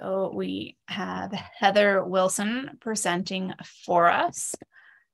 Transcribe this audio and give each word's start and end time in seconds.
So 0.00 0.30
we 0.32 0.76
have 0.86 1.32
Heather 1.32 2.04
Wilson 2.04 2.78
presenting 2.80 3.54
for 3.86 4.08
us 4.08 4.54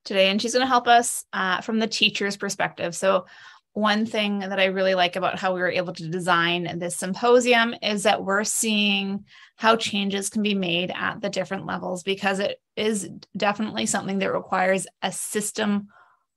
today, 0.04 0.28
and 0.28 0.40
she's 0.40 0.52
going 0.52 0.64
to 0.64 0.68
help 0.68 0.88
us 0.88 1.24
uh, 1.32 1.60
from 1.60 1.78
the 1.78 1.86
teacher's 1.86 2.36
perspective. 2.36 2.94
So, 2.94 3.26
one 3.72 4.06
thing 4.06 4.38
that 4.38 4.60
I 4.60 4.66
really 4.66 4.94
like 4.94 5.16
about 5.16 5.36
how 5.36 5.52
we 5.52 5.60
were 5.60 5.70
able 5.70 5.94
to 5.94 6.08
design 6.08 6.78
this 6.78 6.96
symposium 6.96 7.74
is 7.82 8.04
that 8.04 8.22
we're 8.22 8.44
seeing 8.44 9.24
how 9.56 9.74
changes 9.74 10.30
can 10.30 10.42
be 10.42 10.54
made 10.54 10.92
at 10.94 11.20
the 11.20 11.28
different 11.28 11.66
levels 11.66 12.04
because 12.04 12.38
it 12.38 12.60
is 12.76 13.08
definitely 13.36 13.86
something 13.86 14.18
that 14.20 14.32
requires 14.32 14.86
a 15.02 15.10
system 15.10 15.88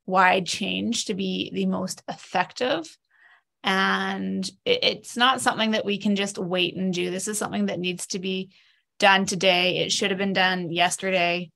wide 0.07 0.47
change 0.47 1.05
to 1.05 1.13
be 1.13 1.51
the 1.53 1.67
most 1.67 2.01
effective. 2.09 2.97
And 3.63 4.49
it's 4.65 5.17
not 5.17 5.41
something 5.41 5.71
that 5.71 5.85
we 5.85 5.97
can 5.97 6.15
just 6.15 6.37
wait 6.37 6.75
and 6.75 6.93
do. 6.93 7.11
This 7.11 7.27
is 7.27 7.37
something 7.37 7.65
that 7.65 7.79
needs 7.79 8.07
to 8.07 8.19
be 8.19 8.51
done 8.99 9.25
today. 9.25 9.79
It 9.79 9.91
should 9.91 10.11
have 10.11 10.17
been 10.17 10.33
done 10.33 10.71
yesterday. 10.71 11.51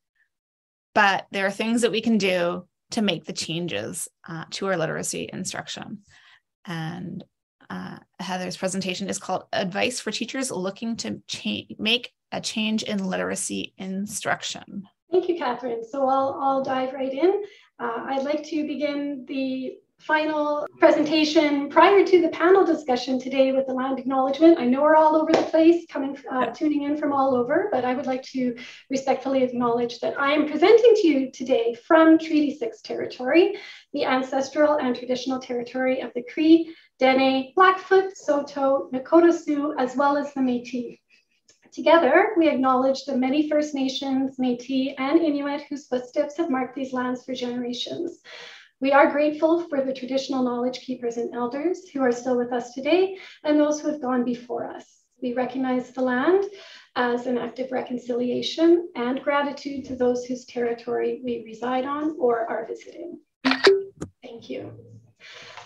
But 0.94 1.28
there 1.32 1.46
are 1.46 1.52
things 1.52 1.82
that 1.82 1.92
we 1.92 2.02
can 2.02 2.18
do 2.18 2.68
to 2.92 3.02
make 3.02 3.24
the 3.24 3.34
changes 3.34 4.08
uh, 4.28 4.46
to 4.52 4.68
our 4.68 4.78
literacy 4.78 5.30
instruction. 5.32 6.00
And 6.66 7.24
uh, 7.70 8.00
Heather's 8.20 8.58
presentation 8.58 9.10
is 9.10 9.18
called 9.18 9.46
Advice 9.54 10.02
for 10.02 10.12
Teachers 10.12 10.52
Looking 10.52 10.98
to 10.98 11.22
cha- 11.28 11.74
Make 11.80 12.12
a 12.34 12.42
Change 12.42 12.84
in 12.84 13.06
Literacy 13.06 13.74
Instruction. 13.78 14.84
Thank 15.10 15.30
you, 15.30 15.38
Catherine. 15.38 15.84
So 15.90 16.08
I'll, 16.08 16.38
I'll 16.42 16.64
dive 16.64 16.94
right 16.94 17.14
in. 17.14 17.42
Uh, 17.80 18.04
I'd 18.08 18.24
like 18.24 18.44
to 18.46 18.68
begin 18.68 19.26
the 19.28 19.74
final 20.06 20.68
presentation 20.80 21.70
prior 21.70 22.04
to 22.06 22.22
the 22.22 22.30
panel 22.30 22.66
discussion 22.66 23.20
today 23.20 23.52
with 23.52 23.68
the 23.68 23.74
land 23.74 24.00
acknowledgement. 24.00 24.60
I 24.60 24.66
know 24.66 24.82
we're 24.82 24.96
all 24.96 25.16
over 25.16 25.32
the 25.32 25.44
place, 25.44 25.86
coming, 25.90 26.18
uh, 26.30 26.48
tuning 26.48 26.84
in 26.84 26.98
from 26.98 27.14
all 27.14 27.36
over, 27.36 27.70
but 27.72 27.86
I 27.86 27.94
would 27.94 28.08
like 28.08 28.24
to 28.24 28.56
respectfully 28.90 29.44
acknowledge 29.44 30.00
that 30.00 30.20
I 30.20 30.34
am 30.34 30.48
presenting 30.48 30.96
to 30.96 31.08
you 31.08 31.32
today 31.32 31.76
from 31.86 32.18
Treaty 32.18 32.58
6 32.58 32.82
territory, 32.82 33.58
the 33.94 34.06
ancestral 34.06 34.78
and 34.78 34.96
traditional 34.96 35.40
territory 35.40 36.02
of 36.02 36.12
the 36.16 36.24
Cree, 36.24 36.76
Dene, 37.00 37.54
Blackfoot, 37.56 38.18
Saulteaux, 38.18 38.90
Nakota 38.92 39.34
Sioux, 39.34 39.76
as 39.78 39.96
well 39.96 40.18
as 40.18 40.34
the 40.34 40.42
Métis. 40.42 40.98
Together, 41.72 42.32
we 42.38 42.50
acknowledge 42.50 43.06
the 43.06 43.16
many 43.16 43.48
First 43.48 43.74
Nations, 43.74 44.38
Métis, 44.38 44.94
and 44.98 45.20
Inuit 45.20 45.62
whose 45.70 45.88
footsteps 45.88 46.36
have 46.38 46.50
marked 46.50 46.76
these 46.76 46.92
lands 46.92 47.24
for 47.24 47.34
generations. 47.34 48.20
We 48.82 48.92
are 48.92 49.12
grateful 49.12 49.68
for 49.70 49.86
the 49.86 49.94
traditional 49.94 50.44
knowledge 50.44 50.80
keepers 50.80 51.18
and 51.18 51.36
elders 51.36 51.88
who 51.90 52.02
are 52.02 52.12
still 52.12 52.36
with 52.36 52.52
us 52.52 52.74
today 52.74 53.16
and 53.44 53.60
those 53.60 53.80
who 53.80 53.90
have 53.90 54.02
gone 54.02 54.26
before 54.26 54.66
us. 54.66 55.04
We 55.22 55.34
recognize 55.34 55.92
the 55.92 56.02
land 56.02 56.46
as 56.96 57.28
an 57.28 57.38
act 57.38 57.60
of 57.60 57.72
reconciliation 57.72 58.90
and 58.96 59.22
gratitude 59.22 59.86
to 59.86 59.96
those 59.96 60.26
whose 60.26 60.46
territory 60.46 61.22
we 61.24 61.44
reside 61.46 61.86
on 61.86 62.16
or 62.20 62.50
are 62.50 62.66
visiting. 62.66 63.20
Thank 64.24 64.50
you. 64.50 64.91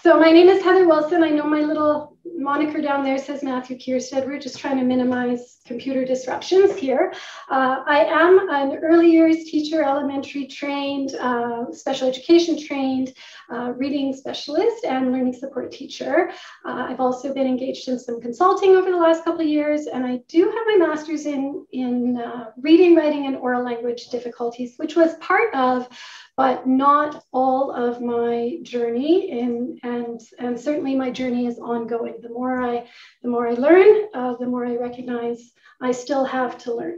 So 0.06 0.20
my 0.20 0.30
name 0.30 0.50
is 0.50 0.62
Heather 0.62 0.88
Wilson. 0.88 1.24
I 1.24 1.32
know 1.32 1.46
my 1.48 1.62
little 1.62 2.16
moniker 2.38 2.80
down 2.80 3.04
there 3.04 3.18
says 3.18 3.42
Matthew 3.42 3.76
Kierstead. 3.76 4.28
We're 4.28 4.38
just 4.38 4.60
trying 4.60 4.78
to 4.78 4.84
minimize 4.84 5.58
computer 5.66 6.06
disruptions 6.06 6.76
here. 6.76 7.12
Uh, 7.50 7.84
I 7.88 8.06
am 8.06 8.48
an 8.50 8.78
early 8.84 9.10
years 9.10 9.46
teacher, 9.46 9.82
elementary 9.82 10.46
trained, 10.46 11.16
uh, 11.16 11.72
special 11.72 12.08
education 12.08 12.64
trained, 12.64 13.16
uh, 13.52 13.72
reading 13.78 14.14
specialist, 14.14 14.86
and 14.86 15.12
learning 15.12 15.34
support 15.34 15.72
teacher. 15.72 16.30
Uh, 16.64 16.86
I've 16.88 17.00
also 17.00 17.34
been 17.34 17.48
engaged 17.48 17.88
in 17.88 17.98
some 17.98 18.22
consulting 18.22 18.76
over 18.76 18.92
the 18.92 18.98
last 18.98 19.24
couple 19.24 19.42
of 19.42 19.48
years, 19.48 19.88
and 19.88 20.06
I 20.06 20.18
do 20.28 20.44
have 20.44 20.80
my 20.80 20.86
master's 20.88 21.26
in, 21.26 21.66
in 21.72 22.18
uh, 22.18 22.52
reading, 22.62 22.96
writing, 22.96 23.26
and 23.26 23.38
oral 23.38 23.64
language 23.64 24.10
difficulties, 24.10 24.76
which 24.78 24.96
was 24.96 25.16
part 25.16 25.52
of 25.56 25.90
but 26.38 26.68
not 26.68 27.24
all 27.32 27.72
of 27.72 28.02
my 28.02 28.58
journey 28.64 29.32
and 29.40 29.80
and 29.84 30.22
and 30.40 30.60
certainly 30.60 30.96
my 30.96 31.10
journey 31.10 31.46
is 31.46 31.60
ongoing 31.60 32.16
the 32.22 32.30
more 32.30 32.62
i 32.62 32.88
the 33.24 33.30
more 33.30 33.48
i 33.48 33.54
learn 33.54 34.08
uh, 34.14 34.36
the 34.36 34.46
more 34.46 34.66
i 34.66 34.76
recognize 34.76 35.52
i 35.82 35.92
still 35.92 36.26
have 36.26 36.58
to 36.58 36.74
learn 36.74 36.98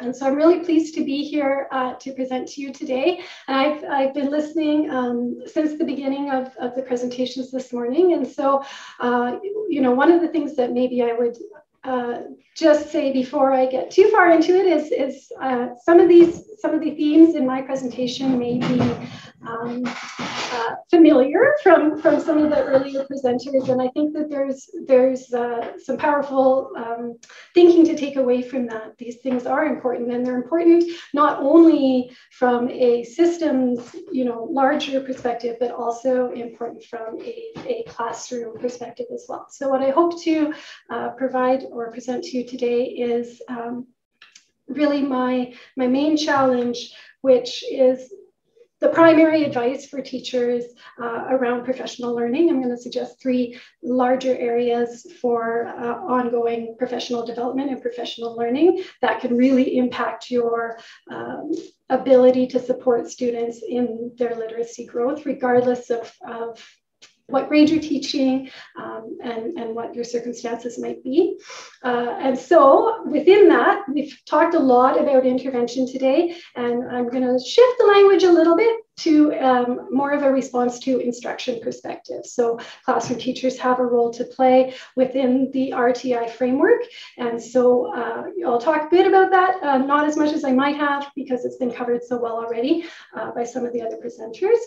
and 0.00 0.14
so 0.14 0.26
I'm 0.26 0.34
really 0.34 0.60
pleased 0.60 0.94
to 0.94 1.04
be 1.04 1.22
here 1.24 1.68
uh, 1.70 1.94
to 1.94 2.12
present 2.14 2.48
to 2.48 2.60
you 2.60 2.72
today. 2.72 3.20
And 3.46 3.56
I've, 3.56 3.84
I've 3.84 4.14
been 4.14 4.30
listening 4.30 4.90
um, 4.90 5.42
since 5.46 5.78
the 5.78 5.84
beginning 5.84 6.30
of, 6.30 6.54
of 6.56 6.74
the 6.74 6.82
presentations 6.82 7.50
this 7.50 7.72
morning. 7.72 8.12
And 8.14 8.26
so, 8.26 8.64
uh, 8.98 9.38
you 9.68 9.80
know, 9.80 9.92
one 9.92 10.10
of 10.10 10.20
the 10.20 10.28
things 10.28 10.56
that 10.56 10.72
maybe 10.72 11.02
I 11.02 11.12
would 11.12 11.36
uh, 11.84 12.22
just 12.56 12.90
say 12.90 13.12
before 13.12 13.52
I 13.52 13.66
get 13.66 13.90
too 13.90 14.08
far 14.10 14.30
into 14.30 14.56
it 14.56 14.66
is, 14.66 14.90
is 14.90 15.30
uh, 15.40 15.68
some 15.84 16.00
of 16.00 16.08
these 16.08 16.43
some 16.58 16.74
of 16.74 16.80
the 16.80 16.92
themes 16.92 17.34
in 17.34 17.46
my 17.46 17.62
presentation 17.62 18.38
may 18.38 18.58
be 18.58 18.80
um, 19.46 19.82
uh, 19.86 20.74
familiar 20.90 21.54
from, 21.62 22.00
from 22.00 22.20
some 22.20 22.38
of 22.38 22.50
the 22.50 22.62
earlier 22.62 23.04
presenters, 23.10 23.68
and 23.68 23.80
I 23.80 23.88
think 23.88 24.14
that 24.14 24.30
there's 24.30 24.70
there's 24.86 25.32
uh, 25.32 25.78
some 25.78 25.96
powerful 25.96 26.70
um, 26.76 27.18
thinking 27.54 27.84
to 27.86 27.96
take 27.96 28.16
away 28.16 28.42
from 28.42 28.66
that. 28.68 28.96
These 28.98 29.16
things 29.16 29.46
are 29.46 29.66
important, 29.66 30.12
and 30.12 30.24
they're 30.24 30.36
important 30.36 30.84
not 31.12 31.40
only 31.40 32.10
from 32.32 32.70
a 32.70 33.04
systems, 33.04 33.94
you 34.12 34.24
know, 34.24 34.48
larger 34.50 35.00
perspective, 35.00 35.56
but 35.60 35.70
also 35.72 36.30
important 36.32 36.84
from 36.84 37.20
a, 37.20 37.52
a 37.66 37.84
classroom 37.88 38.58
perspective 38.58 39.06
as 39.12 39.26
well. 39.28 39.46
So 39.50 39.68
what 39.68 39.82
I 39.82 39.90
hope 39.90 40.22
to 40.22 40.54
uh, 40.90 41.10
provide 41.10 41.64
or 41.70 41.90
present 41.90 42.24
to 42.24 42.38
you 42.38 42.46
today 42.46 42.84
is 42.84 43.42
um, 43.48 43.86
really 44.68 45.02
my, 45.02 45.54
my 45.76 45.86
main 45.86 46.16
challenge, 46.16 46.94
which 47.20 47.64
is 47.70 48.12
the 48.80 48.88
primary 48.90 49.44
advice 49.44 49.86
for 49.86 50.02
teachers 50.02 50.64
uh, 51.00 51.24
around 51.30 51.64
professional 51.64 52.14
learning. 52.14 52.50
I'm 52.50 52.60
going 52.62 52.74
to 52.74 52.82
suggest 52.82 53.20
three 53.20 53.58
larger 53.82 54.36
areas 54.36 55.06
for 55.22 55.68
uh, 55.68 55.94
ongoing 56.16 56.76
professional 56.76 57.24
development 57.24 57.70
and 57.70 57.80
professional 57.80 58.36
learning 58.36 58.82
that 59.00 59.20
can 59.20 59.36
really 59.36 59.78
impact 59.78 60.30
your 60.30 60.78
um, 61.10 61.52
ability 61.88 62.46
to 62.48 62.58
support 62.58 63.08
students 63.08 63.62
in 63.66 64.12
their 64.18 64.34
literacy 64.34 64.84
growth, 64.84 65.24
regardless 65.24 65.88
of, 65.88 66.12
of 66.26 66.62
what 67.26 67.48
grade 67.48 67.70
you're 67.70 67.80
teaching 67.80 68.50
um, 68.80 69.16
and, 69.22 69.58
and 69.58 69.74
what 69.74 69.94
your 69.94 70.04
circumstances 70.04 70.78
might 70.78 71.02
be. 71.02 71.38
Uh, 71.82 72.16
and 72.20 72.38
so 72.38 73.04
within 73.06 73.48
that, 73.48 73.82
we've 73.92 74.16
talked 74.26 74.54
a 74.54 74.58
lot 74.58 75.00
about 75.00 75.24
intervention 75.24 75.90
today, 75.90 76.36
and 76.54 76.88
I'm 76.90 77.08
going 77.08 77.22
to 77.22 77.42
shift 77.44 77.78
the 77.78 77.86
language 77.86 78.24
a 78.24 78.32
little 78.32 78.56
bit 78.56 78.76
to 78.96 79.34
um, 79.34 79.88
more 79.90 80.12
of 80.12 80.22
a 80.22 80.30
response 80.30 80.78
to 80.80 80.98
instruction 80.98 81.60
perspective. 81.60 82.24
So 82.24 82.60
classroom 82.84 83.18
teachers 83.18 83.58
have 83.58 83.80
a 83.80 83.84
role 83.84 84.12
to 84.12 84.24
play 84.24 84.74
within 84.94 85.50
the 85.52 85.70
RTI 85.70 86.30
framework. 86.30 86.82
And 87.18 87.42
so 87.42 87.92
uh, 87.92 88.24
I'll 88.46 88.60
talk 88.60 88.86
a 88.86 88.90
bit 88.90 89.06
about 89.06 89.30
that, 89.32 89.62
uh, 89.62 89.78
not 89.78 90.06
as 90.06 90.16
much 90.16 90.32
as 90.32 90.44
I 90.44 90.52
might 90.52 90.76
have 90.76 91.10
because 91.16 91.44
it's 91.44 91.56
been 91.56 91.72
covered 91.72 92.04
so 92.04 92.18
well 92.18 92.36
already 92.36 92.84
uh, 93.16 93.32
by 93.32 93.44
some 93.44 93.66
of 93.66 93.72
the 93.72 93.82
other 93.82 93.96
presenters. 93.96 94.58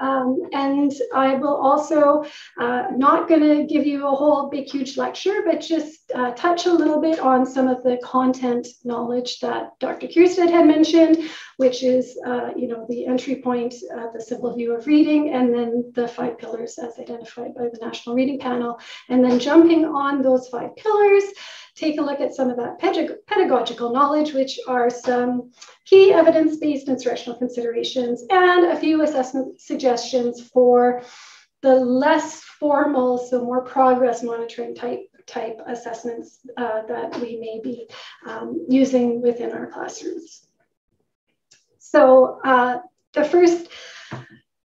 Um, 0.00 0.42
and 0.52 0.92
I 1.14 1.34
will 1.34 1.56
also 1.56 2.24
uh, 2.58 2.84
not 2.96 3.28
going 3.28 3.40
to 3.40 3.64
give 3.64 3.86
you 3.86 4.06
a 4.06 4.14
whole 4.14 4.48
big, 4.48 4.66
huge 4.66 4.96
lecture, 4.96 5.42
but 5.44 5.60
just 5.60 6.10
uh, 6.14 6.32
touch 6.32 6.66
a 6.66 6.72
little 6.72 7.00
bit 7.00 7.18
on 7.18 7.44
some 7.46 7.68
of 7.68 7.82
the 7.82 7.98
content 8.02 8.66
knowledge 8.84 9.40
that 9.40 9.78
Dr. 9.80 10.06
Kierstead 10.06 10.50
had 10.50 10.66
mentioned, 10.66 11.28
which 11.56 11.82
is, 11.82 12.18
uh, 12.26 12.50
you 12.56 12.68
know, 12.68 12.86
the 12.88 13.06
entry 13.06 13.36
point, 13.42 13.74
uh, 13.94 14.06
the 14.12 14.20
simple 14.20 14.54
view 14.54 14.74
of 14.74 14.86
reading, 14.86 15.34
and 15.34 15.54
then 15.54 15.92
the 15.94 16.08
five 16.08 16.38
pillars 16.38 16.78
as 16.78 16.98
identified 16.98 17.54
by 17.54 17.64
the 17.64 17.78
National 17.80 18.14
Reading 18.14 18.38
Panel. 18.38 18.78
And 19.08 19.24
then 19.24 19.38
jumping 19.38 19.84
on 19.84 20.22
those 20.22 20.48
five 20.48 20.76
pillars, 20.76 21.24
take 21.78 21.98
a 21.98 22.02
look 22.02 22.20
at 22.20 22.34
some 22.34 22.50
of 22.50 22.56
that 22.56 22.78
pedagogical 23.26 23.92
knowledge, 23.92 24.32
which 24.32 24.58
are 24.66 24.90
some 24.90 25.52
key 25.84 26.12
evidence-based 26.12 26.88
instructional 26.88 27.38
considerations 27.38 28.24
and 28.30 28.66
a 28.66 28.76
few 28.76 29.02
assessment 29.02 29.60
suggestions 29.60 30.40
for 30.40 31.02
the 31.62 31.74
less 31.74 32.42
formal, 32.42 33.18
so 33.18 33.44
more 33.44 33.62
progress 33.62 34.22
monitoring 34.22 34.74
type 34.74 35.00
type 35.26 35.58
assessments 35.66 36.38
uh, 36.56 36.82
that 36.88 37.20
we 37.20 37.36
may 37.36 37.60
be 37.62 37.86
um, 38.26 38.64
using 38.68 39.20
within 39.20 39.52
our 39.52 39.66
classrooms. 39.66 40.46
So 41.78 42.40
uh, 42.44 42.78
the 43.12 43.24
first 43.24 43.68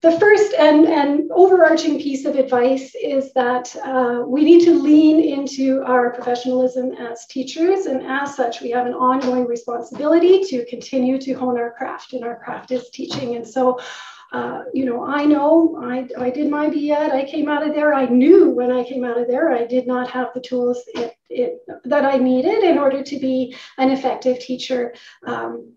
the 0.02 0.20
first 0.20 0.54
and, 0.56 0.88
and 0.88 1.30
overarching 1.32 2.00
piece 2.00 2.26
of 2.26 2.36
advice 2.36 2.96
is 2.96 3.32
that 3.34 3.76
uh, 3.84 4.24
we 4.26 4.44
need 4.44 4.64
to 4.66 4.74
lean 4.74 5.22
into 5.22 5.84
our 5.84 6.10
professionalism 6.10 6.94
as 6.94 7.28
teachers. 7.28 7.86
And 7.86 8.02
as 8.08 8.36
such, 8.36 8.62
we 8.62 8.72
have 8.72 8.88
an 8.88 8.94
ongoing 8.94 9.46
responsibility 9.46 10.44
to 10.46 10.66
continue 10.66 11.20
to 11.20 11.34
hone 11.34 11.58
our 11.60 11.72
craft, 11.72 12.14
and 12.14 12.24
our 12.24 12.38
craft 12.38 12.72
is 12.72 12.90
teaching. 12.90 13.36
And 13.36 13.48
so 13.48 13.80
uh, 14.32 14.64
you 14.74 14.86
know, 14.86 15.04
I 15.04 15.26
know 15.26 15.78
I, 15.84 16.08
I 16.18 16.30
did 16.30 16.50
my 16.50 16.70
BEd, 16.70 17.12
I 17.12 17.26
came 17.26 17.50
out 17.50 17.68
of 17.68 17.76
there, 17.76 17.94
I 17.94 18.06
knew 18.06 18.50
when 18.50 18.72
I 18.72 18.86
came 18.86 19.04
out 19.04 19.20
of 19.20 19.28
there, 19.28 19.52
I 19.52 19.66
did 19.66 19.88
not 19.88 20.10
have 20.10 20.30
the 20.34 20.40
tools 20.40 20.82
it, 20.96 21.16
it, 21.30 21.60
that 21.84 22.06
I 22.06 22.18
needed 22.18 22.64
in 22.64 22.78
order 22.78 23.04
to 23.04 23.20
be 23.20 23.58
an 23.78 23.92
effective 23.92 24.40
teacher, 24.40 24.94
um, 25.28 25.74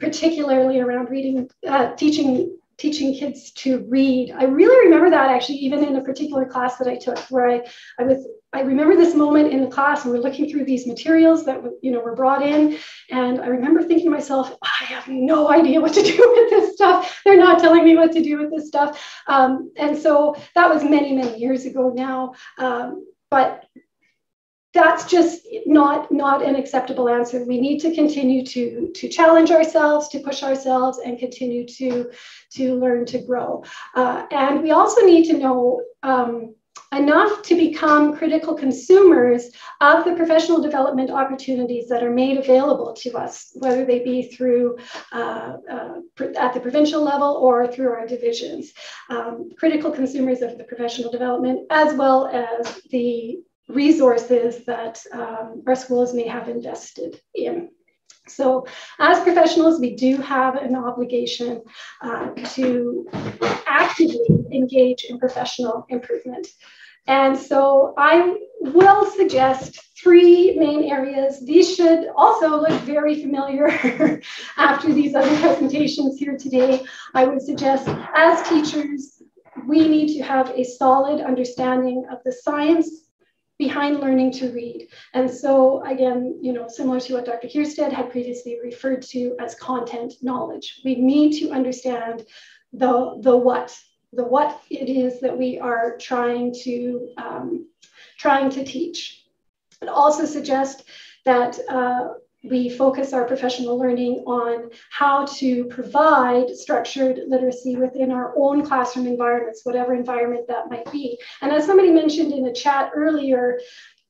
particularly 0.00 0.80
around 0.80 1.10
reading, 1.10 1.50
uh, 1.68 1.94
teaching 1.94 2.56
teaching 2.82 3.14
kids 3.14 3.52
to 3.52 3.86
read. 3.88 4.34
I 4.36 4.44
really 4.44 4.86
remember 4.86 5.08
that 5.10 5.30
actually, 5.30 5.58
even 5.58 5.84
in 5.84 5.94
a 5.94 6.02
particular 6.02 6.44
class 6.44 6.78
that 6.78 6.88
I 6.88 6.96
took, 6.96 7.16
where 7.30 7.48
I, 7.48 7.64
I 7.96 8.02
was, 8.02 8.26
I 8.52 8.62
remember 8.62 8.96
this 8.96 9.14
moment 9.14 9.52
in 9.52 9.60
the 9.60 9.70
class, 9.70 10.04
and 10.04 10.12
we're 10.12 10.20
looking 10.20 10.50
through 10.50 10.64
these 10.64 10.84
materials 10.84 11.44
that 11.44 11.62
you 11.80 11.92
know 11.92 12.00
were 12.00 12.16
brought 12.16 12.42
in, 12.42 12.76
and 13.08 13.40
I 13.40 13.46
remember 13.46 13.82
thinking 13.82 14.06
to 14.06 14.10
myself, 14.10 14.52
I 14.62 14.84
have 14.86 15.06
no 15.06 15.48
idea 15.48 15.80
what 15.80 15.94
to 15.94 16.02
do 16.02 16.34
with 16.36 16.50
this 16.50 16.74
stuff. 16.74 17.20
They're 17.24 17.38
not 17.38 17.60
telling 17.60 17.84
me 17.84 17.94
what 17.94 18.10
to 18.12 18.22
do 18.22 18.38
with 18.40 18.50
this 18.50 18.66
stuff, 18.66 19.00
um, 19.28 19.72
and 19.76 19.96
so 19.96 20.34
that 20.56 20.68
was 20.68 20.82
many, 20.82 21.12
many 21.12 21.38
years 21.38 21.64
ago 21.64 21.92
now. 21.94 22.34
Um, 22.58 23.06
but 23.30 23.64
that's 24.74 25.04
just 25.04 25.46
not 25.66 26.10
not 26.10 26.42
an 26.42 26.56
acceptable 26.56 27.08
answer 27.08 27.44
we 27.44 27.60
need 27.60 27.78
to 27.78 27.94
continue 27.94 28.44
to 28.44 28.90
to 28.94 29.08
challenge 29.08 29.50
ourselves 29.50 30.08
to 30.08 30.20
push 30.20 30.42
ourselves 30.42 30.98
and 31.04 31.18
continue 31.18 31.66
to 31.66 32.10
to 32.50 32.74
learn 32.76 33.04
to 33.04 33.18
grow 33.22 33.62
uh, 33.94 34.26
and 34.30 34.62
we 34.62 34.70
also 34.70 35.04
need 35.04 35.24
to 35.24 35.38
know 35.38 35.82
um, 36.02 36.54
enough 36.92 37.42
to 37.42 37.54
become 37.54 38.16
critical 38.16 38.54
consumers 38.54 39.50
of 39.80 40.04
the 40.04 40.14
professional 40.14 40.60
development 40.60 41.10
opportunities 41.10 41.88
that 41.88 42.02
are 42.02 42.10
made 42.10 42.36
available 42.36 42.92
to 42.92 43.16
us, 43.16 43.52
whether 43.54 43.84
they 43.84 44.00
be 44.00 44.24
through 44.24 44.76
uh, 45.12 45.56
uh, 45.70 45.94
at 46.36 46.52
the 46.52 46.60
provincial 46.60 47.02
level 47.02 47.38
or 47.40 47.66
through 47.66 47.90
our 47.90 48.06
divisions. 48.06 48.72
Um, 49.08 49.50
critical 49.56 49.90
consumers 49.90 50.42
of 50.42 50.58
the 50.58 50.64
professional 50.64 51.10
development, 51.10 51.66
as 51.70 51.94
well 51.94 52.26
as 52.26 52.82
the 52.90 53.42
resources 53.68 54.64
that 54.66 55.00
um, 55.12 55.62
our 55.66 55.74
schools 55.74 56.14
may 56.14 56.26
have 56.26 56.48
invested 56.48 57.20
in. 57.34 57.70
So, 58.28 58.66
as 59.00 59.20
professionals, 59.20 59.80
we 59.80 59.96
do 59.96 60.16
have 60.18 60.54
an 60.54 60.76
obligation 60.76 61.62
uh, 62.00 62.28
to 62.54 63.08
actively 63.66 64.20
engage 64.52 65.04
in 65.04 65.18
professional 65.18 65.86
improvement. 65.88 66.46
And 67.08 67.36
so, 67.36 67.94
I 67.98 68.36
will 68.60 69.10
suggest 69.10 69.80
three 70.00 70.56
main 70.56 70.84
areas. 70.84 71.44
These 71.44 71.74
should 71.74 72.08
also 72.16 72.60
look 72.60 72.80
very 72.82 73.20
familiar 73.20 73.68
after 74.56 74.92
these 74.92 75.16
other 75.16 75.36
presentations 75.40 76.18
here 76.18 76.36
today. 76.36 76.84
I 77.14 77.24
would 77.24 77.42
suggest, 77.42 77.88
as 78.14 78.48
teachers, 78.48 79.20
we 79.66 79.88
need 79.88 80.16
to 80.16 80.22
have 80.22 80.50
a 80.50 80.64
solid 80.64 81.20
understanding 81.20 82.04
of 82.10 82.18
the 82.24 82.32
science 82.32 83.02
behind 83.66 84.00
learning 84.00 84.32
to 84.32 84.50
read. 84.50 84.88
And 85.14 85.30
so 85.30 85.84
again, 85.84 86.20
you 86.42 86.52
know, 86.52 86.66
similar 86.68 86.98
to 87.00 87.14
what 87.14 87.26
Dr. 87.26 87.46
Kierstead 87.46 87.92
had 87.92 88.10
previously 88.10 88.58
referred 88.60 89.02
to 89.14 89.36
as 89.38 89.54
content 89.54 90.14
knowledge, 90.20 90.80
we 90.84 90.96
need 90.96 91.30
to 91.40 91.50
understand 91.50 92.26
the, 92.72 92.94
the 93.20 93.36
what, 93.36 93.68
the 94.12 94.24
what 94.24 94.60
it 94.68 94.88
is 94.88 95.20
that 95.20 95.38
we 95.38 95.60
are 95.60 95.96
trying 95.98 96.52
to, 96.64 97.08
um, 97.18 97.68
trying 98.18 98.50
to 98.50 98.64
teach. 98.64 98.98
But 99.78 99.88
also 99.88 100.24
suggest 100.24 100.84
that 101.24 101.58
uh, 101.68 102.08
we 102.44 102.68
focus 102.68 103.12
our 103.12 103.24
professional 103.24 103.78
learning 103.78 104.24
on 104.26 104.70
how 104.90 105.26
to 105.26 105.64
provide 105.66 106.50
structured 106.50 107.20
literacy 107.28 107.76
within 107.76 108.10
our 108.10 108.34
own 108.36 108.64
classroom 108.64 109.06
environments, 109.06 109.60
whatever 109.64 109.94
environment 109.94 110.46
that 110.48 110.68
might 110.68 110.90
be. 110.90 111.18
And 111.40 111.52
as 111.52 111.66
somebody 111.66 111.90
mentioned 111.90 112.32
in 112.32 112.42
the 112.42 112.52
chat 112.52 112.90
earlier, 112.94 113.60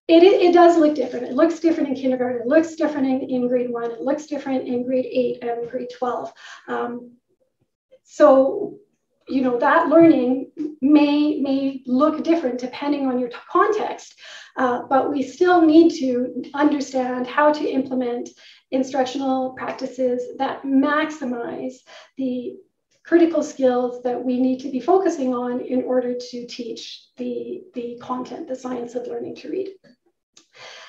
it, 0.08 0.22
it, 0.22 0.52
does 0.52 0.76
look 0.76 0.94
different. 0.94 1.26
It 1.26 1.34
looks 1.34 1.60
different 1.60 1.90
in 1.90 1.94
kindergarten. 1.94 2.42
It 2.42 2.46
looks 2.46 2.74
different 2.74 3.06
in, 3.06 3.30
in 3.30 3.48
grade 3.48 3.70
one. 3.70 3.90
It 3.90 4.00
looks 4.00 4.26
different 4.26 4.66
in 4.66 4.84
grade 4.84 5.06
eight 5.06 5.42
and 5.42 5.70
grade 5.70 5.88
12. 5.96 6.32
Um, 6.68 7.12
so 8.04 8.78
you 9.28 9.40
know 9.40 9.58
that 9.58 9.88
learning 9.88 10.50
may 10.80 11.38
may 11.40 11.82
look 11.86 12.24
different 12.24 12.58
depending 12.58 13.06
on 13.06 13.18
your 13.18 13.30
context 13.50 14.14
uh, 14.56 14.82
but 14.88 15.10
we 15.10 15.22
still 15.22 15.62
need 15.62 15.90
to 15.98 16.42
understand 16.54 17.26
how 17.26 17.52
to 17.52 17.68
implement 17.68 18.28
instructional 18.70 19.54
practices 19.54 20.22
that 20.38 20.62
maximize 20.62 21.74
the 22.16 22.54
critical 23.04 23.42
skills 23.42 24.02
that 24.02 24.22
we 24.22 24.38
need 24.40 24.60
to 24.60 24.70
be 24.70 24.80
focusing 24.80 25.34
on 25.34 25.60
in 25.60 25.82
order 25.82 26.14
to 26.14 26.46
teach 26.46 27.06
the, 27.16 27.62
the 27.74 27.98
content, 28.00 28.46
the 28.46 28.54
science 28.54 28.94
of 28.94 29.06
learning 29.06 29.34
to 29.34 29.50
read. 29.50 29.68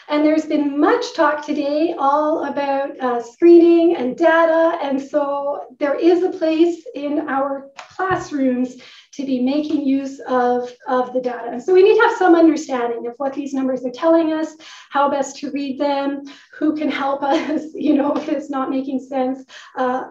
And 0.10 0.24
there's 0.24 0.46
been 0.46 0.80
much 0.80 1.14
talk 1.16 1.46
today 1.46 1.96
all 1.98 2.46
about 2.46 3.00
uh, 3.00 3.24
screening 3.24 3.96
and 3.96 4.18
data. 4.18 4.78
And 4.82 5.02
so 5.02 5.76
there 5.80 5.96
is 5.96 6.24
a 6.24 6.30
place 6.30 6.86
in 6.94 7.30
our 7.30 7.72
classrooms 7.78 8.76
to 9.14 9.26
be 9.26 9.40
making 9.40 9.86
use 9.86 10.20
of, 10.28 10.72
of 10.88 11.14
the 11.14 11.22
data. 11.22 11.50
And 11.52 11.62
so 11.62 11.74
we 11.74 11.84
need 11.84 11.96
to 11.96 12.08
have 12.08 12.18
some 12.18 12.36
understanding 12.36 13.06
of 13.08 13.14
what 13.18 13.34
these 13.34 13.54
numbers 13.54 13.86
are 13.86 13.92
telling 13.92 14.34
us, 14.34 14.56
how 14.90 15.10
best 15.10 15.38
to 15.38 15.52
read 15.52 15.80
them, 15.80 16.24
who 16.58 16.76
can 16.76 16.90
help 16.90 17.22
us, 17.24 17.62
you 17.74 17.96
know, 17.96 18.16
if 18.16 18.28
it's 18.28 18.50
not 18.50 18.70
making 18.70 19.00
sense. 19.00 19.46
Uh, 19.78 20.06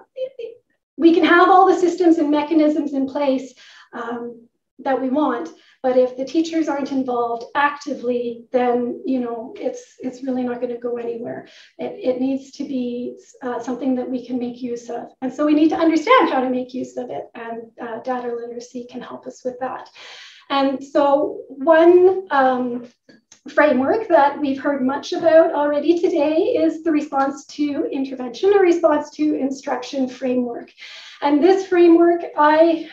we 0.97 1.15
can 1.15 1.25
have 1.25 1.49
all 1.49 1.67
the 1.67 1.79
systems 1.79 2.19
and 2.19 2.31
mechanisms 2.31 2.93
in 2.93 3.07
place 3.07 3.55
um, 3.93 4.47
that 4.79 5.01
we 5.01 5.09
want, 5.09 5.49
but 5.83 5.97
if 5.97 6.17
the 6.17 6.25
teachers 6.25 6.69
aren't 6.69 6.93
involved 6.93 7.45
actively, 7.55 8.45
then 8.53 9.03
you 9.05 9.21
know 9.21 9.55
it's 9.59 9.97
it's 9.99 10.23
really 10.23 10.45
not 10.45 10.61
going 10.61 10.73
to 10.73 10.81
go 10.81 10.97
anywhere. 10.97 11.49
It, 11.79 12.15
it 12.15 12.21
needs 12.21 12.53
to 12.53 12.65
be 12.65 13.17
uh, 13.43 13.61
something 13.61 13.95
that 13.97 14.09
we 14.09 14.25
can 14.27 14.39
make 14.39 14.63
use 14.63 14.89
of, 14.89 15.09
and 15.21 15.33
so 15.33 15.45
we 15.45 15.55
need 15.55 15.71
to 15.71 15.77
understand 15.77 16.31
how 16.31 16.41
to 16.41 16.51
make 16.51 16.73
use 16.73 16.97
of 16.97 17.11
it. 17.11 17.25
And 17.35 17.63
uh, 17.81 18.01
data 18.01 18.29
literacy 18.29 18.87
can 18.91 19.01
help 19.01 19.27
us 19.27 19.43
with 19.45 19.59
that. 19.61 19.89
And 20.51 20.85
so 20.85 21.41
one 21.49 22.27
um, 22.31 22.87
framework 23.49 24.07
that 24.09 24.41
we've 24.41 24.61
heard 24.61 24.83
much 24.83 25.13
about 25.13 25.53
already 25.53 25.99
today 25.99 26.37
is 26.37 26.85
the 26.85 26.93
response 26.93 27.45
to 27.47 27.89
intervention 27.91 28.53
or 28.55 28.61
response 28.61 29.11
to 29.11 29.35
instruction 29.35 30.09
framework. 30.09 30.71
And 31.23 31.43
this 31.43 31.67
framework, 31.67 32.23
I 32.37 32.89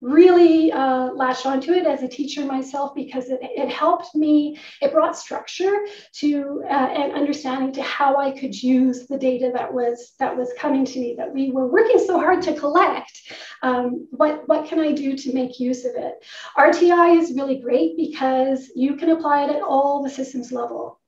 really 0.00 0.70
uh, 0.72 1.10
latched 1.14 1.46
onto 1.46 1.72
it 1.72 1.86
as 1.86 2.02
a 2.02 2.08
teacher 2.08 2.44
myself 2.44 2.94
because 2.94 3.28
it, 3.28 3.38
it 3.42 3.70
helped 3.70 4.14
me 4.14 4.58
it 4.82 4.92
brought 4.92 5.16
structure 5.16 5.74
to 6.12 6.62
uh, 6.64 6.68
and 6.68 7.12
understanding 7.14 7.72
to 7.72 7.82
how 7.82 8.16
i 8.16 8.30
could 8.30 8.54
use 8.62 9.06
the 9.06 9.16
data 9.16 9.50
that 9.54 9.72
was 9.72 10.12
that 10.18 10.36
was 10.36 10.52
coming 10.58 10.84
to 10.84 11.00
me 11.00 11.14
that 11.16 11.32
we 11.32 11.50
were 11.50 11.66
working 11.66 11.98
so 11.98 12.18
hard 12.18 12.42
to 12.42 12.54
collect 12.54 13.32
um, 13.62 14.06
what 14.10 14.46
what 14.48 14.66
can 14.66 14.80
i 14.80 14.92
do 14.92 15.16
to 15.16 15.32
make 15.32 15.58
use 15.58 15.84
of 15.84 15.92
it? 15.96 16.14
Rti 16.58 17.18
is 17.18 17.34
really 17.34 17.58
great 17.58 17.96
because 17.96 18.70
you 18.74 18.96
can 18.96 19.10
apply 19.10 19.44
it 19.44 19.56
at 19.56 19.62
all 19.62 20.02
the 20.02 20.10
systems 20.10 20.52
level 20.52 21.00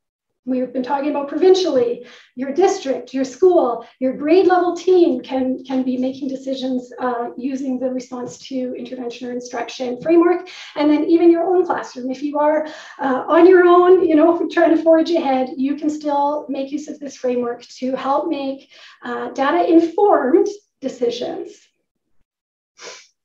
We've 0.49 0.73
been 0.73 0.83
talking 0.83 1.11
about 1.11 1.29
provincially, 1.29 2.07
your 2.35 2.55
district, 2.55 3.13
your 3.13 3.25
school, 3.25 3.87
your 3.99 4.15
grade 4.15 4.47
level 4.47 4.75
team 4.75 5.21
can, 5.21 5.63
can 5.63 5.83
be 5.83 5.99
making 5.99 6.29
decisions 6.29 6.91
uh, 6.99 7.29
using 7.37 7.79
the 7.79 7.91
response 7.91 8.39
to 8.49 8.75
intervention 8.75 9.29
or 9.29 9.33
instruction 9.33 10.01
framework. 10.01 10.49
And 10.75 10.91
then 10.91 11.05
even 11.05 11.31
your 11.31 11.45
own 11.45 11.67
classroom, 11.67 12.11
if 12.11 12.23
you 12.23 12.39
are 12.39 12.67
uh, 12.99 13.25
on 13.29 13.47
your 13.47 13.65
own, 13.67 14.09
you 14.09 14.15
know, 14.15 14.49
trying 14.51 14.75
to 14.75 14.83
forge 14.83 15.11
ahead, 15.11 15.51
you 15.59 15.77
can 15.77 15.91
still 15.91 16.47
make 16.49 16.73
use 16.73 16.89
of 16.89 16.99
this 16.99 17.15
framework 17.15 17.63
to 17.81 17.95
help 17.95 18.29
make 18.29 18.71
uh, 19.03 19.31
data 19.33 19.71
informed 19.71 20.49
decisions. 20.81 21.69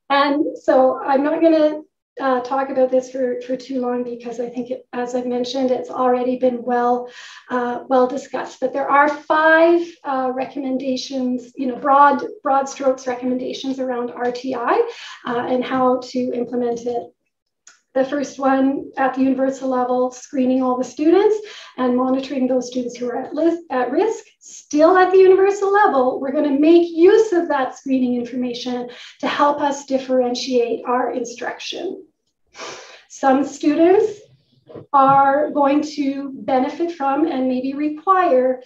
And 0.09 0.57
so 0.57 0.99
I'm 1.01 1.23
not 1.23 1.39
going 1.39 1.53
to 1.53 1.82
uh, 2.19 2.41
talk 2.41 2.69
about 2.69 2.91
this 2.91 3.11
for, 3.11 3.41
for 3.41 3.55
too 3.55 3.81
long 3.81 4.03
because 4.03 4.39
I 4.39 4.49
think, 4.49 4.69
it, 4.69 4.85
as 4.93 5.15
I've 5.15 5.25
mentioned, 5.25 5.71
it's 5.71 5.89
already 5.89 6.37
been 6.37 6.63
well 6.63 7.09
uh, 7.49 7.83
well 7.87 8.07
discussed. 8.07 8.59
But 8.59 8.73
there 8.73 8.89
are 8.89 9.09
five 9.09 9.81
uh, 10.03 10.31
recommendations, 10.33 11.51
you 11.55 11.67
know, 11.67 11.75
broad 11.77 12.23
broad 12.43 12.69
strokes 12.69 13.07
recommendations 13.07 13.79
around 13.79 14.09
RTI 14.11 14.79
uh, 15.25 15.45
and 15.47 15.63
how 15.63 16.01
to 16.11 16.19
implement 16.33 16.81
it. 16.81 17.03
The 17.95 18.05
first 18.05 18.39
one 18.39 18.91
at 18.97 19.13
the 19.13 19.21
universal 19.21 19.69
level, 19.69 20.11
screening 20.11 20.63
all 20.63 20.77
the 20.77 20.83
students 20.83 21.37
and 21.77 21.95
monitoring 21.95 22.47
those 22.47 22.67
students 22.67 22.97
who 22.97 23.07
are 23.09 23.17
at, 23.17 23.33
at 23.69 23.91
risk. 23.91 24.23
Still 24.45 24.97
at 24.97 25.09
the 25.09 25.19
universal 25.19 25.71
level, 25.71 26.19
we're 26.19 26.33
going 26.33 26.53
to 26.53 26.59
make 26.59 26.91
use 26.91 27.31
of 27.31 27.47
that 27.47 27.77
screening 27.77 28.15
information 28.15 28.89
to 29.21 29.27
help 29.29 29.61
us 29.61 29.85
differentiate 29.85 30.83
our 30.85 31.13
instruction. 31.13 32.05
Some 33.07 33.45
students 33.45 34.19
are 34.91 35.49
going 35.51 35.81
to 35.95 36.33
benefit 36.33 36.91
from 36.91 37.25
and 37.25 37.47
maybe 37.47 37.73
require 37.73 38.61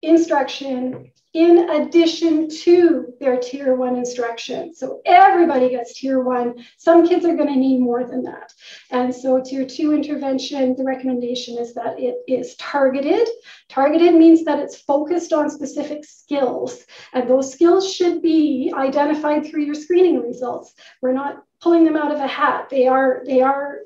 instruction 0.00 1.11
in 1.34 1.70
addition 1.70 2.48
to 2.48 3.14
their 3.18 3.38
tier 3.38 3.74
one 3.74 3.96
instruction. 3.96 4.74
So 4.74 5.00
everybody 5.06 5.70
gets 5.70 5.94
tier 5.94 6.22
one. 6.22 6.64
Some 6.76 7.08
kids 7.08 7.24
are 7.24 7.34
going 7.36 7.48
to 7.48 7.58
need 7.58 7.80
more 7.80 8.04
than 8.04 8.22
that. 8.24 8.52
And 8.90 9.14
so 9.14 9.42
tier 9.42 9.64
two 9.64 9.94
intervention, 9.94 10.76
the 10.76 10.84
recommendation 10.84 11.56
is 11.56 11.72
that 11.74 11.98
it 11.98 12.16
is 12.28 12.54
targeted. 12.56 13.26
Targeted 13.68 14.14
means 14.14 14.44
that 14.44 14.58
it's 14.58 14.76
focused 14.76 15.32
on 15.32 15.48
specific 15.48 16.04
skills. 16.04 16.84
And 17.14 17.28
those 17.28 17.52
skills 17.52 17.92
should 17.92 18.20
be 18.20 18.72
identified 18.76 19.46
through 19.46 19.62
your 19.62 19.74
screening 19.74 20.20
results. 20.20 20.74
We're 21.00 21.12
not 21.12 21.42
pulling 21.62 21.84
them 21.84 21.96
out 21.96 22.12
of 22.12 22.18
a 22.18 22.26
hat. 22.26 22.68
They 22.68 22.88
are, 22.88 23.22
they 23.24 23.40
are 23.40 23.78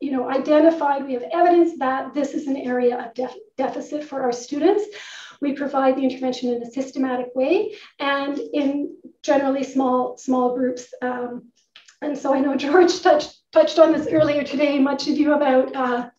you 0.00 0.10
know, 0.12 0.28
identified. 0.28 1.06
We 1.06 1.14
have 1.14 1.24
evidence 1.32 1.78
that 1.78 2.14
this 2.14 2.34
is 2.34 2.46
an 2.46 2.56
area 2.56 2.98
of 2.98 3.14
def 3.14 3.34
deficit 3.56 4.04
for 4.04 4.22
our 4.22 4.32
students. 4.32 4.84
We 5.40 5.52
provide 5.52 5.96
the 5.96 6.02
intervention 6.02 6.54
in 6.54 6.62
a 6.62 6.70
systematic 6.70 7.28
way 7.34 7.74
and 7.98 8.38
in 8.38 8.96
generally 9.22 9.64
small, 9.64 10.16
small 10.16 10.54
groups. 10.54 10.86
Um, 11.02 11.50
and 12.00 12.16
so 12.16 12.34
I 12.34 12.40
know 12.40 12.56
George 12.56 13.00
touched, 13.02 13.38
touched 13.52 13.78
on 13.78 13.92
this 13.92 14.08
earlier 14.08 14.42
today, 14.42 14.78
much 14.78 15.08
of 15.08 15.18
you 15.18 15.34
about 15.34 15.74
uh, 15.74 16.10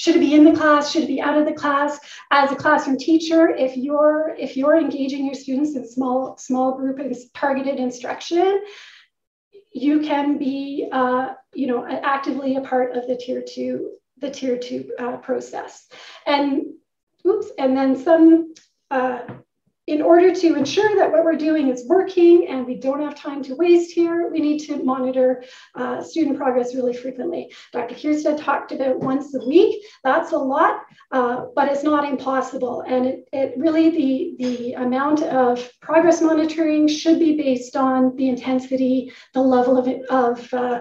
should 0.00 0.16
it 0.16 0.20
be 0.20 0.34
in 0.34 0.44
the 0.44 0.52
class, 0.52 0.90
should 0.90 1.02
it 1.02 1.08
be 1.08 1.20
out 1.20 1.36
of 1.36 1.44
the 1.44 1.52
class? 1.52 2.00
As 2.30 2.50
a 2.50 2.56
classroom 2.56 2.96
teacher, 2.96 3.48
if 3.50 3.76
you're 3.76 4.34
if 4.38 4.56
you're 4.56 4.78
engaging 4.78 5.26
your 5.26 5.34
students 5.34 5.76
in 5.76 5.86
small 5.86 6.38
small 6.38 6.74
group 6.74 6.98
and 6.98 7.14
targeted 7.34 7.78
instruction, 7.78 8.62
you 9.72 10.00
can 10.00 10.38
be 10.38 10.88
uh, 10.90 11.34
you 11.54 11.66
know 11.66 11.86
actively 11.86 12.56
a 12.56 12.60
part 12.60 12.96
of 12.96 13.06
the 13.06 13.16
tier 13.16 13.42
two 13.42 13.92
the 14.20 14.30
tier 14.30 14.58
two 14.58 14.90
uh, 14.98 15.16
process. 15.18 15.88
And 16.26 16.74
oops, 17.26 17.48
and 17.58 17.76
then 17.76 17.96
some, 17.96 18.54
uh, 18.90 19.20
in 19.86 20.02
order 20.02 20.32
to 20.32 20.54
ensure 20.54 20.94
that 20.96 21.10
what 21.10 21.24
we're 21.24 21.34
doing 21.34 21.68
is 21.68 21.84
working 21.88 22.46
and 22.46 22.64
we 22.64 22.76
don't 22.76 23.00
have 23.00 23.16
time 23.16 23.42
to 23.42 23.56
waste 23.56 23.90
here, 23.90 24.30
we 24.30 24.38
need 24.38 24.60
to 24.60 24.76
monitor 24.84 25.42
uh, 25.74 26.00
student 26.00 26.36
progress 26.36 26.76
really 26.76 26.94
frequently. 26.94 27.52
Dr. 27.72 27.96
Kierstead 27.96 28.40
talked 28.40 28.70
about 28.70 29.00
once 29.00 29.34
a 29.34 29.44
week. 29.44 29.84
That's 30.04 30.30
a 30.30 30.38
lot, 30.38 30.82
uh, 31.10 31.46
but 31.56 31.72
it's 31.72 31.82
not 31.82 32.08
impossible. 32.08 32.84
And 32.86 33.06
it, 33.06 33.28
it 33.32 33.54
really, 33.56 33.90
the, 33.90 34.34
the 34.38 34.72
amount 34.74 35.22
of 35.22 35.68
progress 35.80 36.22
monitoring 36.22 36.86
should 36.86 37.18
be 37.18 37.36
based 37.36 37.74
on 37.74 38.14
the 38.14 38.28
intensity, 38.28 39.12
the 39.34 39.40
level 39.40 39.76
of, 39.76 39.88
of 40.08 40.54
uh, 40.54 40.80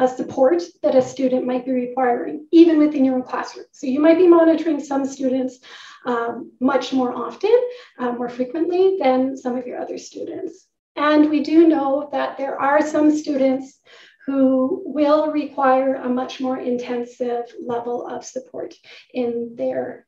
a 0.00 0.08
support 0.08 0.62
that 0.82 0.94
a 0.94 1.02
student 1.02 1.46
might 1.46 1.64
be 1.64 1.72
requiring, 1.72 2.46
even 2.52 2.78
within 2.78 3.04
your 3.04 3.14
own 3.16 3.22
classroom. 3.22 3.66
So 3.72 3.86
you 3.86 4.00
might 4.00 4.18
be 4.18 4.26
monitoring 4.26 4.80
some 4.80 5.04
students 5.04 5.58
um, 6.06 6.52
much 6.60 6.92
more 6.92 7.12
often, 7.12 7.56
uh, 7.98 8.12
more 8.12 8.28
frequently 8.28 8.98
than 9.00 9.36
some 9.36 9.56
of 9.56 9.66
your 9.66 9.80
other 9.80 9.98
students. 9.98 10.66
And 10.96 11.30
we 11.30 11.42
do 11.42 11.66
know 11.66 12.08
that 12.12 12.36
there 12.38 12.60
are 12.60 12.86
some 12.86 13.16
students 13.16 13.80
who 14.26 14.82
will 14.86 15.30
require 15.30 15.96
a 15.96 16.08
much 16.08 16.40
more 16.40 16.58
intensive 16.58 17.44
level 17.64 18.06
of 18.06 18.24
support 18.24 18.74
in 19.12 19.54
their 19.56 20.06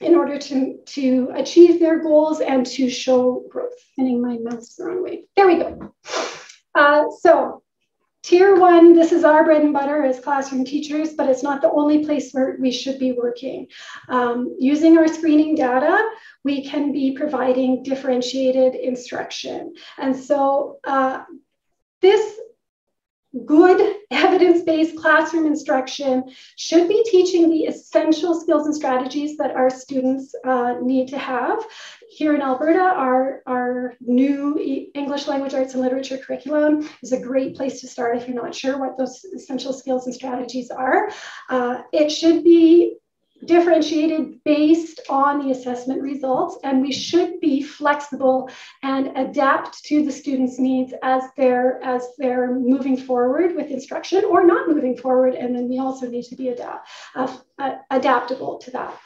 in 0.00 0.14
order 0.14 0.38
to, 0.38 0.78
to 0.86 1.28
achieve 1.34 1.80
their 1.80 2.00
goals 2.00 2.40
and 2.40 2.64
to 2.64 2.88
show 2.88 3.44
growth. 3.50 3.72
Spinning 3.92 4.22
my 4.22 4.38
mouse 4.38 4.76
the 4.76 4.84
wrong 4.84 5.02
way. 5.02 5.24
There 5.34 5.48
we 5.48 5.56
go. 5.56 5.92
Uh, 6.72 7.06
so 7.20 7.64
Tier 8.24 8.56
one, 8.56 8.94
this 8.94 9.12
is 9.12 9.24
our 9.24 9.44
bread 9.44 9.62
and 9.62 9.72
butter 9.72 10.02
as 10.04 10.20
classroom 10.20 10.64
teachers, 10.64 11.14
but 11.14 11.28
it's 11.28 11.42
not 11.42 11.62
the 11.62 11.70
only 11.70 12.04
place 12.04 12.32
where 12.32 12.56
we 12.60 12.70
should 12.70 12.98
be 12.98 13.12
working. 13.12 13.68
Um, 14.08 14.56
using 14.58 14.98
our 14.98 15.06
screening 15.06 15.54
data, 15.54 16.04
we 16.44 16.64
can 16.64 16.92
be 16.92 17.12
providing 17.12 17.82
differentiated 17.82 18.74
instruction. 18.74 19.74
And 19.98 20.16
so 20.16 20.78
uh, 20.84 21.22
this 22.02 22.38
good 23.44 23.96
evidence-based 24.10 24.96
classroom 24.96 25.46
instruction 25.46 26.24
should 26.56 26.88
be 26.88 27.04
teaching 27.04 27.50
the 27.50 27.64
essential 27.64 28.40
skills 28.40 28.66
and 28.66 28.74
strategies 28.74 29.36
that 29.36 29.54
our 29.54 29.68
students 29.70 30.34
uh, 30.44 30.74
need 30.80 31.08
to 31.08 31.18
have. 31.18 31.62
Here 32.10 32.34
in 32.34 32.40
Alberta, 32.40 32.80
our, 32.80 33.42
our 33.46 33.94
new 34.00 34.90
English 34.94 35.26
language 35.26 35.54
arts 35.54 35.74
and 35.74 35.82
literature 35.82 36.18
curriculum 36.18 36.88
is 37.02 37.12
a 37.12 37.20
great 37.20 37.54
place 37.54 37.80
to 37.82 37.88
start 37.88 38.16
if 38.16 38.26
you're 38.26 38.42
not 38.42 38.54
sure 38.54 38.78
what 38.78 38.96
those 38.96 39.22
essential 39.24 39.72
skills 39.72 40.06
and 40.06 40.14
strategies 40.14 40.70
are. 40.70 41.10
Uh, 41.50 41.82
it 41.92 42.08
should 42.10 42.42
be 42.42 42.96
differentiated 43.44 44.42
based 44.44 45.00
on 45.08 45.38
the 45.40 45.50
assessment 45.50 46.02
results, 46.02 46.58
and 46.64 46.80
we 46.80 46.92
should 46.92 47.40
be 47.40 47.62
flexible 47.62 48.50
and 48.82 49.16
adapt 49.16 49.84
to 49.84 50.04
the 50.04 50.12
students' 50.12 50.58
needs 50.58 50.92
as 51.02 51.22
they're 51.36 51.82
as 51.82 52.06
they're 52.18 52.54
moving 52.54 52.96
forward 52.96 53.54
with 53.56 53.70
instruction 53.70 54.24
or 54.24 54.46
not 54.46 54.68
moving 54.68 54.96
forward. 54.96 55.34
And 55.34 55.54
then 55.54 55.68
we 55.68 55.78
also 55.78 56.08
need 56.08 56.24
to 56.24 56.36
be 56.36 56.48
adapt, 56.48 56.88
uh, 57.14 57.36
uh, 57.58 57.76
adaptable 57.90 58.58
to 58.58 58.70
that. 58.72 58.98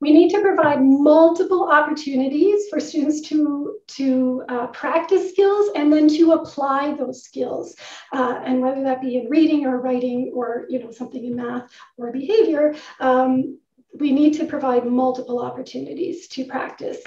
We 0.00 0.12
need 0.12 0.30
to 0.30 0.40
provide 0.40 0.82
multiple 0.82 1.68
opportunities 1.70 2.68
for 2.70 2.80
students 2.80 3.20
to, 3.28 3.76
to 3.88 4.42
uh, 4.48 4.66
practice 4.68 5.30
skills 5.30 5.70
and 5.74 5.92
then 5.92 6.08
to 6.08 6.32
apply 6.32 6.94
those 6.94 7.22
skills. 7.22 7.76
Uh, 8.12 8.40
and 8.44 8.60
whether 8.62 8.82
that 8.82 9.02
be 9.02 9.18
in 9.18 9.28
reading 9.28 9.66
or 9.66 9.78
writing 9.78 10.32
or 10.34 10.64
you 10.70 10.82
know, 10.82 10.90
something 10.90 11.24
in 11.24 11.36
math 11.36 11.70
or 11.98 12.12
behavior, 12.12 12.74
um, 13.00 13.58
we 13.98 14.12
need 14.12 14.34
to 14.34 14.46
provide 14.46 14.86
multiple 14.86 15.40
opportunities 15.40 16.28
to 16.28 16.44
practice. 16.44 16.98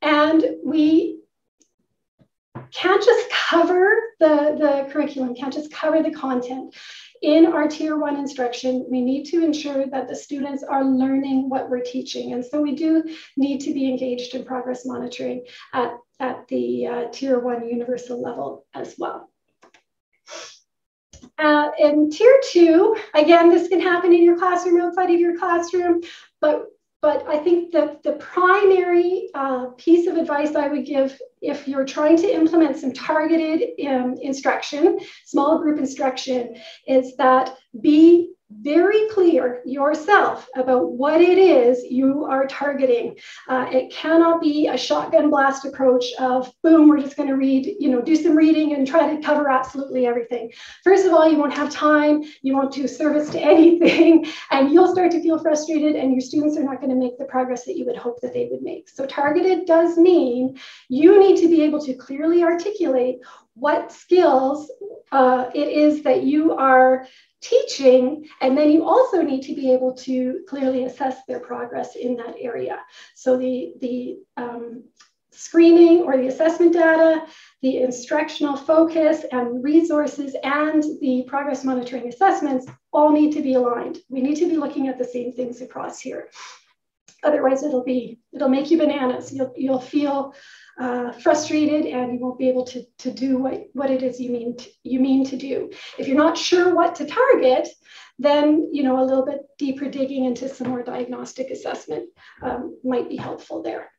And 0.00 0.44
we 0.64 1.20
can't 2.72 3.04
just 3.04 3.30
cover 3.30 3.96
the, 4.18 4.56
the 4.58 4.88
curriculum, 4.92 5.34
can't 5.34 5.52
just 5.52 5.72
cover 5.72 6.02
the 6.02 6.10
content 6.10 6.74
in 7.22 7.46
our 7.46 7.68
tier 7.68 7.96
one 7.96 8.16
instruction, 8.16 8.84
we 8.90 9.00
need 9.00 9.24
to 9.26 9.44
ensure 9.44 9.86
that 9.86 10.08
the 10.08 10.16
students 10.16 10.62
are 10.62 10.84
learning 10.84 11.48
what 11.48 11.70
we're 11.70 11.80
teaching. 11.80 12.32
And 12.32 12.44
so 12.44 12.60
we 12.60 12.74
do 12.74 13.04
need 13.36 13.60
to 13.60 13.72
be 13.72 13.88
engaged 13.88 14.34
in 14.34 14.44
progress 14.44 14.84
monitoring 14.84 15.44
at, 15.72 15.92
at 16.18 16.46
the 16.48 16.86
uh, 16.86 17.04
tier 17.12 17.38
one 17.38 17.68
universal 17.68 18.20
level 18.20 18.66
as 18.74 18.96
well. 18.98 19.30
Uh, 21.38 21.70
in 21.78 22.10
tier 22.10 22.40
two, 22.50 22.96
again, 23.14 23.48
this 23.48 23.68
can 23.68 23.80
happen 23.80 24.12
in 24.12 24.24
your 24.24 24.36
classroom, 24.36 24.80
outside 24.80 25.10
of 25.10 25.20
your 25.20 25.38
classroom, 25.38 26.02
but 26.40 26.66
but 27.00 27.26
I 27.26 27.38
think 27.38 27.72
that 27.72 28.04
the 28.04 28.12
primary 28.12 29.28
uh, 29.34 29.66
piece 29.76 30.06
of 30.06 30.16
advice 30.16 30.54
I 30.54 30.68
would 30.68 30.86
give 30.86 31.20
if 31.42 31.66
you're 31.66 31.84
trying 31.84 32.16
to 32.16 32.32
implement 32.32 32.76
some 32.76 32.92
targeted 32.92 33.70
um, 33.86 34.14
instruction, 34.20 34.98
small 35.26 35.60
group 35.60 35.78
instruction, 35.78 36.56
is 36.86 37.16
that 37.16 37.56
be 37.80 38.32
very 38.60 39.08
clear 39.08 39.62
yourself 39.64 40.48
about 40.56 40.92
what 40.92 41.20
it 41.20 41.38
is 41.38 41.84
you 41.84 42.24
are 42.24 42.46
targeting. 42.46 43.16
Uh, 43.48 43.66
it 43.70 43.92
cannot 43.92 44.40
be 44.40 44.68
a 44.68 44.76
shotgun 44.76 45.30
blast 45.30 45.64
approach 45.64 46.04
of 46.18 46.52
boom, 46.62 46.88
we're 46.88 47.00
just 47.00 47.16
going 47.16 47.28
to 47.28 47.36
read, 47.36 47.74
you 47.78 47.90
know, 47.90 48.02
do 48.02 48.16
some 48.16 48.36
reading 48.36 48.74
and 48.74 48.86
try 48.86 49.14
to 49.14 49.22
cover 49.22 49.48
absolutely 49.48 50.06
everything. 50.06 50.50
First 50.84 51.06
of 51.06 51.12
all, 51.12 51.28
you 51.28 51.38
won't 51.38 51.54
have 51.54 51.70
time, 51.70 52.22
you 52.42 52.54
won't 52.54 52.72
do 52.72 52.86
service 52.86 53.30
to 53.30 53.40
anything, 53.52 54.26
and 54.50 54.70
you'll 54.72 54.92
start 54.92 55.10
to 55.12 55.22
feel 55.22 55.38
frustrated, 55.38 55.96
and 55.96 56.12
your 56.12 56.20
students 56.20 56.56
are 56.56 56.64
not 56.64 56.80
going 56.80 56.90
to 56.90 56.96
make 56.96 57.18
the 57.18 57.24
progress 57.24 57.64
that 57.64 57.76
you 57.76 57.86
would 57.86 57.96
hope 57.96 58.20
that 58.20 58.32
they 58.32 58.48
would 58.50 58.62
make. 58.62 58.88
So, 58.88 59.06
targeted 59.06 59.66
does 59.66 59.96
mean 59.96 60.58
you 60.88 61.18
need 61.18 61.40
to 61.40 61.48
be 61.48 61.62
able 61.62 61.80
to 61.80 61.94
clearly 61.94 62.42
articulate 62.42 63.18
what 63.54 63.92
skills 63.92 64.70
uh, 65.10 65.50
it 65.54 65.68
is 65.68 66.02
that 66.02 66.22
you 66.22 66.52
are 66.52 67.06
teaching, 67.42 68.26
and 68.40 68.56
then 68.56 68.70
you 68.70 68.84
also 68.84 69.20
need 69.20 69.42
to 69.42 69.54
be 69.54 69.72
able 69.72 69.92
to 69.94 70.40
clearly 70.48 70.84
assess 70.84 71.18
their 71.26 71.40
progress 71.40 71.96
in 71.96 72.16
that 72.16 72.36
area. 72.40 72.78
So 73.14 73.36
the, 73.36 73.74
the 73.80 74.18
um, 74.36 74.84
screening 75.32 76.02
or 76.02 76.16
the 76.16 76.28
assessment 76.28 76.72
data, 76.72 77.26
the 77.62 77.78
instructional 77.78 78.56
focus 78.56 79.24
and 79.32 79.62
resources, 79.62 80.36
and 80.44 80.82
the 81.00 81.24
progress 81.26 81.64
monitoring 81.64 82.08
assessments 82.08 82.66
all 82.92 83.10
need 83.10 83.32
to 83.32 83.42
be 83.42 83.54
aligned. 83.54 83.98
We 84.08 84.20
need 84.20 84.36
to 84.36 84.48
be 84.48 84.56
looking 84.56 84.88
at 84.88 84.98
the 84.98 85.04
same 85.04 85.32
things 85.32 85.60
across 85.60 86.00
here. 86.00 86.28
Otherwise, 87.24 87.62
it'll 87.62 87.84
be 87.84 88.18
it'll 88.32 88.48
make 88.48 88.70
you 88.70 88.78
bananas. 88.78 89.32
You'll 89.32 89.52
you'll 89.56 89.80
feel 89.80 90.34
uh, 90.80 91.12
frustrated 91.12 91.86
and 91.86 92.14
you 92.14 92.18
won't 92.18 92.38
be 92.38 92.48
able 92.48 92.64
to, 92.64 92.84
to 92.98 93.10
do 93.10 93.38
what, 93.38 93.64
what 93.72 93.90
it 93.90 94.02
is 94.02 94.20
you 94.20 94.30
mean 94.30 94.56
to, 94.56 94.68
you 94.84 95.00
mean 95.00 95.24
to 95.26 95.36
do. 95.36 95.70
If 95.98 96.08
you're 96.08 96.16
not 96.16 96.38
sure 96.38 96.74
what 96.74 96.94
to 96.96 97.06
target, 97.06 97.68
then 98.18 98.68
you 98.72 98.82
know 98.82 99.02
a 99.02 99.04
little 99.04 99.24
bit 99.24 99.40
deeper 99.58 99.88
digging 99.88 100.24
into 100.24 100.48
some 100.48 100.68
more 100.68 100.82
diagnostic 100.82 101.50
assessment 101.50 102.08
um, 102.42 102.78
might 102.84 103.08
be 103.08 103.16
helpful 103.16 103.62
there. 103.62 103.90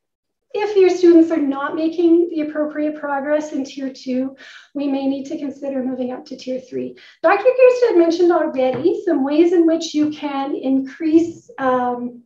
If 0.55 0.77
your 0.77 0.89
students 0.89 1.31
are 1.31 1.41
not 1.41 1.75
making 1.75 2.29
the 2.29 2.41
appropriate 2.41 2.99
progress 2.99 3.53
in 3.53 3.65
tier 3.65 3.91
two, 3.91 4.35
we 4.75 4.87
may 4.87 5.07
need 5.07 5.25
to 5.25 5.39
consider 5.39 5.83
moving 5.83 6.11
up 6.11 6.25
to 6.25 6.37
tier 6.37 6.59
three. 6.59 6.95
Dr. 7.23 7.43
Kierstead 7.43 7.97
mentioned 7.97 8.31
already 8.31 9.01
some 9.03 9.23
ways 9.23 9.51
in 9.51 9.65
which 9.65 9.95
you 9.95 10.11
can 10.11 10.55
increase 10.55 11.49
um, 11.57 12.21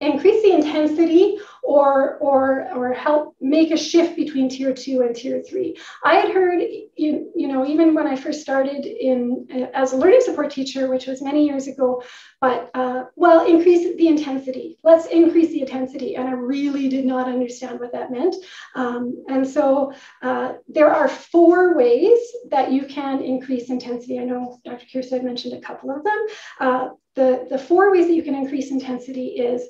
increase 0.00 0.42
the 0.42 0.52
intensity 0.52 1.38
or 1.68 2.16
or 2.16 2.66
or 2.74 2.94
help 2.94 3.36
make 3.42 3.70
a 3.70 3.76
shift 3.76 4.16
between 4.16 4.48
tier 4.48 4.72
two 4.72 5.02
and 5.02 5.14
tier 5.14 5.42
three. 5.42 5.76
I 6.02 6.14
had 6.14 6.30
heard, 6.30 6.62
you, 6.96 7.30
you 7.36 7.46
know, 7.46 7.66
even 7.66 7.94
when 7.94 8.06
I 8.06 8.16
first 8.16 8.40
started 8.40 8.86
in 8.86 9.70
as 9.74 9.92
a 9.92 9.96
learning 9.96 10.22
support 10.22 10.50
teacher, 10.50 10.88
which 10.88 11.06
was 11.06 11.20
many 11.20 11.44
years 11.44 11.68
ago, 11.68 12.02
but 12.40 12.70
uh, 12.72 13.04
well, 13.16 13.46
increase 13.46 13.94
the 13.98 14.08
intensity. 14.08 14.78
Let's 14.82 15.06
increase 15.08 15.48
the 15.48 15.60
intensity, 15.60 16.16
and 16.16 16.26
I 16.26 16.32
really 16.32 16.88
did 16.88 17.04
not 17.04 17.28
understand 17.28 17.78
what 17.80 17.92
that 17.92 18.10
meant. 18.10 18.34
Um, 18.74 19.22
and 19.28 19.46
so 19.46 19.92
uh, 20.22 20.54
there 20.68 20.90
are 20.90 21.08
four 21.08 21.76
ways 21.76 22.18
that 22.50 22.72
you 22.72 22.86
can 22.86 23.20
increase 23.20 23.68
intensity. 23.68 24.18
I 24.18 24.24
know 24.24 24.58
Dr. 24.64 24.86
Kierstead 24.86 25.22
mentioned 25.22 25.52
a 25.52 25.60
couple 25.60 25.90
of 25.90 26.02
them. 26.02 26.26
Uh, 26.60 26.88
the, 27.14 27.46
the 27.50 27.58
four 27.58 27.92
ways 27.92 28.06
that 28.06 28.14
you 28.14 28.22
can 28.22 28.34
increase 28.34 28.70
intensity 28.70 29.26
is 29.30 29.68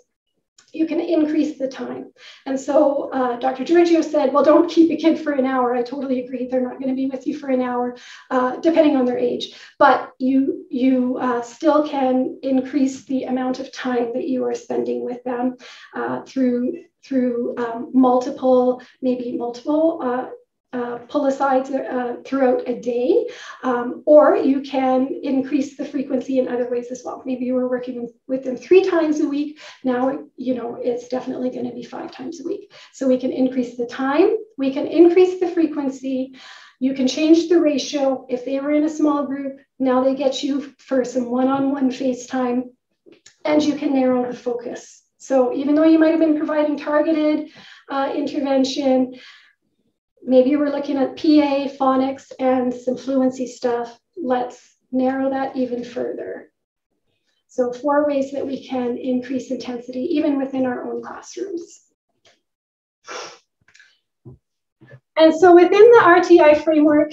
you 0.73 0.87
can 0.87 1.01
increase 1.01 1.59
the 1.59 1.69
time. 1.69 2.13
And 2.47 2.59
so 2.59 3.11
uh, 3.13 3.37
Dr. 3.39 3.65
Giorgio 3.65 4.03
said, 4.03 4.33
well, 4.33 4.45
don't 4.45 4.71
keep 4.71 4.91
a 4.91 4.97
kid 4.97 5.19
for 5.19 5.33
an 5.33 5.47
hour. 5.47 5.75
I 5.75 5.83
totally 5.83 6.25
agree. 6.25 6.47
They're 6.47 6.61
not 6.61 6.81
going 6.81 6.89
to 6.89 6.95
be 6.95 7.07
with 7.07 7.27
you 7.27 7.39
for 7.39 7.49
an 7.49 7.63
hour, 7.63 7.97
uh, 8.31 8.57
depending 8.57 8.97
on 8.97 9.05
their 9.05 9.19
age. 9.19 9.55
But 9.79 10.13
you, 10.19 10.67
you 10.71 11.19
uh, 11.19 11.43
still 11.43 11.89
can 11.89 12.39
increase 12.43 13.05
the 13.05 13.25
amount 13.25 13.61
of 13.61 13.73
time 13.73 14.13
that 14.15 14.29
you 14.29 14.45
are 14.45 14.55
spending 14.55 15.05
with 15.05 15.23
them 15.25 15.57
uh, 15.95 16.23
through, 16.23 16.85
through 17.05 17.57
um, 17.59 17.91
multiple, 17.95 18.83
maybe 19.01 19.37
multiple 19.37 20.01
uh, 20.73 20.89
uh, 20.99 20.99
pull-asides 21.07 21.71
uh, 21.71 22.17
throughout 22.25 22.69
a 22.69 22.81
day, 22.81 23.27
um, 23.63 24.03
or 24.07 24.37
you 24.37 24.61
can 24.61 25.09
increase 25.23 25.77
the 25.77 25.85
frequency 25.85 26.39
in 26.39 26.49
other 26.49 26.69
ways 26.71 26.89
as 26.91 27.03
well. 27.05 27.23
Maybe 27.25 27.45
you 27.45 27.55
were 27.55 27.69
working 27.69 28.09
with 28.27 28.45
them 28.45 28.57
three 28.57 28.89
times 28.89 29.21
a 29.21 29.29
week. 29.29 29.61
Now, 29.85 30.19
you 30.37 30.55
know, 30.55 30.77
it's 30.81 31.09
definitely 31.09 31.51
going 31.51 31.67
to 31.67 31.75
be 31.75 31.83
five 31.83 32.11
times 32.11 32.41
a 32.41 32.45
week. 32.45 32.73
So 32.93 33.07
we 33.07 33.19
can 33.19 33.33
increase 33.33 33.77
the 33.77 33.87
time, 33.87 34.37
we 34.57 34.73
can 34.73 34.87
increase 34.87 35.41
the 35.41 35.49
frequency. 35.49 36.37
You 36.81 36.95
can 36.95 37.09
change 37.09 37.49
the 37.49 37.61
ratio. 37.61 38.25
If 38.29 38.45
they 38.45 38.61
were 38.61 38.71
in 38.71 38.85
a 38.85 38.89
small 38.89 39.27
group, 39.27 39.59
now 39.81 40.05
they 40.05 40.15
get 40.15 40.45
you 40.45 40.73
for 40.79 41.05
some 41.05 41.29
one-on-one 41.29 41.91
FaceTime, 41.91 42.63
and 43.45 43.63
you 43.63 43.75
can 43.75 43.95
narrow 43.95 44.31
the 44.31 44.37
focus. 44.37 45.03
So 45.19 45.53
even 45.53 45.75
though 45.75 45.85
you 45.85 45.99
might 45.99 46.13
have 46.13 46.21
been 46.21 46.37
providing 46.37 46.79
targeted 46.79 47.51
uh, 47.89 48.13
intervention, 48.15 49.15
maybe 50.29 50.57
we're 50.57 50.71
looking 50.71 50.99
at 50.99 51.17
PA, 51.17 51.75
phonics, 51.83 52.31
and 52.39 52.73
some 52.73 52.97
fluency 52.97 53.47
stuff. 53.47 53.99
Let's 54.17 54.77
narrow 54.93 55.31
that 55.31 55.57
even 55.57 55.83
further. 55.83 56.51
So 57.49 57.73
four 57.73 58.07
ways 58.07 58.31
that 58.33 58.47
we 58.47 58.67
can 58.67 58.99
increase 58.99 59.51
intensity 59.51 60.03
even 60.17 60.39
within 60.39 60.67
our 60.67 60.85
own 60.93 61.03
classrooms. 61.03 61.81
And 65.17 65.35
so 65.35 65.55
within 65.55 65.71
the 65.71 66.03
RTI 66.05 66.63
framework, 66.63 67.11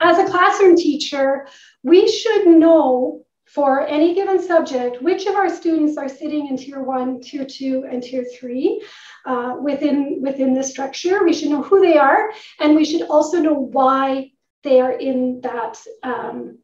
as 0.00 0.18
a 0.18 0.30
classroom 0.30 0.76
teacher, 0.76 1.48
we 1.82 2.06
should 2.06 2.46
know 2.46 3.24
for 3.48 3.86
any 3.86 4.14
given 4.14 4.42
subject, 4.42 5.02
which 5.02 5.26
of 5.26 5.34
our 5.34 5.48
students 5.48 5.96
are 5.96 6.08
sitting 6.08 6.48
in 6.48 6.56
tier 6.56 6.82
one, 6.82 7.20
tier 7.20 7.46
two, 7.46 7.86
and 7.90 8.02
tier 8.02 8.24
three 8.38 8.82
uh, 9.26 9.56
within, 9.62 10.20
within 10.22 10.54
this 10.54 10.70
structure. 10.70 11.24
We 11.24 11.32
should 11.32 11.50
know 11.50 11.62
who 11.62 11.80
they 11.80 11.96
are, 11.96 12.30
and 12.60 12.76
we 12.76 12.84
should 12.84 13.02
also 13.02 13.40
know 13.40 13.54
why 13.54 14.32
they 14.64 14.80
are 14.80 14.92
in 14.92 15.40
that, 15.42 15.78
um, 16.02 16.58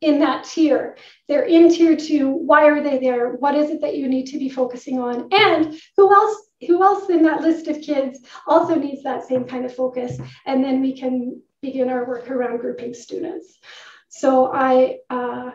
in 0.00 0.20
that 0.20 0.44
tier. 0.44 0.96
They're 1.28 1.44
in 1.44 1.68
tier 1.70 1.96
two, 1.96 2.30
why 2.30 2.66
are 2.66 2.82
they 2.82 2.98
there? 2.98 3.32
What 3.32 3.54
is 3.54 3.70
it 3.70 3.80
that 3.82 3.96
you 3.96 4.08
need 4.08 4.26
to 4.28 4.38
be 4.38 4.48
focusing 4.48 4.98
on? 4.98 5.28
And 5.32 5.78
who 5.96 6.14
else 6.14 6.48
who 6.66 6.82
else 6.82 7.10
in 7.10 7.22
that 7.22 7.40
list 7.40 7.66
of 7.66 7.80
kids 7.80 8.20
also 8.46 8.76
needs 8.76 9.02
that 9.02 9.26
same 9.26 9.44
kind 9.44 9.64
of 9.64 9.74
focus? 9.74 10.18
And 10.46 10.62
then 10.64 10.80
we 10.80 10.96
can 10.96 11.42
begin 11.60 11.88
our 11.88 12.06
work 12.06 12.30
around 12.30 12.58
grouping 12.58 12.94
students. 12.94 13.58
So 14.08 14.52
I, 14.52 14.98
uh, 15.10 15.52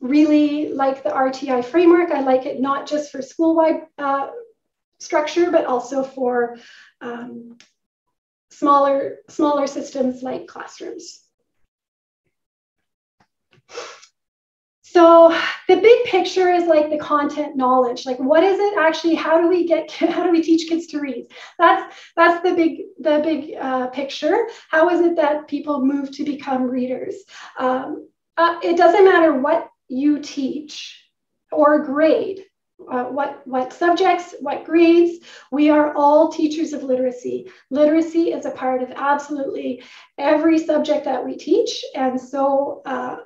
really 0.00 0.72
like 0.72 1.02
the 1.02 1.10
RTI 1.10 1.64
framework. 1.64 2.10
I 2.10 2.20
like 2.20 2.46
it 2.46 2.60
not 2.60 2.86
just 2.86 3.10
for 3.10 3.22
school-wide 3.22 3.82
uh, 3.98 4.30
structure, 4.98 5.50
but 5.50 5.66
also 5.66 6.02
for 6.02 6.56
um, 7.00 7.58
smaller, 8.50 9.18
smaller 9.28 9.66
systems 9.66 10.22
like 10.22 10.46
classrooms. 10.46 11.22
So 14.92 15.28
the 15.68 15.76
big 15.76 16.04
picture 16.06 16.50
is 16.50 16.64
like 16.64 16.90
the 16.90 16.98
content 16.98 17.56
knowledge. 17.56 18.06
Like 18.06 18.18
what 18.18 18.42
is 18.42 18.58
it 18.58 18.76
actually? 18.76 19.14
How 19.14 19.40
do 19.40 19.48
we 19.48 19.64
get? 19.64 19.88
How 19.92 20.24
do 20.24 20.32
we 20.32 20.42
teach 20.42 20.68
kids 20.68 20.88
to 20.88 20.98
read? 20.98 21.28
That's 21.60 21.94
that's 22.16 22.42
the 22.42 22.56
big 22.56 22.80
the 22.98 23.20
big 23.22 23.54
uh, 23.56 23.86
picture. 23.88 24.48
How 24.68 24.90
is 24.90 25.00
it 25.00 25.14
that 25.14 25.46
people 25.46 25.86
move 25.86 26.10
to 26.16 26.24
become 26.24 26.64
readers? 26.64 27.14
Um, 27.56 28.08
uh, 28.36 28.58
it 28.64 28.76
doesn't 28.76 29.04
matter 29.04 29.32
what 29.34 29.68
you 29.90 30.20
teach 30.20 31.04
or 31.52 31.84
grade. 31.84 32.44
Uh, 32.90 33.04
what, 33.04 33.46
what 33.46 33.74
subjects, 33.74 34.34
what 34.40 34.64
grades. 34.64 35.22
We 35.52 35.68
are 35.68 35.94
all 35.94 36.32
teachers 36.32 36.72
of 36.72 36.82
literacy. 36.82 37.50
Literacy 37.68 38.32
is 38.32 38.46
a 38.46 38.50
part 38.52 38.82
of 38.82 38.90
absolutely 38.96 39.82
every 40.16 40.58
subject 40.58 41.04
that 41.04 41.22
we 41.22 41.36
teach. 41.36 41.84
And 41.94 42.18
so, 42.18 42.80
uh, 42.86 43.16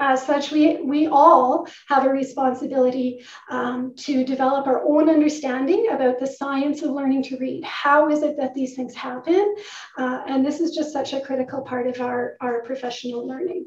as 0.00 0.24
such, 0.24 0.52
we, 0.52 0.80
we 0.80 1.08
all 1.08 1.66
have 1.88 2.06
a 2.06 2.10
responsibility 2.10 3.24
um, 3.50 3.94
to 3.96 4.24
develop 4.24 4.68
our 4.68 4.84
own 4.84 5.10
understanding 5.10 5.88
about 5.90 6.20
the 6.20 6.26
science 6.26 6.82
of 6.82 6.90
learning 6.90 7.24
to 7.24 7.38
read. 7.38 7.64
How 7.64 8.10
is 8.10 8.22
it 8.22 8.36
that 8.36 8.54
these 8.54 8.76
things 8.76 8.94
happen? 8.94 9.56
Uh, 9.98 10.22
and 10.28 10.46
this 10.46 10.60
is 10.60 10.74
just 10.74 10.92
such 10.92 11.14
a 11.14 11.20
critical 11.20 11.62
part 11.62 11.88
of 11.88 12.00
our, 12.00 12.36
our 12.40 12.62
professional 12.62 13.26
learning. 13.26 13.66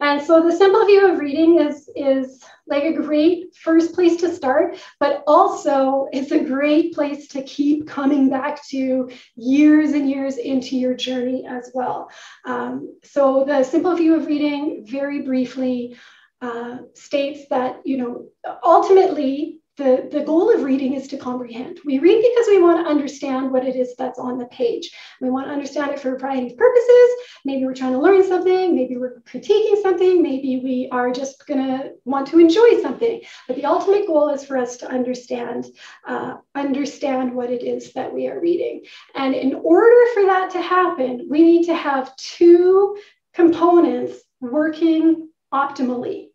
And 0.00 0.22
so 0.22 0.42
the 0.42 0.56
simple 0.56 0.84
view 0.86 1.10
of 1.10 1.18
reading 1.18 1.60
is, 1.60 1.88
is 1.96 2.44
like 2.66 2.84
a 2.84 2.92
great 2.92 3.54
first 3.54 3.94
place 3.94 4.16
to 4.20 4.34
start, 4.34 4.78
but 5.00 5.22
also 5.26 6.08
it's 6.12 6.32
a 6.32 6.44
great 6.44 6.94
place 6.94 7.28
to 7.28 7.42
keep 7.42 7.86
coming 7.86 8.28
back 8.28 8.66
to 8.68 9.10
years 9.36 9.92
and 9.92 10.10
years 10.10 10.36
into 10.36 10.76
your 10.76 10.94
journey 10.94 11.46
as 11.48 11.70
well. 11.74 12.10
Um, 12.44 12.98
so 13.04 13.44
the 13.46 13.62
simple 13.62 13.94
view 13.96 14.14
of 14.16 14.26
reading, 14.26 14.84
very 14.86 15.22
briefly, 15.22 15.96
uh, 16.42 16.78
states 16.94 17.48
that, 17.48 17.80
you 17.84 17.96
know, 17.96 18.26
ultimately 18.62 19.60
the, 19.76 20.08
the 20.10 20.22
goal 20.24 20.54
of 20.54 20.62
reading 20.62 20.94
is 20.94 21.06
to 21.08 21.18
comprehend. 21.18 21.80
We 21.84 21.98
read 21.98 22.22
because 22.22 22.46
we 22.48 22.62
want 22.62 22.84
to 22.84 22.90
understand 22.90 23.52
what 23.52 23.66
it 23.66 23.76
is 23.76 23.94
that's 23.96 24.18
on 24.18 24.38
the 24.38 24.46
page. 24.46 24.90
We 25.20 25.28
want 25.28 25.46
to 25.46 25.52
understand 25.52 25.90
it 25.90 26.00
for 26.00 26.14
a 26.14 26.18
variety 26.18 26.52
of 26.52 26.56
purposes. 26.56 27.10
Maybe 27.44 27.64
we're 27.64 27.74
trying 27.74 27.92
to 27.92 27.98
learn 27.98 28.26
something, 28.26 28.74
maybe 28.74 28.96
we're 28.96 29.20
critiquing 29.20 29.82
something, 29.82 30.22
maybe 30.22 30.60
we 30.64 30.88
are 30.92 31.12
just 31.12 31.46
going 31.46 31.66
to 31.66 31.92
want 32.04 32.26
to 32.28 32.38
enjoy 32.38 32.80
something. 32.80 33.20
But 33.46 33.56
the 33.56 33.66
ultimate 33.66 34.06
goal 34.06 34.30
is 34.30 34.44
for 34.44 34.56
us 34.56 34.78
to 34.78 34.88
understand, 34.88 35.66
uh, 36.06 36.36
understand 36.54 37.34
what 37.34 37.50
it 37.50 37.62
is 37.62 37.92
that 37.92 38.12
we 38.12 38.28
are 38.28 38.40
reading. 38.40 38.84
And 39.14 39.34
in 39.34 39.54
order 39.54 40.12
for 40.14 40.24
that 40.24 40.50
to 40.52 40.60
happen, 40.62 41.28
we 41.30 41.42
need 41.42 41.66
to 41.66 41.74
have 41.74 42.16
two 42.16 42.96
components 43.34 44.16
working 44.40 45.28
optimally. 45.52 46.28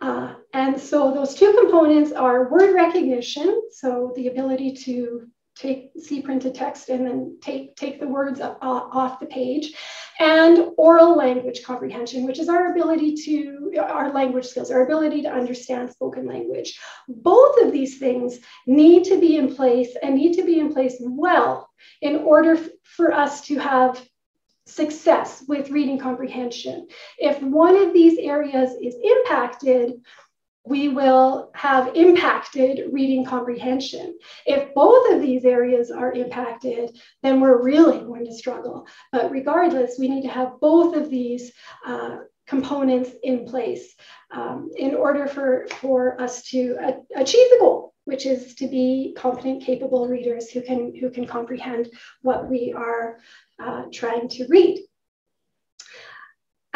Uh, 0.00 0.34
and 0.54 0.80
so 0.80 1.12
those 1.12 1.34
two 1.34 1.52
components 1.52 2.12
are 2.12 2.48
word 2.48 2.74
recognition, 2.74 3.60
so 3.72 4.12
the 4.14 4.28
ability 4.28 4.72
to 4.84 5.28
take 5.56 5.90
see 6.00 6.22
printed 6.22 6.54
text 6.54 6.88
and 6.88 7.06
then 7.06 7.38
take 7.40 7.76
take 7.76 8.00
the 8.00 8.06
words 8.06 8.40
up, 8.40 8.58
uh, 8.62 8.88
off 8.90 9.20
the 9.20 9.26
page 9.26 9.72
and 10.18 10.70
oral 10.76 11.16
language 11.16 11.62
comprehension 11.62 12.24
which 12.26 12.40
is 12.40 12.48
our 12.48 12.72
ability 12.72 13.14
to 13.14 13.72
our 13.78 14.12
language 14.12 14.46
skills 14.46 14.72
our 14.72 14.82
ability 14.82 15.22
to 15.22 15.28
understand 15.28 15.88
spoken 15.88 16.26
language 16.26 16.76
both 17.06 17.60
of 17.62 17.70
these 17.70 17.98
things 17.98 18.40
need 18.66 19.04
to 19.04 19.20
be 19.20 19.36
in 19.36 19.54
place 19.54 19.96
and 20.02 20.16
need 20.16 20.34
to 20.34 20.44
be 20.44 20.58
in 20.58 20.72
place 20.72 20.96
well 21.00 21.70
in 22.02 22.16
order 22.16 22.58
for 22.82 23.12
us 23.12 23.40
to 23.40 23.56
have 23.56 24.04
success 24.66 25.44
with 25.46 25.70
reading 25.70 25.98
comprehension. 25.98 26.88
If 27.18 27.40
one 27.42 27.76
of 27.76 27.92
these 27.92 28.18
areas 28.18 28.70
is 28.82 28.96
impacted, 29.02 30.00
we 30.66 30.88
will 30.88 31.50
have 31.54 31.94
impacted 31.94 32.90
reading 32.90 33.24
comprehension. 33.24 34.16
If 34.46 34.74
both 34.74 35.12
of 35.12 35.20
these 35.20 35.44
areas 35.44 35.90
are 35.90 36.12
impacted, 36.12 36.98
then 37.22 37.40
we're 37.40 37.62
really 37.62 37.98
going 37.98 38.24
to 38.24 38.34
struggle. 38.34 38.86
But 39.12 39.30
regardless, 39.30 39.96
we 39.98 40.08
need 40.08 40.22
to 40.22 40.28
have 40.28 40.60
both 40.60 40.96
of 40.96 41.10
these 41.10 41.52
uh, 41.86 42.16
components 42.46 43.10
in 43.22 43.46
place 43.46 43.94
um, 44.30 44.70
in 44.76 44.94
order 44.94 45.26
for, 45.26 45.66
for 45.80 46.20
us 46.20 46.42
to 46.50 46.76
a- 46.80 47.20
achieve 47.20 47.50
the 47.50 47.58
goal, 47.60 47.94
which 48.06 48.24
is 48.24 48.54
to 48.56 48.66
be 48.66 49.14
competent, 49.16 49.62
capable 49.62 50.08
readers 50.08 50.50
who 50.50 50.62
can, 50.62 50.94
who 50.98 51.10
can 51.10 51.26
comprehend 51.26 51.90
what 52.22 52.48
we 52.48 52.72
are 52.76 53.18
uh, 53.62 53.84
trying 53.92 54.28
to 54.28 54.46
read. 54.48 54.82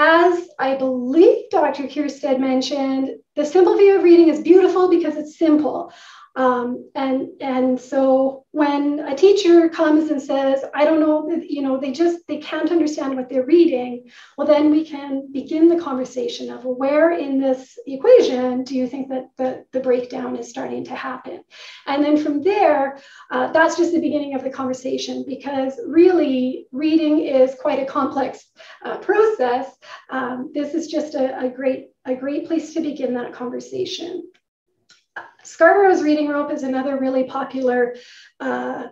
As 0.00 0.48
I 0.60 0.76
believe 0.76 1.50
Dr. 1.50 1.88
Kierstead 1.88 2.38
mentioned, 2.38 3.16
the 3.34 3.44
simple 3.44 3.76
view 3.76 3.96
of 3.96 4.04
reading 4.04 4.28
is 4.28 4.40
beautiful 4.40 4.88
because 4.88 5.16
it's 5.16 5.36
simple. 5.36 5.92
Um, 6.36 6.90
and 6.94 7.28
and 7.40 7.80
so 7.80 8.44
when 8.52 9.00
a 9.00 9.14
teacher 9.14 9.68
comes 9.68 10.10
and 10.10 10.20
says, 10.20 10.64
I 10.74 10.84
don't 10.84 11.00
know, 11.00 11.28
you 11.30 11.62
know, 11.62 11.78
they 11.78 11.92
just 11.92 12.26
they 12.28 12.38
can't 12.38 12.70
understand 12.70 13.16
what 13.16 13.28
they're 13.28 13.44
reading, 13.44 14.08
well, 14.36 14.46
then 14.46 14.70
we 14.70 14.84
can 14.84 15.30
begin 15.32 15.68
the 15.68 15.80
conversation 15.80 16.50
of 16.50 16.64
where 16.64 17.12
in 17.12 17.40
this 17.40 17.78
equation 17.86 18.64
do 18.64 18.76
you 18.76 18.86
think 18.86 19.08
that 19.08 19.30
the, 19.36 19.64
the 19.72 19.80
breakdown 19.80 20.36
is 20.36 20.48
starting 20.48 20.84
to 20.84 20.94
happen? 20.94 21.42
And 21.86 22.04
then 22.04 22.16
from 22.16 22.42
there, 22.42 22.98
uh, 23.30 23.52
that's 23.52 23.76
just 23.76 23.92
the 23.92 24.00
beginning 24.00 24.34
of 24.34 24.44
the 24.44 24.50
conversation 24.50 25.24
because 25.26 25.78
really 25.86 26.66
reading 26.72 27.20
is 27.20 27.56
quite 27.60 27.80
a 27.80 27.86
complex 27.86 28.46
uh, 28.84 28.98
process. 28.98 29.76
Um, 30.10 30.52
this 30.54 30.74
is 30.74 30.86
just 30.88 31.14
a, 31.14 31.38
a 31.46 31.48
great 31.48 31.88
a 32.04 32.14
great 32.14 32.46
place 32.46 32.72
to 32.74 32.80
begin 32.80 33.14
that 33.14 33.32
conversation. 33.32 34.22
Scarborough's 35.48 36.02
reading 36.02 36.28
rope 36.28 36.52
is 36.52 36.62
another 36.62 36.98
really 36.98 37.24
popular 37.24 37.96
uh, 38.40 38.88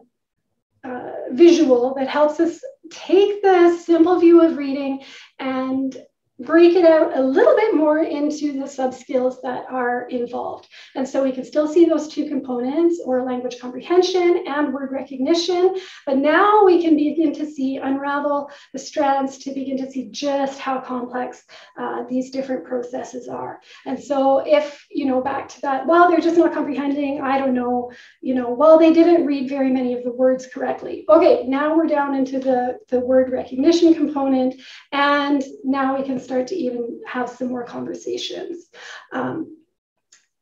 uh, 0.84 1.12
visual 1.30 1.94
that 1.94 2.08
helps 2.08 2.40
us 2.40 2.60
take 2.90 3.42
the 3.42 3.76
simple 3.76 4.18
view 4.20 4.42
of 4.42 4.56
reading 4.56 5.02
and 5.38 5.96
break 6.40 6.74
it 6.74 6.84
out 6.84 7.16
a 7.16 7.20
little 7.20 7.56
bit 7.56 7.74
more 7.74 8.00
into 8.00 8.52
the 8.52 8.66
sub 8.66 8.92
skills 8.92 9.40
that 9.42 9.64
are 9.70 10.02
involved. 10.08 10.68
And 10.94 11.08
so 11.08 11.24
we 11.24 11.32
can 11.32 11.44
still 11.44 11.66
see 11.66 11.86
those 11.86 12.08
two 12.08 12.28
components 12.28 13.00
or 13.04 13.24
language 13.24 13.58
comprehension 13.58 14.44
and 14.46 14.72
word 14.72 14.92
recognition, 14.92 15.76
but 16.04 16.18
now 16.18 16.64
we 16.64 16.82
can 16.82 16.94
begin 16.96 17.32
to 17.34 17.46
see 17.46 17.78
unravel 17.78 18.50
the 18.72 18.78
strands 18.78 19.38
to 19.38 19.54
begin 19.54 19.78
to 19.78 19.90
see 19.90 20.08
just 20.10 20.58
how 20.58 20.80
complex 20.80 21.44
uh, 21.78 22.04
these 22.08 22.30
different 22.30 22.66
processes 22.66 23.28
are. 23.28 23.60
And 23.86 23.98
so 23.98 24.40
if, 24.46 24.84
you 24.90 25.06
know, 25.06 25.22
back 25.22 25.48
to 25.50 25.60
that, 25.62 25.86
well, 25.86 26.10
they're 26.10 26.20
just 26.20 26.36
not 26.36 26.52
comprehending, 26.52 27.22
I 27.22 27.38
don't 27.38 27.54
know, 27.54 27.90
you 28.20 28.34
know, 28.34 28.50
well, 28.50 28.78
they 28.78 28.92
didn't 28.92 29.24
read 29.24 29.48
very 29.48 29.70
many 29.70 29.94
of 29.94 30.04
the 30.04 30.12
words 30.12 30.46
correctly. 30.46 31.04
Okay, 31.08 31.44
now 31.46 31.74
we're 31.74 31.86
down 31.86 32.14
into 32.14 32.38
the, 32.38 32.78
the 32.88 33.00
word 33.00 33.30
recognition 33.32 33.94
component, 33.94 34.60
and 34.92 35.42
now 35.64 35.96
we 35.96 36.04
can 36.04 36.18
start 36.26 36.46
to 36.48 36.56
even 36.56 37.00
have 37.06 37.28
some 37.30 37.48
more 37.48 37.64
conversations. 37.64 38.66
Um, 39.12 39.56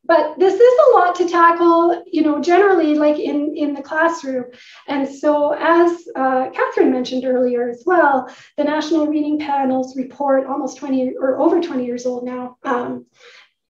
but 0.06 0.38
this 0.38 0.54
is 0.54 0.78
a 0.86 0.90
lot 0.98 1.14
to 1.16 1.28
tackle, 1.28 2.02
you 2.06 2.22
know, 2.22 2.40
generally 2.40 2.94
like 2.94 3.18
in, 3.18 3.54
in 3.56 3.72
the 3.72 3.82
classroom. 3.82 4.44
And 4.86 5.08
so 5.08 5.54
as 5.58 5.90
uh, 6.14 6.50
Catherine 6.50 6.92
mentioned 6.92 7.24
earlier 7.24 7.68
as 7.70 7.82
well, 7.86 8.28
the 8.58 8.64
National 8.64 9.06
Reading 9.06 9.38
Panels 9.38 9.96
report, 9.96 10.46
almost 10.46 10.76
20 10.78 11.14
or 11.18 11.40
over 11.40 11.60
20 11.60 11.86
years 11.86 12.04
old 12.04 12.24
now, 12.24 12.58
um, 12.64 13.06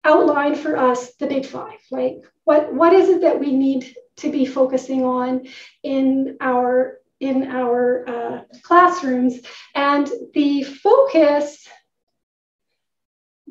outlined 0.03 0.57
for 0.57 0.77
us 0.77 1.15
the 1.15 1.27
big 1.27 1.45
five, 1.45 1.79
like 1.89 2.17
what, 2.43 2.73
what 2.73 2.93
is 2.93 3.09
it 3.09 3.21
that 3.21 3.39
we 3.39 3.51
need 3.51 3.95
to 4.17 4.31
be 4.31 4.45
focusing 4.45 5.03
on 5.03 5.45
in 5.83 6.37
our 6.41 6.99
in 7.21 7.47
our 7.47 8.07
uh, 8.09 8.41
classrooms 8.61 9.39
and 9.73 10.11
the 10.33 10.63
focus 10.63 11.67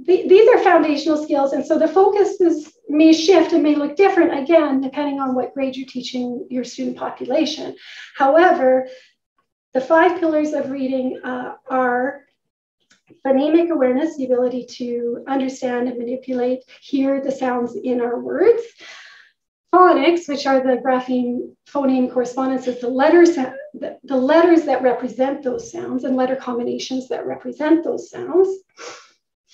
the, 0.06 0.28
these 0.28 0.48
are 0.48 0.58
foundational 0.58 1.22
skills. 1.22 1.52
And 1.52 1.64
so 1.64 1.78
the 1.78 1.88
focus 1.88 2.36
may 2.88 3.12
shift 3.12 3.52
and 3.52 3.62
may 3.62 3.74
look 3.74 3.96
different 3.96 4.38
again, 4.38 4.80
depending 4.80 5.20
on 5.20 5.34
what 5.34 5.54
grade 5.54 5.76
you're 5.76 5.88
teaching 5.88 6.46
your 6.50 6.64
student 6.64 6.96
population. 6.96 7.74
However, 8.16 8.86
the 9.72 9.80
five 9.80 10.20
pillars 10.20 10.52
of 10.52 10.70
reading 10.70 11.20
uh, 11.24 11.54
are 11.68 12.24
phonemic 13.24 13.70
awareness, 13.70 14.16
the 14.16 14.26
ability 14.26 14.66
to 14.66 15.24
understand 15.26 15.88
and 15.88 15.98
manipulate, 15.98 16.62
hear 16.80 17.22
the 17.22 17.32
sounds 17.32 17.74
in 17.74 18.00
our 18.00 18.20
words. 18.20 18.62
Phonics, 19.74 20.28
which 20.28 20.46
are 20.46 20.60
the 20.60 20.76
grapheme 20.76 21.56
phoneme 21.68 22.12
correspondences, 22.12 22.80
the 22.80 22.88
letters, 22.88 23.34
the, 23.34 23.98
the 24.04 24.16
letters 24.16 24.64
that 24.66 24.82
represent 24.82 25.42
those 25.42 25.72
sounds 25.72 26.04
and 26.04 26.14
letter 26.14 26.36
combinations 26.36 27.08
that 27.08 27.26
represent 27.26 27.82
those 27.82 28.08
sounds 28.08 28.48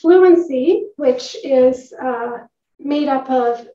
Fluency, 0.01 0.87
which 0.97 1.37
is 1.45 1.93
uh, 1.93 2.39
made 2.79 3.09
up 3.09 3.31
of 3.31 3.69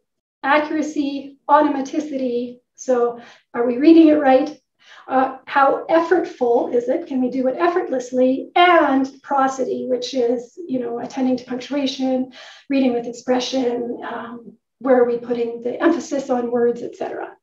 accuracy, 0.43 1.37
automaticity. 1.49 2.59
So, 2.75 3.19
are 3.53 3.65
we 3.65 3.77
reading 3.77 4.09
it 4.09 4.19
right? 4.19 4.59
Uh, 5.07 5.37
how 5.45 5.85
effortful 5.89 6.73
is 6.73 6.89
it? 6.89 7.07
Can 7.07 7.21
we 7.21 7.29
do 7.29 7.47
it 7.47 7.55
effortlessly? 7.57 8.51
And 8.55 9.09
prosody, 9.21 9.85
which 9.87 10.13
is, 10.13 10.57
you 10.67 10.79
know, 10.79 10.99
attending 10.99 11.37
to 11.37 11.45
punctuation, 11.45 12.33
reading 12.69 12.93
with 12.93 13.07
expression, 13.07 14.01
um, 14.07 14.53
where 14.79 15.01
are 15.01 15.07
we 15.07 15.17
putting 15.17 15.61
the 15.61 15.81
emphasis 15.81 16.29
on 16.29 16.51
words, 16.51 16.81
etc 16.81 17.35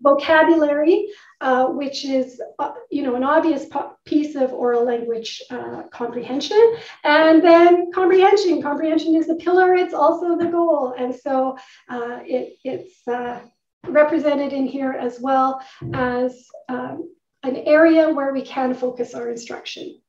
vocabulary, 0.00 1.08
uh, 1.40 1.66
which 1.66 2.04
is, 2.04 2.40
uh, 2.58 2.72
you 2.90 3.02
know, 3.02 3.14
an 3.14 3.24
obvious 3.24 3.66
piece 4.04 4.36
of 4.36 4.52
oral 4.52 4.84
language 4.84 5.42
uh, 5.50 5.82
comprehension. 5.90 6.76
And 7.04 7.42
then 7.42 7.90
comprehension. 7.92 8.62
Comprehension 8.62 9.14
is 9.14 9.26
the 9.26 9.36
pillar. 9.36 9.74
It's 9.74 9.94
also 9.94 10.36
the 10.36 10.46
goal. 10.46 10.94
And 10.96 11.14
so 11.14 11.56
uh, 11.88 12.20
it, 12.24 12.58
it's 12.64 13.06
uh, 13.08 13.40
represented 13.86 14.52
in 14.52 14.66
here 14.66 14.92
as 14.92 15.20
well 15.20 15.60
as 15.94 16.46
um, 16.68 17.12
an 17.42 17.56
area 17.56 18.10
where 18.10 18.32
we 18.32 18.42
can 18.42 18.74
focus 18.74 19.14
our 19.14 19.30
instruction. 19.30 20.00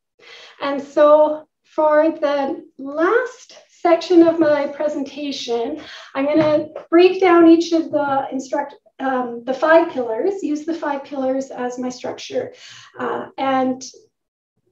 And 0.61 0.81
so 0.81 1.47
for 1.63 2.09
the 2.09 2.65
last 2.77 3.55
section 3.69 4.27
of 4.27 4.39
my 4.39 4.67
presentation, 4.67 5.79
I'm 6.15 6.25
going 6.25 6.39
to 6.39 6.69
break 6.89 7.21
down 7.21 7.47
each 7.47 7.71
of 7.71 7.91
the 7.91 8.27
instruct 8.31 8.75
um, 8.99 9.43
the 9.45 9.53
five 9.53 9.91
pillars, 9.91 10.43
use 10.43 10.65
the 10.65 10.73
five 10.73 11.03
pillars 11.03 11.51
as 11.51 11.77
my 11.77 11.89
structure, 11.89 12.53
uh, 12.99 13.27
and 13.37 13.83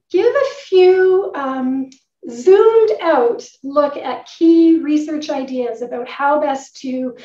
give 0.10 0.34
a 0.34 0.56
few 0.68 1.32
um, 1.36 1.90
zoomed 2.30 2.92
out 3.02 3.48
look 3.64 3.98
at 3.98 4.28
key 4.28 4.80
research 4.80 5.30
ideas 5.30 5.82
about 5.82 6.10
how 6.10 6.42
best 6.42 6.78
to 6.78 7.16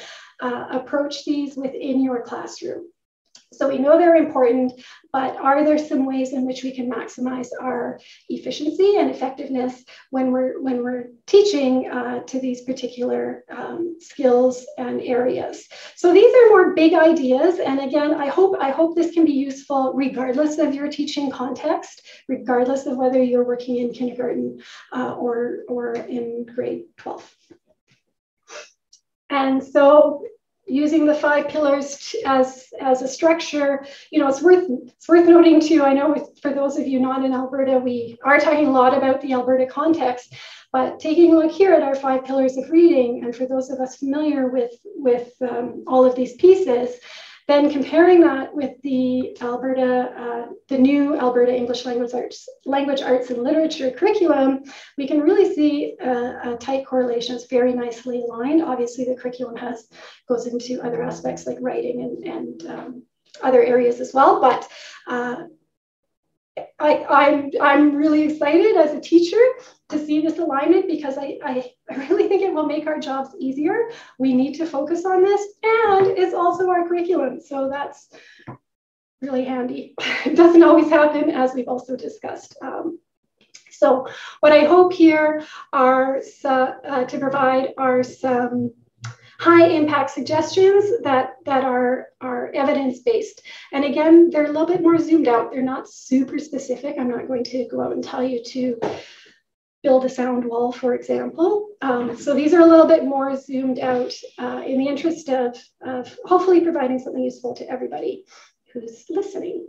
uh, 0.40 0.66
approach 0.72 1.24
these 1.24 1.56
within 1.56 2.02
your 2.02 2.22
classroom. 2.22 2.84
So 3.52 3.68
we 3.68 3.78
know 3.78 3.98
they're 3.98 4.14
important, 4.14 4.80
but 5.12 5.36
are 5.36 5.64
there 5.64 5.76
some 5.76 6.06
ways 6.06 6.32
in 6.32 6.46
which 6.46 6.62
we 6.62 6.70
can 6.70 6.88
maximize 6.88 7.48
our 7.60 7.98
efficiency 8.28 8.96
and 8.96 9.10
effectiveness 9.10 9.84
when 10.10 10.30
we're 10.30 10.62
when 10.62 10.84
we're 10.84 11.08
teaching 11.26 11.90
uh, 11.90 12.20
to 12.20 12.38
these 12.38 12.62
particular 12.62 13.44
um, 13.50 13.96
skills 13.98 14.64
and 14.78 15.02
areas? 15.02 15.68
So 15.96 16.12
these 16.12 16.32
are 16.32 16.48
more 16.50 16.74
big 16.74 16.94
ideas, 16.94 17.58
and 17.58 17.80
again, 17.80 18.14
I 18.14 18.26
hope 18.26 18.56
I 18.60 18.70
hope 18.70 18.94
this 18.94 19.12
can 19.12 19.24
be 19.24 19.32
useful 19.32 19.94
regardless 19.94 20.58
of 20.58 20.72
your 20.72 20.88
teaching 20.88 21.28
context, 21.28 22.02
regardless 22.28 22.86
of 22.86 22.96
whether 22.96 23.20
you're 23.20 23.44
working 23.44 23.78
in 23.78 23.92
kindergarten 23.92 24.60
uh, 24.92 25.14
or 25.14 25.64
or 25.68 25.94
in 25.94 26.46
grade 26.46 26.84
12. 26.98 27.34
And 29.28 29.62
so 29.62 30.24
using 30.70 31.04
the 31.04 31.14
five 31.14 31.48
pillars 31.48 32.14
as, 32.24 32.68
as 32.80 33.02
a 33.02 33.08
structure, 33.08 33.84
you 34.10 34.20
know, 34.20 34.28
it's 34.28 34.42
worth 34.42 34.66
it's 34.86 35.08
worth 35.08 35.26
noting 35.26 35.60
too. 35.60 35.82
I 35.82 35.92
know 35.92 36.10
with, 36.12 36.38
for 36.40 36.52
those 36.52 36.78
of 36.78 36.86
you 36.86 37.00
not 37.00 37.24
in 37.24 37.32
Alberta, 37.32 37.78
we 37.78 38.18
are 38.24 38.38
talking 38.38 38.66
a 38.66 38.70
lot 38.70 38.96
about 38.96 39.20
the 39.20 39.32
Alberta 39.32 39.66
context, 39.66 40.34
but 40.72 41.00
taking 41.00 41.32
a 41.32 41.36
look 41.36 41.50
here 41.50 41.72
at 41.72 41.82
our 41.82 41.94
five 41.94 42.24
pillars 42.24 42.56
of 42.56 42.70
reading, 42.70 43.24
and 43.24 43.34
for 43.34 43.46
those 43.46 43.70
of 43.70 43.80
us 43.80 43.96
familiar 43.96 44.48
with 44.48 44.72
with 44.94 45.32
um, 45.42 45.84
all 45.86 46.04
of 46.04 46.14
these 46.14 46.34
pieces, 46.34 46.96
then 47.50 47.70
comparing 47.70 48.20
that 48.20 48.54
with 48.54 48.80
the 48.82 49.36
Alberta, 49.40 50.12
uh, 50.16 50.52
the 50.68 50.78
new 50.78 51.16
Alberta 51.16 51.54
English 51.54 51.84
Language 51.84 52.14
Arts, 52.14 52.48
Language 52.64 53.02
Arts 53.02 53.30
and 53.30 53.42
Literature 53.42 53.90
curriculum, 53.90 54.62
we 54.96 55.08
can 55.08 55.20
really 55.20 55.54
see 55.54 55.96
a, 56.00 56.52
a 56.52 56.56
tight 56.58 56.86
correlation. 56.86 57.34
It's 57.34 57.46
very 57.46 57.72
nicely 57.72 58.22
aligned. 58.22 58.62
Obviously, 58.62 59.04
the 59.04 59.16
curriculum 59.16 59.56
has 59.56 59.88
goes 60.28 60.46
into 60.46 60.80
other 60.84 61.02
aspects 61.02 61.46
like 61.46 61.58
writing 61.60 62.02
and, 62.02 62.34
and 62.34 62.66
um, 62.66 63.02
other 63.42 63.62
areas 63.62 64.00
as 64.00 64.12
well. 64.14 64.40
But 64.40 64.68
uh, 65.08 65.44
I, 66.78 67.04
I'm, 67.04 67.50
I'm 67.60 67.94
really 67.94 68.22
excited 68.22 68.76
as 68.76 68.92
a 68.92 69.00
teacher 69.00 69.40
to 69.90 70.04
see 70.04 70.20
this 70.20 70.38
alignment 70.38 70.88
because 70.88 71.16
I, 71.16 71.38
I, 71.44 71.72
really 72.08 72.28
think 72.28 72.42
it 72.42 72.52
will 72.52 72.66
make 72.66 72.86
our 72.86 72.98
jobs 72.98 73.30
easier. 73.38 73.90
We 74.18 74.32
need 74.32 74.54
to 74.54 74.66
focus 74.66 75.04
on 75.04 75.22
this, 75.22 75.40
and 75.62 76.06
it's 76.06 76.34
also 76.34 76.68
our 76.70 76.86
curriculum. 76.86 77.40
So 77.40 77.68
that's 77.70 78.08
really 79.20 79.44
handy. 79.44 79.94
It 80.24 80.36
doesn't 80.36 80.62
always 80.62 80.88
happen, 80.88 81.30
as 81.30 81.54
we've 81.54 81.68
also 81.68 81.96
discussed. 81.96 82.56
Um, 82.62 82.98
so 83.70 84.06
what 84.40 84.52
I 84.52 84.64
hope 84.64 84.92
here 84.92 85.42
are 85.72 86.20
uh, 86.44 87.04
to 87.04 87.18
provide 87.18 87.70
are 87.78 88.02
some 88.02 88.72
high 89.40 89.68
impact 89.68 90.10
suggestions 90.10 90.84
that, 91.02 91.36
that 91.46 91.64
are, 91.64 92.08
are 92.20 92.52
evidence 92.52 92.98
based. 92.98 93.40
And 93.72 93.86
again, 93.86 94.28
they're 94.28 94.44
a 94.44 94.52
little 94.52 94.66
bit 94.66 94.82
more 94.82 94.98
zoomed 94.98 95.28
out. 95.28 95.50
They're 95.50 95.62
not 95.62 95.88
super 95.88 96.38
specific. 96.38 96.96
I'm 96.98 97.08
not 97.08 97.26
going 97.26 97.44
to 97.44 97.66
go 97.70 97.80
out 97.80 97.92
and 97.92 98.04
tell 98.04 98.22
you 98.22 98.44
to 98.44 98.78
build 99.82 100.04
a 100.04 100.10
sound 100.10 100.44
wall, 100.44 100.72
for 100.72 100.92
example. 100.94 101.70
Um, 101.80 102.18
so 102.18 102.34
these 102.34 102.52
are 102.52 102.60
a 102.60 102.66
little 102.66 102.86
bit 102.86 103.06
more 103.06 103.34
zoomed 103.34 103.78
out 103.78 104.12
uh, 104.38 104.62
in 104.66 104.78
the 104.78 104.88
interest 104.88 105.30
of, 105.30 105.56
of 105.80 106.14
hopefully 106.26 106.60
providing 106.60 106.98
something 106.98 107.22
useful 107.22 107.54
to 107.56 107.66
everybody 107.66 108.24
who's 108.74 109.06
listening. 109.08 109.66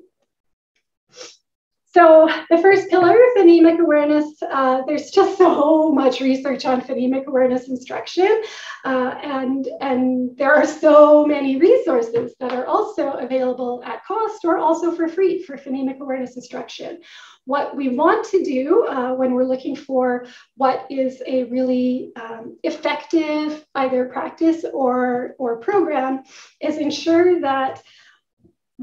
So 1.94 2.30
the 2.50 2.58
first 2.58 2.90
pillar, 2.90 3.18
phonemic 3.36 3.80
awareness, 3.80 4.42
uh, 4.50 4.82
there's 4.88 5.12
just 5.12 5.38
so 5.38 5.92
much 5.92 6.22
research 6.22 6.66
on 6.66 6.82
phonemic 6.82 7.26
awareness 7.26 7.68
instruction. 7.68 8.44
Uh, 8.86 9.16
and, 9.22 9.68
and 9.82 10.38
there 10.38 10.54
are 10.54 10.66
so 10.66 11.26
many 11.26 11.58
resources 11.58 12.34
that 12.40 12.54
are 12.54 12.66
also 12.66 13.12
available 13.12 13.84
at 13.86 14.06
cost 14.06 14.46
or 14.46 14.58
also 14.58 14.96
for 14.96 15.08
free 15.10 15.44
for 15.44 15.58
phonemic 15.58 16.00
awareness 16.00 16.38
instruction. 16.38 17.02
What 17.46 17.76
we 17.76 17.90
want 17.90 18.26
to 18.28 18.44
do 18.44 18.86
uh, 18.88 19.14
when 19.14 19.34
we're 19.34 19.44
looking 19.44 19.76
for 19.76 20.28
what 20.56 20.86
is 20.90 21.22
a 21.26 21.44
really 21.46 22.12
um, 22.16 22.58
effective 22.64 23.66
either 23.76 24.06
practice 24.06 24.64
or, 24.74 25.36
or 25.40 25.58
program 25.58 26.24
is 26.62 26.78
ensure 26.78 27.42
that 27.42 27.82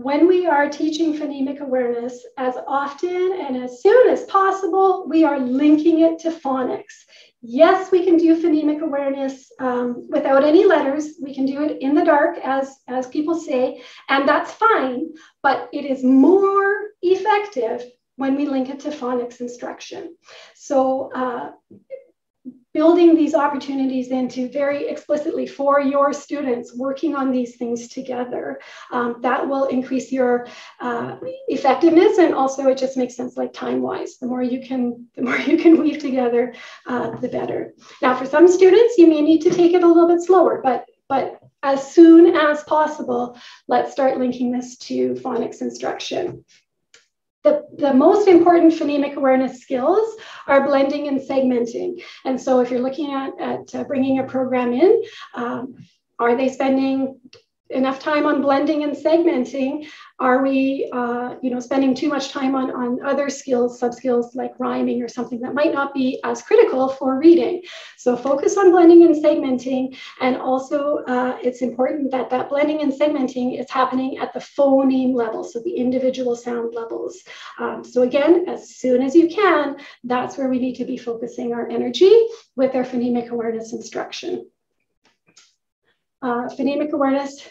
when 0.00 0.28
we 0.28 0.46
are 0.46 0.68
teaching 0.68 1.12
phonemic 1.12 1.58
awareness, 1.58 2.24
as 2.36 2.54
often 2.68 3.32
and 3.40 3.56
as 3.56 3.82
soon 3.82 4.08
as 4.08 4.22
possible, 4.26 5.08
we 5.08 5.24
are 5.24 5.40
linking 5.40 6.02
it 6.02 6.20
to 6.20 6.30
phonics. 6.30 6.94
Yes, 7.42 7.90
we 7.90 8.04
can 8.04 8.16
do 8.16 8.40
phonemic 8.40 8.80
awareness 8.80 9.50
um, 9.58 10.06
without 10.08 10.44
any 10.44 10.64
letters. 10.64 11.18
We 11.20 11.34
can 11.34 11.46
do 11.46 11.64
it 11.64 11.78
in 11.80 11.96
the 11.96 12.04
dark, 12.04 12.38
as, 12.44 12.78
as 12.86 13.08
people 13.08 13.34
say, 13.34 13.82
and 14.08 14.28
that's 14.28 14.52
fine, 14.52 15.14
but 15.42 15.68
it 15.72 15.84
is 15.84 16.04
more 16.04 16.90
effective 17.02 17.84
when 18.14 18.36
we 18.36 18.46
link 18.46 18.68
it 18.68 18.78
to 18.80 18.90
phonics 18.90 19.40
instruction. 19.40 20.14
So 20.54 21.10
uh, 21.12 21.50
building 22.78 23.16
these 23.16 23.34
opportunities 23.34 24.12
into 24.12 24.48
very 24.50 24.88
explicitly 24.88 25.48
for 25.48 25.80
your 25.80 26.12
students 26.12 26.76
working 26.76 27.16
on 27.16 27.32
these 27.32 27.56
things 27.56 27.88
together. 27.88 28.60
Um, 28.92 29.16
that 29.20 29.48
will 29.48 29.64
increase 29.64 30.12
your 30.12 30.46
uh, 30.78 31.16
effectiveness 31.48 32.18
and 32.18 32.32
also 32.32 32.68
it 32.68 32.78
just 32.78 32.96
makes 32.96 33.16
sense 33.16 33.36
like 33.36 33.52
time 33.52 33.82
wise 33.82 34.18
the 34.18 34.28
more 34.28 34.44
you 34.44 34.60
can 34.64 35.08
the 35.16 35.22
more 35.22 35.38
you 35.38 35.56
can 35.56 35.80
weave 35.82 35.98
together 35.98 36.54
uh, 36.86 37.10
the 37.16 37.26
better. 37.26 37.74
Now 38.00 38.14
for 38.14 38.26
some 38.26 38.46
students 38.46 38.96
you 38.96 39.08
may 39.08 39.22
need 39.22 39.40
to 39.42 39.50
take 39.50 39.72
it 39.74 39.82
a 39.82 39.88
little 39.88 40.06
bit 40.06 40.22
slower 40.22 40.60
but 40.62 40.84
but 41.08 41.40
as 41.64 41.80
soon 41.96 42.36
as 42.36 42.62
possible 42.62 43.36
let's 43.66 43.90
start 43.90 44.18
linking 44.18 44.52
this 44.52 44.76
to 44.86 45.14
phonics 45.14 45.62
instruction 45.62 46.44
the, 47.44 47.66
the 47.76 47.94
most 47.94 48.28
important 48.28 48.72
phonemic 48.72 49.14
awareness 49.14 49.60
skills 49.60 50.16
are 50.46 50.66
blending 50.66 51.08
and 51.08 51.20
segmenting. 51.20 52.02
And 52.24 52.40
so 52.40 52.60
if 52.60 52.70
you're 52.70 52.80
looking 52.80 53.12
at, 53.12 53.40
at 53.40 53.74
uh, 53.74 53.84
bringing 53.84 54.18
a 54.18 54.24
program 54.24 54.72
in, 54.72 55.02
um, 55.34 55.74
are 56.18 56.36
they 56.36 56.48
spending 56.48 57.20
enough 57.70 57.98
time 57.98 58.26
on 58.26 58.42
blending 58.42 58.82
and 58.82 58.96
segmenting? 58.96 59.86
Are 60.18 60.42
we, 60.42 60.90
uh, 60.92 61.36
you 61.42 61.50
know, 61.50 61.60
spending 61.60 61.94
too 61.94 62.08
much 62.08 62.30
time 62.30 62.54
on, 62.54 62.70
on 62.70 63.04
other 63.06 63.30
skills, 63.30 63.78
sub-skills 63.78 64.34
like 64.34 64.58
rhyming 64.58 65.00
or 65.00 65.08
something 65.08 65.40
that 65.40 65.54
might 65.54 65.72
not 65.72 65.94
be 65.94 66.20
as 66.24 66.42
critical 66.42 66.88
for 66.88 67.18
reading? 67.18 67.62
So 67.96 68.16
focus 68.16 68.56
on 68.56 68.72
blending 68.72 69.04
and 69.04 69.14
segmenting. 69.14 69.96
And 70.20 70.36
also 70.36 70.98
uh, 71.06 71.38
it's 71.42 71.62
important 71.62 72.10
that 72.10 72.30
that 72.30 72.48
blending 72.48 72.82
and 72.82 72.92
segmenting 72.92 73.60
is 73.60 73.70
happening 73.70 74.18
at 74.18 74.32
the 74.32 74.40
phoneme 74.40 75.14
level, 75.14 75.44
so 75.44 75.60
the 75.60 75.76
individual 75.76 76.34
sound 76.34 76.74
levels. 76.74 77.18
Um, 77.58 77.84
so 77.84 78.02
again, 78.02 78.46
as 78.48 78.76
soon 78.76 79.02
as 79.02 79.14
you 79.14 79.28
can, 79.28 79.76
that's 80.04 80.36
where 80.36 80.48
we 80.48 80.58
need 80.58 80.74
to 80.76 80.84
be 80.84 80.96
focusing 80.96 81.52
our 81.52 81.68
energy 81.68 82.26
with 82.56 82.74
our 82.74 82.84
phonemic 82.84 83.28
awareness 83.28 83.72
instruction. 83.72 84.50
Uh, 86.20 86.48
phonemic 86.48 86.90
awareness 86.90 87.48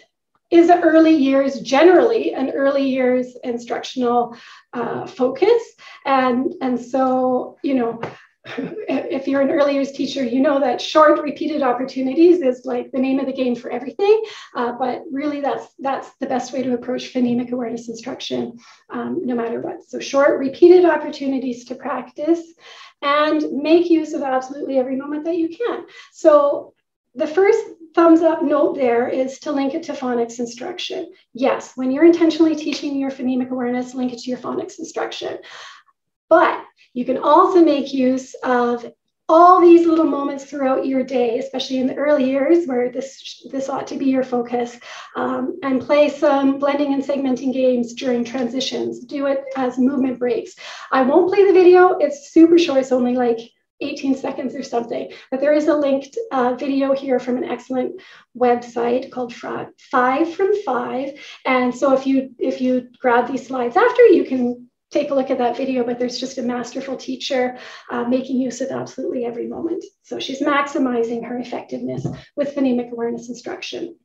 is 0.50 0.70
early 0.70 1.14
years 1.14 1.60
generally 1.60 2.34
an 2.34 2.52
early 2.52 2.88
years 2.88 3.36
instructional 3.44 4.36
uh, 4.74 5.06
focus. 5.06 5.62
And 6.06 6.54
and 6.62 6.80
so 6.80 7.58
you 7.64 7.76
know 7.76 8.02
if 8.88 9.28
you're 9.28 9.42
an 9.42 9.52
early 9.52 9.74
years 9.74 9.92
teacher 9.92 10.24
you 10.24 10.40
know 10.40 10.58
that 10.60 10.80
short 10.80 11.22
repeated 11.22 11.62
opportunities 11.62 12.42
is 12.42 12.62
like 12.64 12.90
the 12.92 13.00
name 13.00 13.20
of 13.20 13.26
the 13.26 13.34
game 13.34 13.56
for 13.56 13.70
everything. 13.70 14.24
Uh, 14.56 14.72
but 14.80 15.04
really 15.12 15.42
that's 15.42 15.68
that's 15.80 16.12
the 16.20 16.28
best 16.28 16.54
way 16.54 16.64
to 16.64 16.74
approach 16.74 17.14
phonemic 17.14 17.52
awareness 17.52 17.90
instruction 17.90 18.58
um, 18.90 19.22
no 19.26 19.36
matter 19.36 19.60
what. 19.60 19.84
So 19.84 20.00
short 20.00 20.40
repeated 20.40 20.86
opportunities 20.86 21.66
to 21.66 21.76
practice 21.76 22.42
and 23.02 23.44
make 23.52 23.90
use 23.90 24.14
of 24.14 24.24
absolutely 24.24 24.78
every 24.78 24.96
moment 24.96 25.26
that 25.26 25.38
you 25.38 25.50
can. 25.50 25.86
So 26.12 26.74
the 27.16 27.28
first 27.28 27.60
thumbs 27.98 28.22
up 28.22 28.44
note 28.44 28.76
there 28.76 29.08
is 29.08 29.40
to 29.40 29.52
link 29.52 29.74
it 29.74 29.82
to 29.82 29.92
phonics 29.92 30.38
instruction. 30.38 31.12
Yes, 31.34 31.72
when 31.74 31.90
you're 31.92 32.06
intentionally 32.06 32.56
teaching 32.56 32.96
your 32.96 33.10
phonemic 33.10 33.50
awareness, 33.50 33.96
link 33.96 34.14
it 34.14 34.20
to 34.20 34.30
your 34.30 34.38
phonics 34.38 34.78
instruction. 34.78 35.40
But 36.30 36.64
you 36.94 37.06
can 37.06 37.18
also 37.18 37.66
make 37.66 37.92
use 37.92 38.36
of 38.44 38.86
all 39.28 39.60
these 39.60 39.88
little 39.88 40.06
moments 40.06 40.46
throughout 40.46 40.86
your 40.86 41.04
day, 41.04 41.40
especially 41.40 41.80
in 41.80 41.88
the 41.88 41.96
early 41.96 42.30
years 42.30 42.68
where 42.68 42.92
this, 42.92 43.44
this 43.52 43.68
ought 43.68 43.88
to 43.88 43.98
be 43.98 44.06
your 44.06 44.24
focus, 44.24 44.78
um, 45.16 45.58
and 45.64 45.82
play 45.82 46.08
some 46.08 46.60
blending 46.60 46.94
and 46.94 47.04
segmenting 47.04 47.52
games 47.52 47.96
during 47.96 48.24
transitions. 48.24 49.00
Do 49.00 49.26
it 49.26 49.44
as 49.56 49.80
movement 49.80 50.20
breaks. 50.20 50.56
I 50.92 51.02
won't 51.02 51.34
play 51.34 51.46
the 51.46 51.52
video, 51.52 51.98
it's 51.98 52.32
super 52.32 52.60
short, 52.60 52.82
it's 52.82 52.92
only 52.92 53.16
like 53.16 53.40
18 53.82 54.16
seconds 54.16 54.56
or 54.56 54.64
something. 54.64 55.12
But 55.32 55.40
there 55.40 55.54
is 55.54 55.68
a 55.68 55.76
linked 55.76 56.18
uh, 56.32 56.56
video 56.56 56.94
here 56.94 57.20
from 57.20 57.38
an 57.38 57.44
excellent 57.44 58.02
website 58.38 59.12
called 59.12 59.34
Five 59.34 60.34
from 60.34 60.52
Five. 60.64 61.20
And 61.46 61.74
so 61.74 61.94
if 61.94 62.08
you 62.08 62.32
if 62.40 62.62
you 62.62 62.90
grab 63.00 63.28
these 63.28 63.48
slides 63.48 63.78
after, 63.78 64.06
you 64.08 64.26
can 64.26 64.68
take 64.90 65.12
a 65.12 65.16
look 65.16 65.30
at 65.30 65.38
that 65.38 65.58
video. 65.58 65.84
But 65.84 66.00
there's 66.00 66.20
just 66.20 66.38
a 66.38 66.44
masterful 66.44 66.98
teacher 66.98 67.58
uh, 67.92 68.06
making 68.06 68.38
use 68.38 68.62
of 68.62 68.72
absolutely 68.72 69.26
every 69.26 69.48
moment. 69.48 69.84
So 70.04 70.20
she's 70.20 70.42
maximizing 70.42 71.26
her 71.28 71.38
effectiveness 71.38 72.08
with 72.36 72.56
phonemic 72.56 72.92
awareness 72.92 73.30
instruction. 73.30 73.98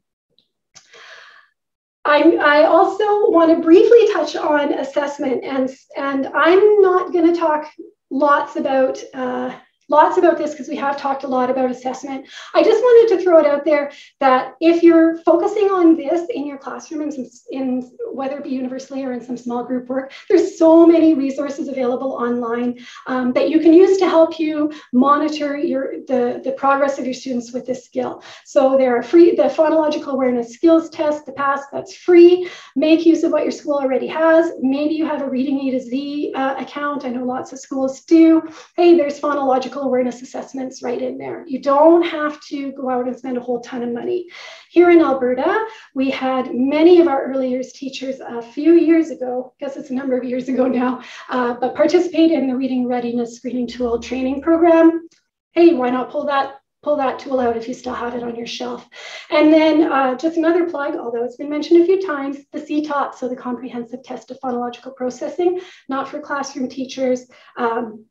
I, 2.05 2.33
I, 2.33 2.65
also 2.65 3.31
want 3.31 3.57
to 3.57 3.63
briefly 3.63 4.13
touch 4.13 4.35
on 4.35 4.75
assessment, 4.75 5.45
and, 5.45 5.71
and 5.97 6.27
I'm 6.27 6.81
not 6.81 7.13
going 7.13 7.33
to 7.33 7.39
talk 7.39 7.71
lots 8.13 8.57
about 8.57 9.03
uh, 9.15 9.53
lots 9.93 10.17
about 10.17 10.39
this 10.39 10.53
because 10.53 10.69
we 10.69 10.77
have 10.77 10.97
talked 10.97 11.23
a 11.23 11.29
lot 11.29 11.51
about 11.51 11.71
assessment. 11.71 12.27
I 12.55 12.63
just 12.63 12.81
wanted 12.81 13.17
to 13.17 13.23
throw 13.23 13.39
it 13.39 13.47
out 13.47 13.65
there 13.65 13.93
that 14.21 14.55
if 14.61 14.83
you're 14.83 15.19
focusing 15.19 15.67
on 15.67 15.97
this 15.97 16.29
in 16.31 16.47
your 16.47 16.59
classroom, 16.59 17.03
in, 17.03 17.13
some, 17.13 17.27
in 17.51 17.67
whether 18.13 18.39
it 18.39 18.45
be 18.45 18.51
universally 18.51 19.05
or 19.05 19.13
in 19.13 19.23
some 19.23 19.37
small 19.37 19.63
group 19.63 19.89
work, 19.89 20.13
there's 20.29 20.59
so 20.59 20.87
many 20.87 21.15
resources 21.15 21.69
available 21.69 22.13
online 22.13 22.79
um, 23.07 23.33
that 23.35 23.51
you 23.51 23.61
can 23.61 23.73
use 23.73 23.99
to 23.99 24.09
help 24.09 24.39
you 24.39 24.73
monitor 24.93 25.57
your 25.57 25.93
the, 26.09 26.41
the 26.43 26.53
progress 26.53 26.99
of 26.99 27.05
your 27.05 27.15
students 27.15 27.53
with 27.53 27.67
this 27.67 27.85
skill. 27.85 28.23
So 28.45 28.77
there 28.79 28.97
are 28.97 29.03
free, 29.03 29.37
the 29.37 29.45
phonological 29.45 30.13
awareness 30.15 30.55
skills 30.55 30.89
test, 30.91 31.27
the 31.27 31.33
PAST, 31.33 31.65
that's 31.73 31.95
free. 31.95 32.49
Make 32.77 33.05
use 33.05 33.23
of 33.23 33.33
what 33.33 33.43
your 33.43 33.53
school 33.53 33.75
already 33.75 34.07
has. 34.07 34.53
Maybe 34.61 34.95
you 34.95 35.07
have 35.07 35.23
a 35.23 35.29
Reading 35.29 35.61
A 35.69 35.71
to 35.73 35.81
Z 35.81 36.33
uh, 36.35 36.55
account. 36.59 37.05
I 37.05 37.09
know 37.09 37.25
lots 37.25 37.53
of 37.53 37.59
schools 37.59 38.01
do. 38.03 38.43
Hey, 38.77 38.97
there's 38.97 39.21
phonological 39.21 39.82
awareness 39.83 40.23
assessments 40.23 40.83
right 40.83 41.01
in 41.01 41.19
there. 41.19 41.45
You 41.47 41.61
don't 41.61 42.03
have 42.03 42.41
to 42.47 42.73
go 42.73 42.91
out 42.91 43.07
and 43.07 43.17
spend 43.17 43.37
a 43.37 43.41
whole 43.41 43.61
ton 43.61 43.83
of 43.83 43.93
money. 43.93 44.29
Here 44.71 44.91
in 44.91 45.01
Alberta, 45.01 45.67
we 45.95 46.11
had 46.11 46.55
many 46.55 47.01
of 47.01 47.09
our 47.09 47.25
early 47.25 47.51
years 47.51 47.73
teachers 47.73 48.21
a 48.21 48.43
few 48.43 48.75
years 48.75 49.11
ago, 49.11 49.53
I 49.55 49.65
guess 49.65 49.77
it's 49.77 49.91
a 49.91 49.95
number 49.95 50.17
of 50.17 50.25
years 50.25 50.49
ago 50.49 50.67
now, 50.67 51.03
uh, 51.29 51.55
but 51.55 51.75
participate 51.75 52.31
in 52.31 52.49
the 52.49 52.57
Reading 52.57 52.87
Readiness 52.87 53.37
Screening 53.37 53.67
Tool 53.67 54.01
training 54.01 54.43
program. 54.43 55.09
Hey, 55.53 55.75
why 55.75 55.91
not 55.91 56.11
pull 56.11 56.27
that 56.27 56.63
pull 56.83 56.97
that 56.97 57.19
tool 57.19 57.39
out 57.39 57.57
if 57.57 57.69
you 57.69 57.75
still 57.75 57.95
have 57.95 58.15
it 58.15 58.23
on 58.23 58.35
your 58.35 58.47
shelf. 58.47 58.89
And 59.31 59.53
then 59.53 59.91
uh, 59.91 60.17
just 60.17 60.37
another 60.37 60.69
plug, 60.69 60.97
although 60.97 61.25
it's 61.25 61.37
been 61.37 61.49
mentioned 61.49 61.83
a 61.83 61.87
few 61.87 62.05
times, 62.05 62.39
the 62.53 62.59
CTOPP, 62.61 63.15
so 63.15 63.29
the 63.29 63.37
Comprehensive 63.37 64.03
Test 64.03 64.31
of 64.31 64.41
Phonological 64.41 64.95
Processing, 64.97 65.61
not 65.89 66.09
for 66.09 66.21
classroom 66.21 66.69
teachers. 66.69 67.31
Um, 67.57 68.05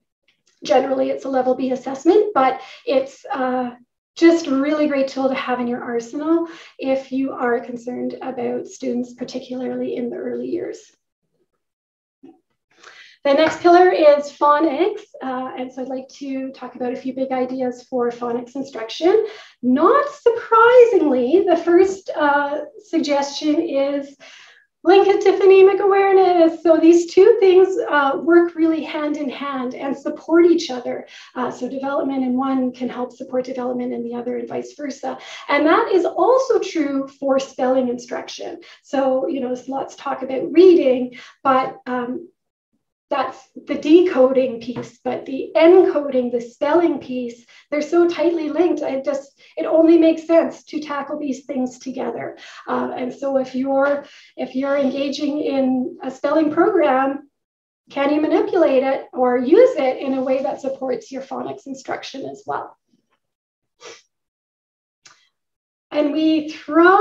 Generally, 0.64 1.10
it's 1.10 1.26
a 1.26 1.30
level 1.30 1.56
B 1.56 1.72
assessment, 1.72 2.34
but 2.34 2.62
it's 2.86 3.26
uh, 3.26 3.72
just 4.16 4.48
really 4.48 4.88
great 4.88 5.08
tool 5.08 5.30
to 5.30 5.36
have 5.36 5.60
in 5.60 5.68
your 5.68 5.82
arsenal 5.84 6.48
if 6.78 7.12
you 7.12 7.32
are 7.32 7.60
concerned 7.60 8.18
about 8.22 8.68
students, 8.68 9.14
particularly 9.14 9.96
in 9.96 10.10
the 10.10 10.18
early 10.18 10.48
years. 10.48 10.80
The 13.24 13.34
next 13.36 13.62
pillar 13.62 13.90
is 13.90 14.32
phonics. 14.32 15.02
Uh, 15.22 15.52
and 15.56 15.72
so 15.72 15.84
I'd 15.84 15.90
like 15.90 16.10
to 16.10 16.52
talk 16.52 16.76
about 16.76 16.94
a 16.94 16.96
few 16.96 17.14
big 17.14 17.32
ideas 17.32 17.84
for 17.84 18.10
phonics 18.10 18.56
instruction. 18.56 19.28
Not 19.62 20.06
surprisingly, 20.10 21.44
the 21.48 21.58
first 21.58 22.10
uh, 22.16 22.62
suggestion 22.84 23.62
is 23.62 24.18
to 24.84 25.38
phonemic 25.40 25.80
awareness. 25.80 26.64
So 26.64 26.78
these 26.78 27.14
two 27.14 27.38
things 27.40 27.78
uh, 27.90 28.20
work 28.22 28.56
really 28.56 28.84
hand 28.84 29.18
in 29.18 29.30
hand 29.30 29.76
and 29.76 29.96
support 29.96 30.46
each 30.46 30.70
other. 30.70 31.08
Uh, 31.36 31.52
so 31.52 31.70
development 31.70 32.24
in 32.24 32.36
one 32.36 32.72
can 32.72 32.90
help 32.90 33.12
support 33.12 33.46
development 33.46 33.94
in 33.94 34.04
the 34.04 34.16
other 34.16 34.38
and 34.38 34.48
vice 34.48 34.74
versa. 34.74 35.18
And 35.48 35.66
that 35.68 35.92
is 35.92 36.06
also 36.06 36.60
true 36.60 37.08
for 37.08 37.40
spelling 37.40 37.90
instruction. 37.90 38.62
So, 38.82 39.28
you 39.28 39.40
know, 39.40 39.56
lots 39.68 39.96
talk 39.96 40.24
about 40.24 40.52
reading, 40.52 41.18
but 41.44 41.80
um, 41.86 42.30
that's 43.12 43.38
the 43.68 43.76
decoding 43.76 44.62
piece, 44.62 45.00
but 45.04 45.26
the 45.26 45.52
encoding, 45.56 46.32
the 46.32 46.40
spelling 46.40 47.00
piece, 47.00 47.46
they're 47.70 47.82
so 47.82 48.08
tightly 48.08 48.50
linked. 48.50 48.82
I 48.82 49.02
just 49.02 49.31
it 49.58 49.66
only 49.66 49.98
makes 49.98 50.26
sense 50.26 50.64
to 50.66 50.80
tackle 50.80 51.20
these 51.20 51.46
things 51.46 51.80
together. 51.80 52.38
Uh, 52.68 52.92
and 52.96 53.14
so 53.14 53.38
if 53.38 53.56
you're 53.56 54.06
if 54.38 54.56
you're 54.56 54.78
engaging 54.78 55.42
in 55.42 55.98
a 56.04 56.12
spelling 56.12 56.52
program, 56.52 57.30
can 57.90 58.14
you 58.14 58.22
manipulate 58.22 58.84
it 58.84 59.08
or 59.14 59.38
use 59.38 59.76
it 59.78 59.98
in 59.98 60.14
a 60.14 60.24
way 60.24 60.44
that 60.44 60.62
supports 60.62 61.12
your 61.12 61.22
phonics 61.22 61.68
instruction 61.68 62.26
as 62.26 62.44
well? 62.46 62.78
And 65.92 66.14
we 66.14 66.50
throw 66.50 67.00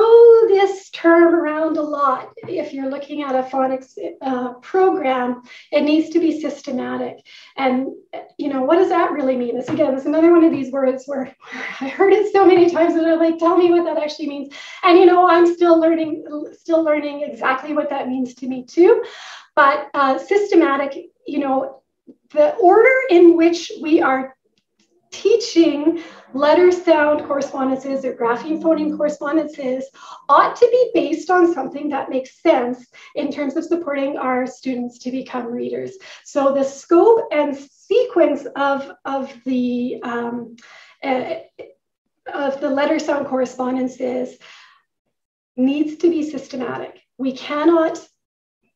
this 0.49 0.91
term 0.91 1.35
around 1.35 1.77
a 1.77 1.83
lot. 1.83 2.33
If 2.49 2.73
you're 2.73 2.91
looking 2.91 3.23
at 3.23 3.37
a 3.37 3.43
phonics 3.43 3.97
uh, 4.21 4.55
program, 4.55 5.43
it 5.71 5.83
needs 5.83 6.11
to 6.11 6.19
be 6.19 6.41
systematic. 6.41 7.25
And, 7.57 7.89
you 8.37 8.49
know, 8.49 8.63
what 8.63 8.77
does 8.77 8.89
that 8.89 9.13
really 9.13 9.37
mean? 9.37 9.57
This, 9.57 9.69
again, 9.69 9.95
is 9.95 10.07
another 10.07 10.33
one 10.33 10.43
of 10.43 10.51
these 10.51 10.73
words 10.73 11.05
where 11.07 11.35
I 11.81 11.89
heard 11.89 12.13
it 12.13 12.33
so 12.33 12.45
many 12.45 12.69
times 12.69 12.95
and 12.95 13.07
I'm 13.07 13.21
like, 13.21 13.39
tell 13.39 13.57
me 13.57 13.71
what 13.71 13.85
that 13.85 14.03
actually 14.03 14.29
means. 14.29 14.55
And, 14.83 14.99
you 14.99 15.07
know, 15.07 15.29
I'm 15.29 15.53
still 15.55 15.79
learning, 15.79 16.25
still 16.59 16.83
learning 16.83 17.23
exactly 17.23 17.73
what 17.73 17.91
that 17.91 18.09
means 18.09 18.35
to 18.37 18.49
me 18.49 18.65
too. 18.65 19.05
But 19.55 19.89
uh, 19.95 20.19
systematic, 20.19 21.11
you 21.27 21.39
know, 21.39 21.83
the 22.31 22.55
order 22.57 22.95
in 23.11 23.37
which 23.37 23.71
we 23.81 24.01
are 24.01 24.37
teaching 25.11 26.03
letter 26.33 26.71
sound 26.71 27.27
correspondences 27.27 28.05
or 28.05 28.15
grapheme 28.15 28.63
phoneme 28.63 28.97
correspondences 28.97 29.85
ought 30.29 30.55
to 30.57 30.69
be 30.71 30.91
based 30.95 31.31
on 31.31 31.53
something 31.53 31.89
that 31.89 32.09
makes 32.09 32.41
sense 32.41 32.87
in 33.17 33.33
terms 33.33 33.57
of 33.57 33.65
supporting 33.65 34.17
our 34.17 34.47
students 34.47 34.99
to 35.01 35.11
become 35.11 35.47
readers. 35.47 35.97
So 36.25 36.55
the 36.55 36.65
scope 36.65 37.29
and 37.33 37.57
sequence 37.57 38.47
of, 38.57 38.91
of 39.05 39.33
the 39.45 40.01
um, 40.03 40.57
uh, 41.03 41.37
of 42.33 42.61
the 42.61 42.71
letter 42.71 42.99
sound 42.99 43.27
correspondences 43.27 44.37
needs 45.57 45.97
to 45.97 46.11
be 46.11 46.31
systematic. 46.31 47.01
We 47.19 47.33
cannot 47.33 47.99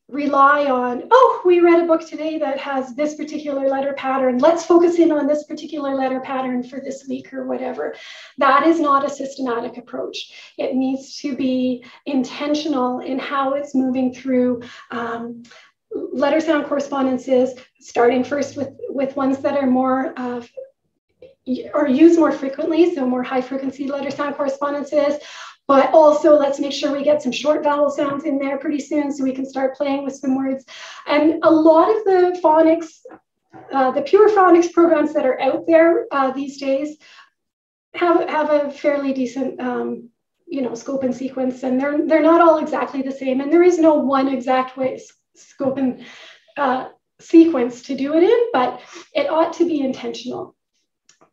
rely 0.07 0.65
on, 0.65 1.03
oh, 1.09 1.41
we 1.45 1.59
read 1.59 1.83
a 1.83 1.87
book 1.87 2.07
today 2.07 2.37
that 2.37 2.59
has 2.59 2.95
this 2.95 3.15
particular 3.15 3.67
letter 3.67 3.93
pattern. 3.93 4.37
Let's 4.37 4.65
focus 4.65 4.99
in 4.99 5.11
on 5.11 5.25
this 5.25 5.45
particular 5.45 5.95
letter 5.95 6.19
pattern 6.19 6.61
for 6.63 6.79
this 6.79 7.07
week 7.09 7.33
or 7.33 7.47
whatever. 7.47 7.95
That 8.37 8.67
is 8.67 8.79
not 8.79 9.03
a 9.03 9.09
systematic 9.09 9.77
approach. 9.77 10.53
It 10.57 10.75
needs 10.75 11.17
to 11.21 11.35
be 11.35 11.83
intentional 12.05 12.99
in 12.99 13.17
how 13.17 13.53
it's 13.53 13.73
moving 13.73 14.13
through. 14.13 14.61
Um, 14.91 15.43
letter 15.91 16.41
sound 16.41 16.65
correspondences, 16.65 17.53
starting 17.79 18.23
first 18.23 18.57
with, 18.57 18.69
with 18.89 19.15
ones 19.15 19.39
that 19.39 19.57
are 19.57 19.67
more 19.67 20.13
uh, 20.17 20.41
or 21.73 21.87
used 21.87 22.19
more 22.19 22.31
frequently, 22.31 22.93
so 22.93 23.07
more 23.07 23.23
high 23.23 23.41
frequency 23.41 23.87
letter 23.87 24.09
sound 24.11 24.35
correspondences, 24.35 25.19
but 25.67 25.91
also, 25.93 26.37
let's 26.37 26.59
make 26.59 26.73
sure 26.73 26.91
we 26.91 27.03
get 27.03 27.21
some 27.21 27.31
short 27.31 27.63
vowel 27.63 27.89
sounds 27.89 28.23
in 28.23 28.37
there 28.37 28.57
pretty 28.57 28.79
soon 28.79 29.11
so 29.11 29.23
we 29.23 29.33
can 29.33 29.45
start 29.45 29.75
playing 29.75 30.03
with 30.03 30.15
some 30.15 30.35
words. 30.35 30.65
And 31.07 31.43
a 31.43 31.51
lot 31.51 31.89
of 31.89 32.03
the 32.03 32.39
phonics, 32.43 32.87
uh, 33.73 33.91
the 33.91 34.03
pure 34.03 34.29
phonics 34.29 34.71
programs 34.71 35.13
that 35.13 35.25
are 35.25 35.41
out 35.41 35.65
there 35.65 36.05
uh, 36.11 36.31
these 36.31 36.59
days 36.59 36.97
have, 37.95 38.29
have 38.29 38.51
a 38.51 38.71
fairly 38.71 39.13
decent 39.13 39.59
um, 39.59 40.09
you 40.47 40.61
know, 40.61 40.75
scope 40.75 41.03
and 41.03 41.15
sequence, 41.15 41.63
and 41.63 41.79
they're, 41.79 42.05
they're 42.05 42.21
not 42.21 42.41
all 42.41 42.59
exactly 42.59 43.01
the 43.01 43.11
same. 43.11 43.41
And 43.41 43.51
there 43.51 43.63
is 43.63 43.79
no 43.79 43.95
one 43.95 44.27
exact 44.27 44.77
way 44.77 45.01
scope 45.35 45.77
and 45.77 46.05
uh, 46.57 46.89
sequence 47.19 47.81
to 47.83 47.95
do 47.95 48.15
it 48.15 48.23
in, 48.23 48.49
but 48.53 48.81
it 49.13 49.29
ought 49.29 49.53
to 49.53 49.65
be 49.65 49.81
intentional. 49.81 50.55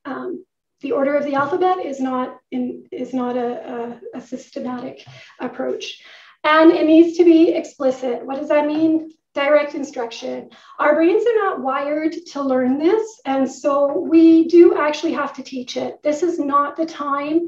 Um, 0.04 0.44
the 0.82 0.92
order 0.92 1.16
of 1.16 1.24
the 1.24 1.34
alphabet 1.34 1.84
is 1.84 2.00
not 2.00 2.38
in, 2.50 2.84
is 2.92 3.14
not 3.14 3.36
a, 3.36 4.00
a, 4.14 4.18
a 4.18 4.20
systematic 4.20 5.04
approach. 5.40 6.02
And 6.44 6.72
it 6.72 6.86
needs 6.86 7.16
to 7.18 7.24
be 7.24 7.54
explicit. 7.54 8.26
What 8.26 8.38
does 8.38 8.48
that 8.48 8.66
mean? 8.66 9.12
direct 9.34 9.74
instruction. 9.74 10.50
Our 10.78 10.94
brains 10.94 11.24
are 11.26 11.34
not 11.36 11.62
wired 11.62 12.12
to 12.32 12.42
learn 12.42 12.78
this, 12.78 13.20
and 13.24 13.50
so 13.50 13.98
we 13.98 14.46
do 14.46 14.76
actually 14.76 15.14
have 15.14 15.32
to 15.34 15.42
teach 15.42 15.76
it. 15.76 16.02
This 16.02 16.22
is 16.22 16.38
not 16.38 16.76
the 16.76 16.86
time 16.86 17.46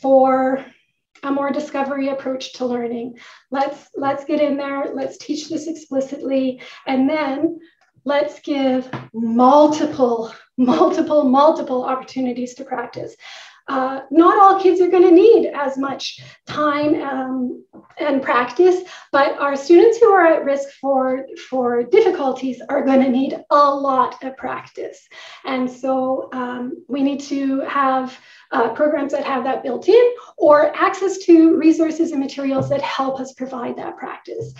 for 0.00 0.64
a 1.22 1.30
more 1.30 1.50
discovery 1.50 2.08
approach 2.08 2.54
to 2.54 2.66
learning. 2.66 3.18
Let's 3.50 3.88
let's 3.94 4.24
get 4.24 4.40
in 4.40 4.56
there, 4.56 4.90
let's 4.94 5.18
teach 5.18 5.48
this 5.48 5.66
explicitly, 5.66 6.62
and 6.86 7.08
then 7.08 7.58
let's 8.08 8.40
give 8.40 8.90
multiple, 9.12 10.32
multiple, 10.56 11.24
multiple 11.24 11.84
opportunities 11.84 12.54
to 12.54 12.64
practice. 12.64 13.14
Uh, 13.68 14.00
not 14.10 14.38
all 14.38 14.58
kids 14.62 14.80
are 14.80 14.88
going 14.88 15.02
to 15.02 15.10
need 15.10 15.44
as 15.54 15.76
much 15.76 16.20
time 16.46 16.94
um, 17.02 17.62
and 17.98 18.22
practice, 18.22 18.80
but 19.12 19.38
our 19.38 19.54
students 19.54 19.98
who 19.98 20.08
are 20.08 20.26
at 20.26 20.42
risk 20.42 20.70
for, 20.80 21.26
for 21.50 21.82
difficulties 21.82 22.62
are 22.70 22.82
going 22.82 23.02
to 23.02 23.10
need 23.10 23.36
a 23.50 23.74
lot 23.74 24.24
of 24.24 24.34
practice. 24.38 25.06
And 25.44 25.70
so 25.70 26.30
um, 26.32 26.82
we 26.88 27.02
need 27.02 27.20
to 27.34 27.60
have 27.60 28.18
uh, 28.52 28.70
programs 28.70 29.12
that 29.12 29.24
have 29.24 29.44
that 29.44 29.62
built 29.62 29.86
in 29.86 30.14
or 30.38 30.74
access 30.74 31.18
to 31.26 31.58
resources 31.58 32.12
and 32.12 32.20
materials 32.20 32.70
that 32.70 32.80
help 32.80 33.20
us 33.20 33.34
provide 33.34 33.76
that 33.76 33.98
practice. 33.98 34.54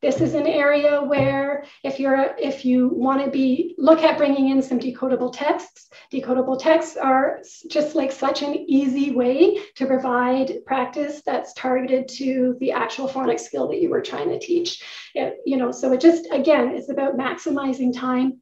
This 0.00 0.20
is 0.20 0.34
an 0.34 0.46
area 0.46 1.02
where 1.02 1.64
if 1.82 1.98
you're 1.98 2.36
if 2.38 2.64
you 2.64 2.88
want 2.88 3.24
to 3.24 3.30
be 3.32 3.74
look 3.78 4.04
at 4.04 4.16
bringing 4.16 4.50
in 4.50 4.62
some 4.62 4.78
decodable 4.78 5.32
texts, 5.32 5.90
decodable 6.12 6.56
texts 6.56 6.96
are 6.96 7.40
just 7.68 7.96
like 7.96 8.12
such 8.12 8.42
an 8.42 8.54
easy 8.54 9.10
way 9.10 9.58
to 9.74 9.86
provide 9.86 10.64
practice 10.66 11.22
that's 11.26 11.52
targeted 11.54 12.06
to 12.08 12.56
the 12.60 12.70
actual 12.70 13.08
phonics 13.08 13.40
skill 13.40 13.66
that 13.68 13.82
you 13.82 13.90
were 13.90 14.00
trying 14.00 14.28
to 14.28 14.38
teach. 14.38 14.84
It, 15.16 15.38
you 15.44 15.56
know, 15.56 15.72
so 15.72 15.92
it 15.92 16.00
just 16.00 16.28
again 16.30 16.76
it's 16.76 16.90
about 16.90 17.18
maximizing 17.18 17.92
time 17.92 18.40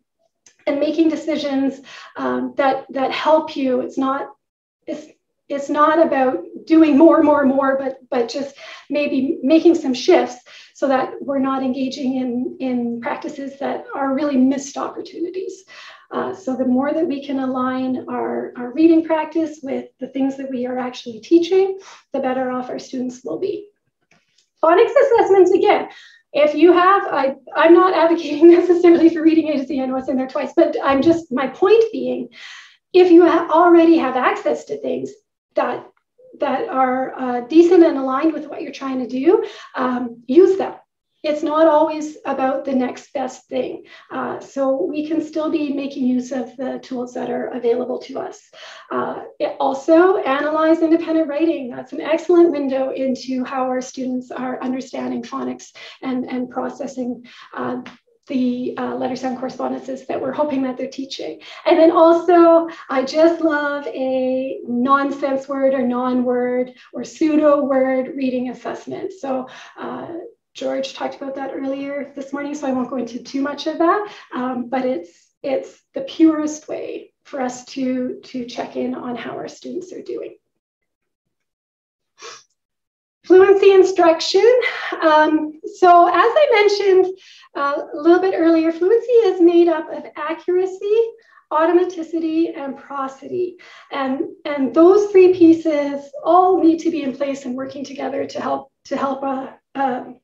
and 0.67 0.79
making 0.79 1.09
decisions 1.09 1.81
um, 2.17 2.53
that 2.59 2.85
that 2.91 3.13
help 3.13 3.57
you. 3.57 3.81
It's 3.81 3.97
not 3.97 4.29
it's 4.87 5.07
it's 5.49 5.71
not 5.71 6.05
about 6.05 6.45
doing 6.67 6.99
more, 6.99 7.23
more, 7.23 7.47
more, 7.47 7.79
but 7.79 7.99
but 8.11 8.29
just 8.29 8.55
maybe 8.91 9.39
making 9.43 9.77
some 9.77 9.95
shifts 9.95 10.37
so 10.77 10.87
that 10.89 11.15
we're 11.23 11.39
not 11.39 11.63
engaging 11.63 12.17
in 12.17 12.55
in 12.61 13.01
practices 13.01 13.59
that 13.59 13.87
are 13.95 14.15
really 14.15 14.37
missed 14.37 14.77
opportunities. 14.77 15.65
Uh, 16.11 16.35
so 16.35 16.55
the 16.55 16.67
more 16.67 16.93
that 16.93 17.09
we 17.09 17.25
can 17.25 17.39
align 17.41 18.05
our, 18.11 18.53
our 18.59 18.75
reading 18.75 19.03
practice 19.03 19.61
with 19.63 19.87
the 20.01 20.09
things 20.09 20.37
that 20.37 20.51
we 20.51 20.67
are 20.67 20.79
actually 20.79 21.19
teaching, 21.21 21.79
the 22.13 22.21
better 22.21 22.51
off 22.51 22.69
our 22.69 22.79
students 22.79 23.25
will 23.25 23.39
be. 23.39 23.71
Phonics 24.63 24.93
assessments, 25.03 25.53
again, 25.53 25.89
if 26.35 26.55
you 26.55 26.75
have, 26.75 27.05
I, 27.05 27.37
I'm 27.55 27.73
not 27.73 27.95
advocating 27.95 28.51
necessarily 28.61 29.09
for 29.09 29.23
reading 29.23 29.49
A 29.49 29.57
to 29.57 29.67
Z, 29.67 29.81
I 29.81 29.87
know 29.87 29.97
it's 29.97 30.11
in 30.11 30.19
there 30.19 30.29
twice, 30.29 30.53
but 30.55 30.77
I'm 30.85 31.01
just, 31.01 31.33
my 31.33 31.49
point 31.49 31.85
being, 31.91 32.29
if 32.93 33.11
you 33.11 33.27
ha 33.27 33.49
already 33.51 33.97
have 33.97 34.17
access 34.17 34.67
to 34.67 34.79
things, 34.83 35.11
that 35.55 35.87
that 36.41 36.69
are 36.69 37.15
uh, 37.19 37.41
decent 37.43 37.85
and 37.85 37.99
aligned 37.99 38.33
with 38.33 38.47
what 38.47 38.63
you're 38.63 38.73
trying 38.73 39.01
to 39.01 39.09
do, 39.09 39.45
um, 39.75 40.23
use 40.27 40.57
them. 40.59 40.75
It's 41.23 41.43
not 41.43 41.67
always 41.67 42.19
about 42.25 42.65
the 42.65 42.75
next 42.75 43.13
best 43.13 43.49
thing. 43.49 43.85
Uh, 44.13 44.39
so 44.39 44.85
we 44.85 45.09
can 45.09 45.21
still 45.21 45.51
be 45.51 45.73
making 45.73 46.07
use 46.07 46.31
of 46.31 46.57
the 46.57 46.79
tools 46.79 47.15
that 47.15 47.31
are 47.31 47.49
available 47.49 47.99
to 48.01 48.21
us. 48.21 48.41
Uh, 48.93 49.23
also, 49.59 50.19
analyze 50.19 50.83
independent 50.83 51.29
writing. 51.29 51.71
That's 51.71 51.93
an 51.93 52.01
excellent 52.01 52.53
window 52.53 52.91
into 52.91 53.43
how 53.43 53.65
our 53.65 53.81
students 53.81 54.31
are 54.31 54.63
understanding 54.63 55.23
phonics 55.23 55.75
and, 56.01 56.31
and 56.31 56.49
processing 56.49 57.25
uh, 57.57 57.83
the 58.27 58.75
uh, 58.77 58.95
letter 58.95 59.17
sound 59.17 59.39
correspondences 59.39 60.07
that 60.07 60.21
we're 60.21 60.33
hoping 60.33 60.63
that 60.63 60.77
they're 60.77 60.89
teaching. 60.89 61.41
And 61.65 61.79
then 61.79 61.91
also, 61.91 62.69
I 62.89 63.05
just 63.05 63.41
love 63.41 63.87
a 63.87 64.61
nonsense 64.67 65.49
word 65.49 65.75
or 65.75 65.87
non-word 65.87 66.73
or 66.93 67.05
pseudo 67.05 67.65
word 67.65 68.17
reading 68.17 68.51
assessment. 68.51 69.13
So 69.13 69.49
uh, 69.79 70.09
George 70.55 70.95
talked 70.95 71.17
about 71.17 71.35
that 71.37 71.53
earlier 71.55 72.13
this 72.17 72.33
morning, 72.33 72.55
so 72.55 72.67
I 72.67 72.73
won't 72.73 72.91
go 72.91 72.97
into 72.97 73.23
too 73.23 73.43
much 73.43 73.67
of 73.67 73.79
that, 73.79 74.13
um, 74.35 74.69
but 74.69 74.85
it's, 74.85 75.35
it's 75.43 75.79
the 75.95 76.01
purest 76.01 76.67
way 76.67 77.13
for 77.25 77.41
us 77.41 77.65
to, 77.67 78.21
to 78.25 78.47
check 78.47 78.77
in 78.77 78.95
on 78.95 79.17
how 79.17 79.33
our 79.33 79.49
students 79.49 79.93
are 79.93 80.03
doing. 80.03 80.37
Fluency 83.27 83.73
instruction. 83.73 84.49
Um, 85.03 85.61
so 85.75 86.07
as 86.09 86.15
I 86.15 86.49
mentioned 86.53 87.19
uh, 87.57 87.83
a 87.93 88.01
little 88.01 88.21
bit 88.21 88.35
earlier, 88.37 88.73
fluency 88.73 89.13
is 89.13 89.41
made 89.41 89.69
up 89.69 89.93
of 89.93 90.05
accuracy, 90.17 90.99
automaticity, 91.53 92.57
and 92.57 92.77
prosody. 92.77 93.57
And, 93.91 94.21
and 94.45 94.75
those 94.75 95.11
three 95.11 95.35
pieces 95.35 96.11
all 96.25 96.63
need 96.63 96.79
to 96.81 96.91
be 96.91 97.03
in 97.03 97.17
place 97.17 97.45
and 97.45 97.57
working 97.57 97.85
together 97.85 98.27
to 98.27 98.41
help, 98.41 98.71
to 98.85 98.97
help 98.97 99.23
a, 99.23 99.59
a 99.75 100.15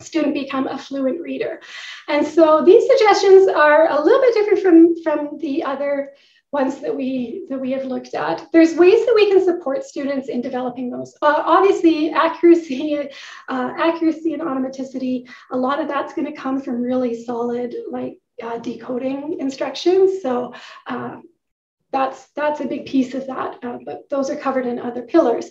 student 0.00 0.34
become 0.34 0.66
a 0.68 0.78
fluent 0.78 1.20
reader. 1.20 1.60
And 2.08 2.26
so 2.26 2.64
these 2.64 2.86
suggestions 2.86 3.48
are 3.48 3.88
a 3.90 4.00
little 4.00 4.20
bit 4.20 4.34
different 4.34 4.62
from, 4.62 5.02
from 5.02 5.38
the 5.38 5.64
other 5.64 6.12
ones 6.60 6.80
that 6.80 6.94
we 7.00 7.44
that 7.50 7.60
we 7.64 7.70
have 7.76 7.84
looked 7.84 8.14
at. 8.14 8.36
There's 8.52 8.74
ways 8.82 9.00
that 9.04 9.14
we 9.14 9.30
can 9.30 9.44
support 9.44 9.84
students 9.84 10.28
in 10.28 10.40
developing 10.40 10.90
those. 10.90 11.14
Uh, 11.20 11.42
obviously, 11.56 11.98
accuracy, 12.10 12.82
uh, 13.48 13.70
accuracy 13.88 14.30
and 14.34 14.42
automaticity. 14.42 15.28
A 15.56 15.56
lot 15.66 15.80
of 15.80 15.86
that's 15.88 16.14
going 16.14 16.28
to 16.32 16.40
come 16.44 16.60
from 16.60 16.82
really 16.90 17.14
solid 17.30 17.74
like 17.90 18.14
uh, 18.42 18.58
decoding 18.58 19.38
instructions. 19.46 20.22
So. 20.22 20.54
Uh, 20.86 21.16
that's, 21.92 22.26
that's 22.34 22.60
a 22.60 22.66
big 22.66 22.84
piece 22.84 23.14
of 23.14 23.26
that, 23.28 23.64
uh, 23.64 23.78
but 23.86 24.10
those 24.10 24.28
are 24.28 24.36
covered 24.36 24.66
in 24.66 24.78
other 24.78 25.02
pillars. 25.02 25.50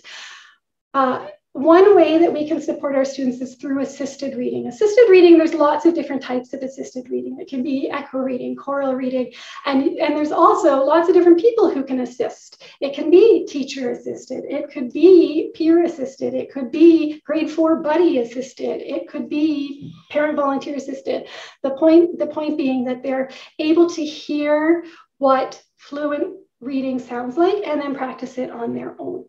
Uh, 0.94 1.26
one 1.56 1.96
way 1.96 2.18
that 2.18 2.32
we 2.32 2.46
can 2.46 2.60
support 2.60 2.94
our 2.94 3.04
students 3.04 3.40
is 3.40 3.54
through 3.54 3.80
assisted 3.80 4.36
reading. 4.36 4.66
Assisted 4.66 5.06
reading, 5.08 5.38
there's 5.38 5.54
lots 5.54 5.86
of 5.86 5.94
different 5.94 6.22
types 6.22 6.52
of 6.52 6.60
assisted 6.60 7.08
reading. 7.08 7.38
It 7.40 7.48
can 7.48 7.62
be 7.62 7.88
echo 7.90 8.18
reading, 8.18 8.54
choral 8.54 8.94
reading, 8.94 9.32
and, 9.64 9.82
and 9.98 10.14
there's 10.14 10.32
also 10.32 10.84
lots 10.84 11.08
of 11.08 11.14
different 11.14 11.40
people 11.40 11.70
who 11.70 11.82
can 11.82 12.00
assist. 12.00 12.62
It 12.82 12.94
can 12.94 13.10
be 13.10 13.46
teacher 13.46 13.92
assisted, 13.92 14.44
it 14.44 14.70
could 14.70 14.92
be 14.92 15.50
peer 15.54 15.84
assisted, 15.84 16.34
it 16.34 16.52
could 16.52 16.70
be 16.70 17.22
grade 17.24 17.50
four 17.50 17.76
buddy 17.76 18.18
assisted, 18.18 18.82
it 18.82 19.08
could 19.08 19.30
be 19.30 19.94
parent 20.10 20.36
volunteer 20.36 20.76
assisted. 20.76 21.26
The 21.62 21.70
point, 21.70 22.18
the 22.18 22.26
point 22.26 22.58
being 22.58 22.84
that 22.84 23.02
they're 23.02 23.30
able 23.58 23.88
to 23.90 24.04
hear 24.04 24.84
what 25.16 25.62
fluent 25.78 26.36
reading 26.60 26.98
sounds 26.98 27.38
like 27.38 27.66
and 27.66 27.80
then 27.80 27.94
practice 27.94 28.36
it 28.36 28.50
on 28.50 28.74
their 28.74 28.94
own. 28.98 29.24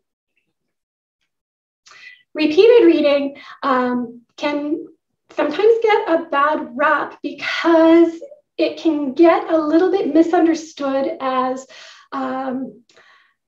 Repeated 2.38 2.86
reading 2.86 3.36
um, 3.64 4.22
can 4.36 4.86
sometimes 5.30 5.74
get 5.82 6.08
a 6.08 6.26
bad 6.30 6.68
rap 6.76 7.18
because 7.20 8.12
it 8.56 8.76
can 8.76 9.12
get 9.12 9.50
a 9.50 9.58
little 9.58 9.90
bit 9.90 10.14
misunderstood 10.14 11.16
as 11.20 11.66
um, 12.12 12.84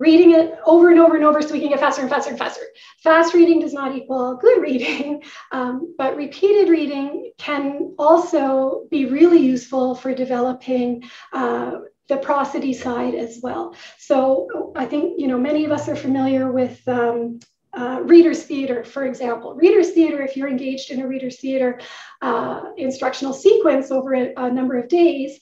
reading 0.01 0.33
it 0.33 0.59
over 0.67 0.91
and 0.91 0.99
over 0.99 1.15
and 1.15 1.25
over 1.25 1.41
so 1.41 1.53
we 1.53 1.61
can 1.61 1.69
get 1.69 1.79
faster 1.79 2.01
and 2.01 2.11
faster 2.11 2.31
and 2.31 2.39
faster. 2.41 2.63
Fast 3.05 3.33
reading 3.33 3.61
does 3.61 3.73
not 3.73 3.95
equal 3.95 4.37
good 4.39 4.61
reading, 4.61 5.23
um, 5.53 5.95
but 5.97 6.17
repeated 6.17 6.69
reading 6.69 7.31
can 7.39 7.95
also 7.97 8.89
be 8.91 9.05
really 9.05 9.39
useful 9.39 9.95
for 9.95 10.13
developing 10.13 11.05
uh, 11.33 11.79
the 12.09 12.17
prosody 12.17 12.73
side 12.73 13.15
as 13.15 13.39
well. 13.41 13.77
So 13.99 14.73
I 14.75 14.85
think 14.85 15.21
you 15.21 15.29
know 15.29 15.39
many 15.39 15.65
of 15.65 15.71
us 15.71 15.89
are 15.89 15.95
familiar 15.95 16.51
with 16.51 16.81
um, 16.89 17.39
uh, 17.73 18.01
readers 18.05 18.43
theater, 18.43 18.85
for 18.85 19.05
example. 19.05 19.55
Readers 19.55 19.91
theater, 19.91 20.23
if 20.23 20.37
you're 20.37 20.49
engaged 20.49 20.91
in 20.91 21.01
a 21.01 21.07
readers 21.07 21.39
theater 21.39 21.81
uh, 22.21 22.63
instructional 22.77 23.33
sequence 23.33 23.91
over 23.91 24.15
a, 24.15 24.33
a, 24.37 24.51
number 24.51 24.79
of 24.79 24.89
days, 24.89 25.39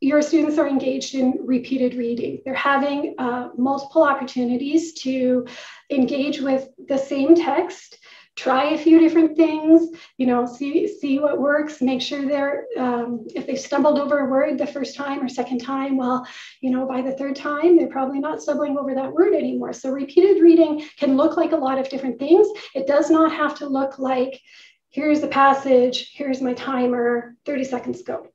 your 0.00 0.20
students 0.22 0.58
are 0.58 0.68
engaged 0.68 1.14
in 1.14 1.38
repeated 1.44 1.94
reading. 1.94 2.40
They're 2.44 2.54
having 2.54 3.14
uh, 3.18 3.50
multiple 3.56 4.02
opportunities 4.02 4.92
to 4.94 5.46
engage 5.90 6.40
with 6.40 6.68
the 6.88 6.98
same 6.98 7.34
text 7.34 7.98
try 8.36 8.70
a 8.70 8.78
few 8.78 9.00
different 9.00 9.36
things 9.36 9.88
you 10.18 10.26
know 10.26 10.44
see 10.46 10.86
see 10.86 11.18
what 11.18 11.40
works 11.40 11.80
make 11.80 12.02
sure 12.02 12.26
they're 12.26 12.66
um, 12.78 13.26
if 13.34 13.46
they 13.46 13.56
stumbled 13.56 13.98
over 13.98 14.18
a 14.18 14.30
word 14.30 14.58
the 14.58 14.66
first 14.66 14.94
time 14.94 15.22
or 15.22 15.28
second 15.28 15.58
time 15.58 15.96
well 15.96 16.26
you 16.60 16.70
know 16.70 16.86
by 16.86 17.00
the 17.00 17.12
third 17.12 17.34
time 17.34 17.76
they're 17.76 17.88
probably 17.88 18.20
not 18.20 18.42
stumbling 18.42 18.76
over 18.78 18.94
that 18.94 19.12
word 19.12 19.34
anymore. 19.34 19.72
So 19.72 19.90
repeated 19.90 20.42
reading 20.42 20.84
can 20.98 21.16
look 21.16 21.36
like 21.36 21.52
a 21.52 21.56
lot 21.56 21.78
of 21.78 21.88
different 21.88 22.18
things. 22.18 22.48
It 22.74 22.86
does 22.86 23.10
not 23.10 23.32
have 23.32 23.56
to 23.58 23.68
look 23.68 23.98
like 23.98 24.40
here's 24.90 25.20
the 25.20 25.28
passage 25.28 26.12
here's 26.14 26.40
my 26.40 26.54
timer 26.54 27.36
30 27.44 27.64
seconds 27.64 28.02
go. 28.02 28.28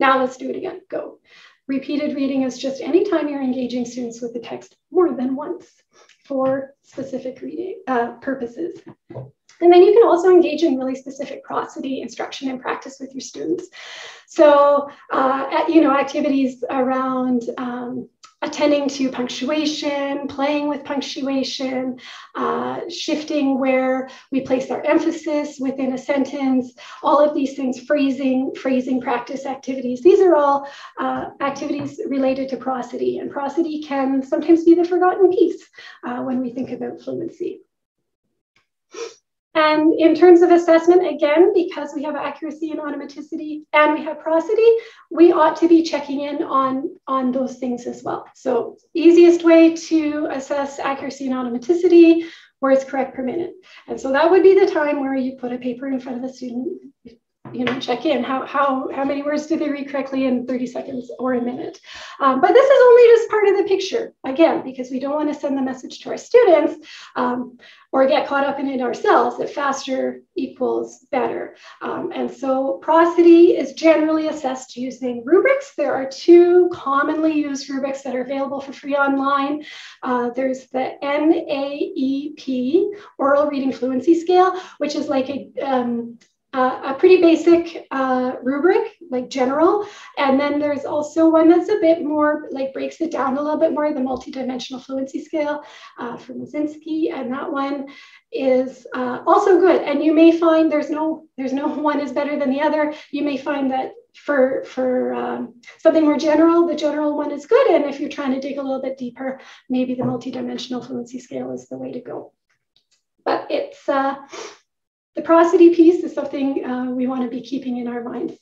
Now 0.00 0.18
let's 0.20 0.36
do 0.36 0.50
it 0.50 0.56
again 0.56 0.80
go. 0.88 1.18
Repeated 1.66 2.14
reading 2.14 2.42
is 2.42 2.58
just 2.58 2.82
anytime 2.82 3.28
you're 3.28 3.42
engaging 3.42 3.86
students 3.86 4.20
with 4.20 4.34
the 4.34 4.40
text 4.40 4.76
more 4.90 5.12
than 5.12 5.34
once 5.36 5.66
for 6.24 6.74
specific 6.82 7.40
reading 7.40 7.82
uh, 7.86 8.12
purposes 8.14 8.80
and 9.64 9.72
then 9.72 9.82
you 9.82 9.94
can 9.94 10.06
also 10.06 10.28
engage 10.28 10.62
in 10.62 10.78
really 10.78 10.94
specific 10.94 11.42
prosody 11.42 12.02
instruction 12.02 12.50
and 12.50 12.60
practice 12.60 12.98
with 13.00 13.14
your 13.14 13.22
students. 13.22 13.68
So, 14.26 14.90
uh, 15.10 15.46
at, 15.50 15.70
you 15.70 15.80
know, 15.80 15.96
activities 15.96 16.62
around 16.68 17.44
um, 17.56 18.08
attending 18.42 18.90
to 18.90 19.10
punctuation, 19.10 20.28
playing 20.28 20.68
with 20.68 20.84
punctuation, 20.84 21.98
uh, 22.34 22.80
shifting 22.90 23.58
where 23.58 24.10
we 24.30 24.42
place 24.42 24.70
our 24.70 24.84
emphasis 24.84 25.58
within 25.58 25.94
a 25.94 25.98
sentence, 25.98 26.74
all 27.02 27.18
of 27.18 27.34
these 27.34 27.56
things, 27.56 27.80
phrasing, 27.80 28.54
phrasing 28.54 29.00
practice 29.00 29.46
activities. 29.46 30.02
These 30.02 30.20
are 30.20 30.36
all 30.36 30.68
uh, 31.00 31.30
activities 31.40 31.98
related 32.06 32.50
to 32.50 32.58
prosody, 32.58 33.16
and 33.16 33.30
prosody 33.30 33.82
can 33.82 34.22
sometimes 34.22 34.64
be 34.64 34.74
the 34.74 34.84
forgotten 34.84 35.30
piece 35.30 35.64
uh, 36.06 36.18
when 36.18 36.40
we 36.40 36.50
think 36.52 36.70
about 36.70 37.00
fluency. 37.00 37.63
And 39.54 39.94
in 40.00 40.16
terms 40.16 40.42
of 40.42 40.50
assessment, 40.50 41.06
again, 41.06 41.52
because 41.54 41.92
we 41.94 42.02
have 42.02 42.16
accuracy 42.16 42.72
and 42.72 42.80
automaticity 42.80 43.62
and 43.72 43.94
we 43.94 44.04
have 44.04 44.18
prosody, 44.18 44.68
we 45.10 45.32
ought 45.32 45.56
to 45.56 45.68
be 45.68 45.82
checking 45.82 46.22
in 46.22 46.42
on, 46.42 46.96
on 47.06 47.30
those 47.30 47.58
things 47.58 47.86
as 47.86 48.02
well. 48.02 48.26
So 48.34 48.76
easiest 48.94 49.44
way 49.44 49.76
to 49.76 50.28
assess 50.32 50.80
accuracy 50.80 51.30
and 51.30 51.34
automaticity, 51.34 52.26
words 52.60 52.82
correct 52.84 53.14
per 53.14 53.22
minute. 53.22 53.52
And 53.86 54.00
so 54.00 54.10
that 54.12 54.28
would 54.28 54.42
be 54.42 54.58
the 54.58 54.72
time 54.72 55.00
where 55.00 55.14
you 55.14 55.36
put 55.36 55.52
a 55.52 55.58
paper 55.58 55.86
in 55.86 56.00
front 56.00 56.16
of 56.16 56.28
the 56.28 56.34
student, 56.36 56.80
you 57.54 57.64
know, 57.64 57.78
check 57.78 58.04
in. 58.04 58.24
How, 58.24 58.44
how, 58.44 58.88
how 58.92 59.04
many 59.04 59.22
words 59.22 59.46
do 59.46 59.56
they 59.56 59.68
read 59.68 59.88
correctly 59.88 60.24
in 60.24 60.46
30 60.46 60.66
seconds 60.66 61.10
or 61.18 61.34
a 61.34 61.40
minute? 61.40 61.80
Um, 62.20 62.40
but 62.40 62.52
this 62.52 62.68
is 62.68 62.82
only 62.82 63.02
just 63.16 63.30
part 63.30 63.48
of 63.48 63.56
the 63.56 63.64
picture, 63.64 64.12
again, 64.24 64.62
because 64.64 64.90
we 64.90 64.98
don't 64.98 65.14
want 65.14 65.32
to 65.32 65.38
send 65.38 65.56
the 65.56 65.62
message 65.62 66.00
to 66.00 66.10
our 66.10 66.16
students 66.16 66.86
um, 67.16 67.58
or 67.92 68.06
get 68.06 68.26
caught 68.26 68.44
up 68.44 68.58
in 68.58 68.68
it 68.68 68.80
ourselves 68.80 69.38
that 69.38 69.50
faster 69.50 70.20
equals 70.36 71.06
better. 71.12 71.54
Um, 71.80 72.10
and 72.12 72.30
so 72.30 72.78
prosody 72.82 73.56
is 73.56 73.74
generally 73.74 74.26
assessed 74.26 74.76
using 74.76 75.22
rubrics. 75.24 75.74
There 75.76 75.94
are 75.94 76.08
two 76.08 76.68
commonly 76.72 77.32
used 77.32 77.70
rubrics 77.70 78.02
that 78.02 78.16
are 78.16 78.22
available 78.22 78.60
for 78.60 78.72
free 78.72 78.96
online. 78.96 79.64
Uh, 80.02 80.30
there's 80.30 80.66
the 80.66 80.94
NAEP, 81.02 82.88
Oral 83.18 83.46
Reading 83.46 83.72
Fluency 83.72 84.18
Scale, 84.18 84.60
which 84.78 84.96
is 84.96 85.08
like 85.08 85.30
a 85.30 85.52
um, 85.62 86.18
uh, 86.54 86.80
a 86.84 86.94
pretty 86.94 87.20
basic 87.20 87.84
uh, 87.90 88.34
rubric, 88.42 88.92
like 89.10 89.28
general. 89.28 89.86
And 90.16 90.38
then 90.38 90.60
there's 90.60 90.84
also 90.84 91.28
one 91.28 91.48
that's 91.48 91.68
a 91.68 91.80
bit 91.80 92.04
more, 92.04 92.48
like 92.52 92.72
breaks 92.72 93.00
it 93.00 93.10
down 93.10 93.36
a 93.36 93.42
little 93.42 93.58
bit 93.58 93.72
more, 93.72 93.92
the 93.92 94.00
multidimensional 94.00 94.80
fluency 94.80 95.24
scale 95.24 95.64
uh, 95.98 96.16
from 96.16 96.40
Rasinski. 96.40 97.12
And 97.12 97.32
that 97.32 97.50
one 97.50 97.88
is 98.30 98.86
uh, 98.94 99.24
also 99.26 99.58
good. 99.58 99.82
And 99.82 100.02
you 100.04 100.14
may 100.14 100.38
find 100.38 100.70
there's 100.70 100.90
no, 100.90 101.26
there's 101.36 101.52
no 101.52 101.66
one 101.66 102.00
is 102.00 102.12
better 102.12 102.38
than 102.38 102.50
the 102.50 102.60
other. 102.60 102.94
You 103.10 103.24
may 103.24 103.36
find 103.36 103.72
that 103.72 103.90
for, 104.14 104.62
for 104.62 105.12
um, 105.12 105.60
something 105.78 106.04
more 106.04 106.16
general, 106.16 106.68
the 106.68 106.76
general 106.76 107.16
one 107.16 107.32
is 107.32 107.46
good. 107.46 107.66
And 107.72 107.84
if 107.86 107.98
you're 107.98 108.08
trying 108.08 108.32
to 108.32 108.40
dig 108.40 108.58
a 108.58 108.62
little 108.62 108.80
bit 108.80 108.96
deeper, 108.96 109.40
maybe 109.68 109.94
the 109.94 110.04
multidimensional 110.04 110.86
fluency 110.86 111.18
scale 111.18 111.50
is 111.50 111.68
the 111.68 111.76
way 111.76 111.90
to 111.90 112.00
go. 112.00 112.32
But 113.24 113.48
it's, 113.50 113.88
uh, 113.88 114.16
the 115.16 115.22
prosody 115.22 115.74
piece 115.74 116.02
is 116.02 116.14
something 116.14 116.64
uh, 116.64 116.90
we 116.90 117.06
want 117.06 117.22
to 117.22 117.28
be 117.28 117.40
keeping 117.40 117.78
in 117.78 117.88
our 117.88 118.02
minds. 118.02 118.34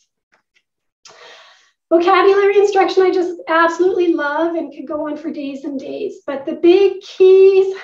Vocabulary 1.90 2.58
instruction, 2.58 3.02
I 3.02 3.10
just 3.10 3.38
absolutely 3.48 4.14
love 4.14 4.54
and 4.54 4.72
could 4.72 4.86
go 4.86 5.08
on 5.08 5.16
for 5.16 5.30
days 5.30 5.64
and 5.64 5.78
days. 5.78 6.22
But 6.26 6.46
the 6.46 6.54
big 6.54 7.02
keys 7.02 7.74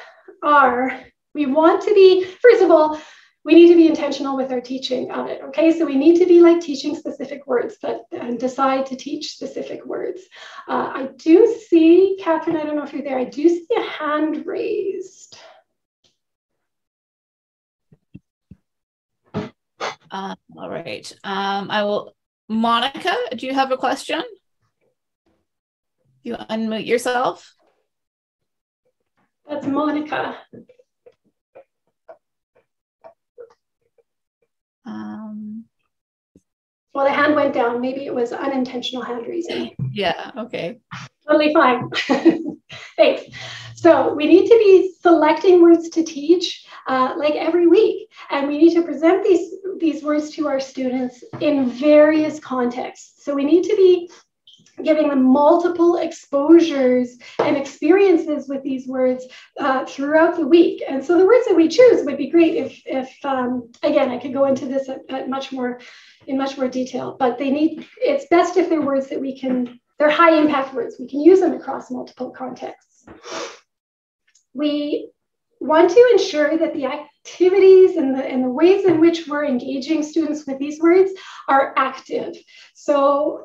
are 0.43 0.99
we 1.35 1.45
want 1.47 1.83
to 1.83 1.95
be, 1.95 2.25
first 2.25 2.63
of 2.63 2.71
all, 2.71 2.99
we 3.45 3.55
need 3.55 3.69
to 3.69 3.77
be 3.77 3.87
intentional 3.87 4.37
with 4.37 4.51
our 4.51 4.61
teaching 4.61 5.11
of 5.11 5.27
it. 5.27 5.41
Okay, 5.43 5.79
so 5.79 5.87
we 5.87 5.95
need 5.95 6.19
to 6.19 6.27
be 6.27 6.41
like 6.41 6.61
teaching 6.61 6.95
specific 6.95 7.47
words, 7.47 7.77
but 7.81 8.03
and 8.13 8.39
decide 8.39 8.87
to 8.87 8.97
teach 8.97 9.33
specific 9.33 9.85
words. 9.87 10.23
Uh, 10.67 10.91
I 10.95 11.09
do 11.17 11.59
see, 11.69 12.19
Catherine, 12.21 12.57
I 12.57 12.65
don't 12.65 12.77
know 12.77 12.85
if 12.85 12.93
you're 12.93 13.03
there, 13.03 13.19
I 13.19 13.25
do 13.25 13.49
see 13.49 13.67
a 13.77 13.83
hand 13.83 14.45
raised. 14.47 15.39
Um, 20.11 20.37
all 20.57 20.71
right. 20.71 21.11
Um, 21.25 21.71
I 21.71 21.85
will. 21.85 22.15
Monica, 22.49 23.15
do 23.37 23.47
you 23.47 23.53
have 23.53 23.73
a 23.73 23.77
question? 23.77 24.23
You 26.23 26.35
unmute 26.35 26.87
yourself. 26.87 27.55
That's 29.49 29.67
Monica. 29.67 30.37
Um, 34.87 35.65
well, 36.95 37.05
the 37.05 37.13
hand 37.13 37.35
went 37.35 37.55
down. 37.55 37.81
Maybe 37.81 38.07
it 38.07 38.15
was 38.15 38.33
unintentional 38.33 39.03
hand 39.03 39.27
raising. 39.27 39.75
Yeah, 39.93 40.31
okay. 40.37 40.81
Totally 41.27 41.53
fine. 41.53 41.91
Thanks. 42.97 43.25
So 43.75 44.15
we 44.15 44.27
need 44.27 44.49
to 44.49 44.59
be 44.59 44.93
selecting 45.01 45.63
words 45.63 45.91
to 45.91 46.03
teach 46.03 46.67
uh, 46.89 47.15
like 47.17 47.35
every 47.35 47.67
week. 47.67 48.11
And 48.31 48.49
we 48.49 48.59
need 48.59 48.75
to 48.75 48.83
present 48.83 49.23
these, 49.23 49.53
these 49.79 50.03
words 50.03 50.31
to 50.31 50.49
our 50.49 50.59
students 50.59 51.23
in 51.41 51.71
various 51.71 52.41
contexts. 52.41 53.25
So 53.25 53.35
we 53.35 53.45
need 53.45 53.65
to 53.65 53.77
be 53.77 54.11
giving 54.83 55.09
them 55.09 55.25
multiple 55.25 55.97
exposures 55.97 57.19
and 57.41 57.57
experiences 57.57 58.49
with 58.49 58.63
these 58.63 58.87
words 58.87 59.27
uh, 59.59 59.85
throughout 59.85 60.37
the 60.37 60.47
week. 60.47 60.83
And 60.89 61.05
so 61.05 61.19
the 61.19 61.27
words 61.27 61.47
that 61.47 61.57
we 61.57 61.69
choose 61.69 62.05
would 62.05 62.17
be 62.17 62.31
great 62.31 62.55
if, 62.55 62.81
if 62.87 63.25
um, 63.25 63.71
again, 63.83 64.11
I 64.11 64.19
could 64.19 64.33
go 64.33 64.47
into 64.47 64.67
this 64.67 64.89
at, 64.89 65.01
at, 65.11 65.29
much 65.29 65.53
more, 65.53 65.81
in 66.27 66.39
much 66.39 66.57
more 66.57 66.69
detail, 66.69 67.17
but 67.19 67.39
they 67.39 67.51
need, 67.51 67.87
it's 67.99 68.27
best 68.31 68.57
if 68.57 68.69
they're 68.69 68.81
words 68.81 69.09
that 69.09 69.21
we 69.21 69.39
can, 69.39 69.81
they're 69.99 70.11
high 70.11 70.39
impact 70.39 70.75
words. 70.75 70.97
We 70.99 71.09
can 71.09 71.21
use 71.21 71.41
them 71.41 71.55
across 71.55 71.91
multiple 71.91 72.31
contexts. 72.31 73.05
We 74.55 75.11
want 75.61 75.91
to 75.91 76.09
ensure 76.13 76.57
that 76.59 76.75
the 76.75 76.87
activities 76.87 77.97
and 77.97 78.15
the, 78.15 78.25
and 78.25 78.45
the 78.45 78.51
ways 78.51 78.85
in 78.85 79.01
which 79.01 79.27
we're 79.27 79.45
engaging 79.45 80.03
students 80.03 80.47
with 80.47 80.59
these 80.59 80.81
words 80.81 81.13
are 81.49 81.75
active. 81.77 82.35
So 82.75 83.45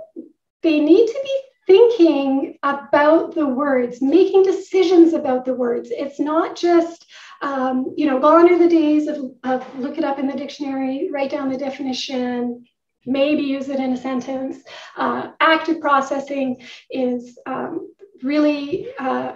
they 0.61 0.79
need 0.79 1.07
to 1.07 1.19
be 1.23 1.39
thinking 1.65 2.57
about 2.63 3.33
the 3.35 3.47
words, 3.47 4.01
making 4.01 4.43
decisions 4.43 5.13
about 5.13 5.45
the 5.45 5.53
words. 5.53 5.89
It's 5.91 6.19
not 6.19 6.55
just, 6.55 7.05
um, 7.41 7.93
you 7.95 8.05
know, 8.05 8.19
gone 8.19 8.51
are 8.51 8.59
the 8.59 8.67
days 8.67 9.07
of, 9.07 9.17
of 9.43 9.79
look 9.79 9.97
it 9.97 10.03
up 10.03 10.19
in 10.19 10.27
the 10.27 10.35
dictionary, 10.35 11.09
write 11.11 11.31
down 11.31 11.49
the 11.49 11.57
definition, 11.57 12.65
maybe 13.05 13.43
use 13.43 13.69
it 13.69 13.79
in 13.79 13.93
a 13.93 13.97
sentence. 13.97 14.57
Uh, 14.97 15.31
active 15.39 15.79
processing 15.81 16.61
is 16.89 17.37
um, 17.45 17.93
really 18.21 18.87
uh, 18.99 19.33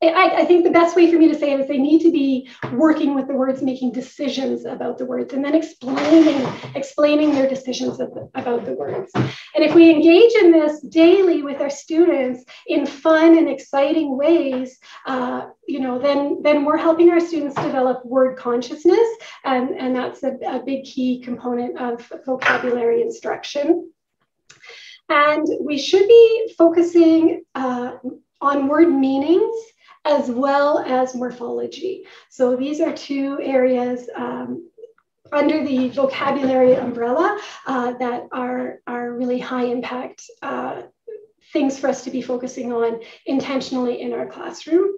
I, 0.00 0.42
I, 0.42 0.44
think 0.44 0.62
the 0.62 0.70
best 0.70 0.94
way 0.94 1.10
for 1.10 1.18
me 1.18 1.26
to 1.26 1.34
say 1.34 1.52
it 1.52 1.60
is 1.60 1.66
they 1.66 1.76
need 1.76 2.02
to 2.02 2.12
be 2.12 2.48
working 2.72 3.16
with 3.16 3.26
the 3.26 3.34
words, 3.34 3.62
making 3.62 3.90
decisions 3.90 4.64
about 4.64 4.96
the 4.96 5.04
words, 5.04 5.34
and 5.34 5.44
then 5.44 5.56
explaining 5.56 6.46
explaining 6.76 7.32
their 7.32 7.48
decisions 7.48 7.98
the, 7.98 8.30
about 8.36 8.64
the 8.64 8.74
words. 8.74 9.10
And 9.16 9.64
if 9.64 9.74
we 9.74 9.90
engage 9.90 10.32
in 10.34 10.52
this 10.52 10.80
daily 10.82 11.42
with 11.42 11.60
our 11.60 11.70
students 11.70 12.44
in 12.68 12.86
fun 12.86 13.36
and 13.36 13.48
exciting 13.48 14.16
ways, 14.16 14.78
uh, 15.06 15.46
you 15.66 15.80
know, 15.80 15.98
then 15.98 16.42
then 16.42 16.64
we're 16.64 16.76
helping 16.76 17.10
our 17.10 17.20
students 17.20 17.56
develop 17.56 18.04
word 18.04 18.38
consciousness, 18.38 19.08
and 19.44 19.70
and 19.70 19.96
that's 19.96 20.22
a, 20.22 20.36
a 20.46 20.62
big 20.64 20.84
key 20.84 21.20
component 21.20 21.76
of 21.76 22.08
vocabulary 22.24 23.02
instruction. 23.02 23.90
And 25.08 25.44
we 25.60 25.76
should 25.76 26.06
be 26.06 26.54
focusing 26.56 27.42
uh, 27.56 27.96
on 28.40 28.68
word 28.68 28.90
meanings 28.92 29.56
as 30.04 30.30
well 30.30 30.78
as 30.78 31.14
morphology. 31.14 32.06
So 32.30 32.56
these 32.56 32.80
are 32.80 32.92
two 32.92 33.38
areas 33.42 34.08
um, 34.14 34.70
under 35.32 35.64
the 35.64 35.90
vocabulary 35.90 36.74
umbrella 36.74 37.38
uh, 37.66 37.92
that 37.94 38.28
are, 38.32 38.80
are 38.86 39.12
really 39.12 39.38
high 39.38 39.64
impact 39.64 40.22
uh, 40.42 40.82
things 41.52 41.78
for 41.78 41.88
us 41.88 42.04
to 42.04 42.10
be 42.10 42.22
focusing 42.22 42.72
on 42.72 43.00
intentionally 43.26 44.00
in 44.00 44.12
our 44.12 44.26
classroom. 44.26 44.92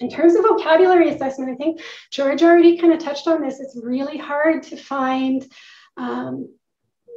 In 0.00 0.08
terms 0.08 0.34
of 0.34 0.44
vocabulary 0.44 1.10
assessment, 1.10 1.50
I 1.50 1.56
think 1.56 1.80
George 2.10 2.42
already 2.42 2.78
kind 2.78 2.92
of 2.92 3.00
touched 3.00 3.26
on 3.26 3.42
this. 3.42 3.60
It's 3.60 3.78
really 3.82 4.16
hard 4.16 4.62
to 4.64 4.76
find 4.76 5.46
um, 5.98 6.48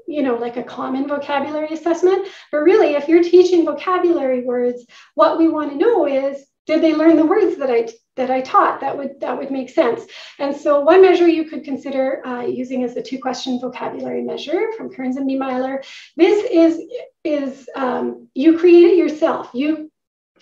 you 0.08 0.22
know, 0.22 0.36
like 0.36 0.58
a 0.58 0.64
common 0.64 1.08
vocabulary 1.08 1.70
assessment. 1.72 2.28
But 2.52 2.60
really, 2.60 2.96
if 2.96 3.08
you're 3.08 3.24
teaching 3.24 3.66
vocabulary 3.66 4.44
words, 4.44 4.86
what 5.16 5.38
we 5.38 5.48
want 5.48 5.72
to 5.72 5.78
know 5.78 6.06
is 6.08 6.46
did 6.66 6.82
they 6.82 6.94
learn 6.94 7.16
the 7.16 7.26
words 7.26 7.58
that 7.58 7.70
I 7.70 7.90
that 8.16 8.30
I 8.30 8.42
taught? 8.42 8.82
That 8.82 8.98
would 8.98 9.20
that 9.20 9.38
would 9.38 9.52
make 9.52 9.70
sense. 9.70 10.06
And 10.40 10.56
so 10.56 10.82
one 10.82 11.02
measure 11.02 11.28
you 11.28 11.46
could 11.46 11.64
consider 11.64 12.26
uh, 12.26 12.42
using 12.42 12.82
is 12.82 12.94
the 12.96 13.02
two 13.02 13.20
question 13.20 13.60
vocabulary 13.60 14.24
measure 14.24 14.72
from 14.78 14.90
Kearns 14.90 15.18
and 15.18 15.30
Biemiller. 15.30 15.84
This 16.16 16.44
is 16.52 16.80
is 17.24 17.70
um, 17.76 18.28
you 18.34 18.58
create 18.58 18.94
it 18.94 18.98
yourself. 18.98 19.50
You 19.54 19.92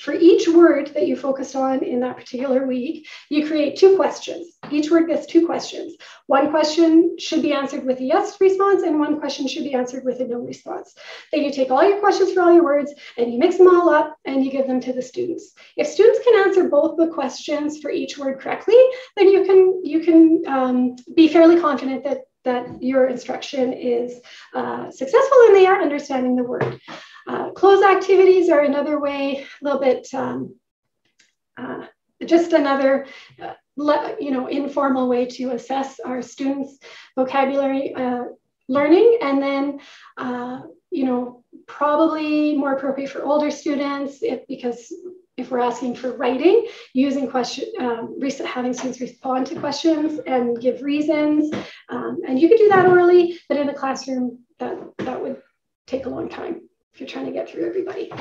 for 0.02 0.14
each 0.14 0.48
word 0.48 0.88
that 0.96 1.06
you 1.06 1.16
focused 1.16 1.56
on 1.56 1.84
in 1.84 2.00
that 2.00 2.18
particular 2.18 2.66
week, 2.66 3.08
you 3.30 3.46
create 3.46 3.78
two 3.78 3.96
questions. 3.96 4.58
Each 4.72 4.90
word 4.90 5.08
gets 5.08 5.28
two 5.28 5.46
questions. 5.46 5.96
One 6.26 6.50
question 6.50 7.18
should 7.20 7.44
be 7.44 7.54
answered 7.54 7.86
with 7.86 8.00
a 8.00 8.04
yes 8.04 8.42
response, 8.42 8.82
and 8.82 9.00
one 9.00 9.20
question 9.20 9.48
should 9.48 9.64
be 9.64 9.76
answered 9.76 10.04
with 10.04 10.20
a 10.20 10.26
no 10.26 10.40
response. 10.40 10.96
Then 11.32 11.44
you 11.44 11.52
take 11.52 11.70
all 11.70 11.88
your 11.88 12.00
questions 12.00 12.34
for 12.34 12.42
all 12.42 12.52
your 12.52 12.64
words 12.64 12.92
and 13.16 13.32
you 13.32 13.38
mix 13.38 13.58
them 13.58 13.68
all 13.68 13.90
up 13.90 14.18
and 14.26 14.44
you 14.44 14.50
give 14.50 14.66
them 14.66 14.82
to 14.82 14.92
the 14.92 15.04
students. 15.04 15.54
If 15.78 15.86
students 15.86 16.20
can 16.24 16.48
answer 16.48 16.68
both 16.68 16.98
the 16.98 17.10
questions 17.10 17.80
for 17.80 17.92
each 17.92 18.18
word 18.18 18.40
correctly, 18.40 18.82
then 19.16 19.30
you 19.30 19.46
can 19.46 19.82
you 19.84 20.00
can 20.00 20.42
um, 20.48 20.96
be 21.16 21.28
fairly 21.28 21.62
confident 21.62 22.04
that 22.06 22.22
that 22.44 22.82
your 22.82 23.08
instruction 23.08 23.72
is 23.72 24.20
uh, 24.56 24.90
successful 24.90 25.38
and 25.46 25.56
they 25.56 25.68
are 25.68 25.80
understanding 25.80 26.36
the 26.36 26.44
word. 26.44 26.80
Uh, 27.28 27.52
cloze 27.52 27.84
activities 27.84 28.50
are 28.50 28.62
another 28.62 29.00
way, 29.00 29.46
a 29.62 29.64
little 29.64 29.80
bit, 29.80 30.08
um, 30.14 30.56
uh, 31.58 31.86
just 32.26 32.54
another, 32.54 33.06
uh, 33.42 33.54
le- 33.78 34.16
you 34.20 34.32
know, 34.32 34.48
informal 34.48 35.08
way 35.08 35.26
to 35.26 35.52
assess 35.52 36.00
our 36.00 36.22
students' 36.22 36.80
vocabulary 37.16 37.94
uh, 37.94 38.24
learning. 38.68 39.20
And 39.22 39.42
then, 39.42 39.80
uh, 40.18 40.62
you 40.90 41.06
know, 41.06 41.44
probably 41.68 42.56
more 42.56 42.74
appropriate 42.74 43.10
for 43.10 43.24
older 43.24 43.52
students 43.52 44.22
if, 44.22 44.46
because 44.48 44.94
if 45.38 45.50
we're 45.50 45.60
asking 45.60 45.96
for 45.96 46.16
writing, 46.18 46.68
using 46.94 47.30
question, 47.30 47.66
um, 47.80 48.20
having 48.46 48.74
students 48.74 49.02
respond 49.02 49.48
to 49.48 49.60
questions 49.60 50.20
and 50.28 50.60
give 50.60 50.82
reasons. 50.82 51.54
Um, 51.90 52.20
and 52.28 52.40
you 52.40 52.48
could 52.48 52.58
do 52.58 52.70
that 52.70 52.86
orally, 52.86 53.40
but 53.48 53.58
in 53.58 53.68
the 53.68 53.74
classroom, 53.74 54.40
that, 54.60 54.78
that 55.00 55.22
would 55.22 55.42
take 55.88 56.06
a 56.06 56.10
long 56.10 56.30
time 56.30 56.62
if 56.94 57.00
you're 57.00 57.10
trying 57.10 57.26
to 57.26 57.32
get 57.32 57.50
through 57.50 57.66
everybody. 57.66 58.12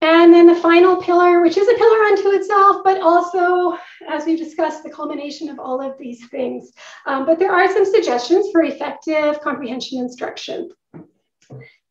And 0.00 0.32
then 0.32 0.46
the 0.46 0.54
final 0.54 1.02
pillar, 1.02 1.42
which 1.42 1.56
is 1.56 1.68
a 1.68 1.74
pillar 1.74 1.98
unto 2.04 2.28
itself, 2.30 2.82
but 2.84 3.00
also, 3.00 3.76
as 4.08 4.24
we've 4.24 4.38
discussed, 4.38 4.84
the 4.84 4.90
culmination 4.90 5.48
of 5.48 5.58
all 5.58 5.80
of 5.80 5.98
these 5.98 6.28
things. 6.28 6.72
Um, 7.06 7.26
but 7.26 7.38
there 7.38 7.52
are 7.52 7.72
some 7.72 7.84
suggestions 7.84 8.48
for 8.52 8.62
effective 8.62 9.40
comprehension 9.40 9.98
instruction. 9.98 10.70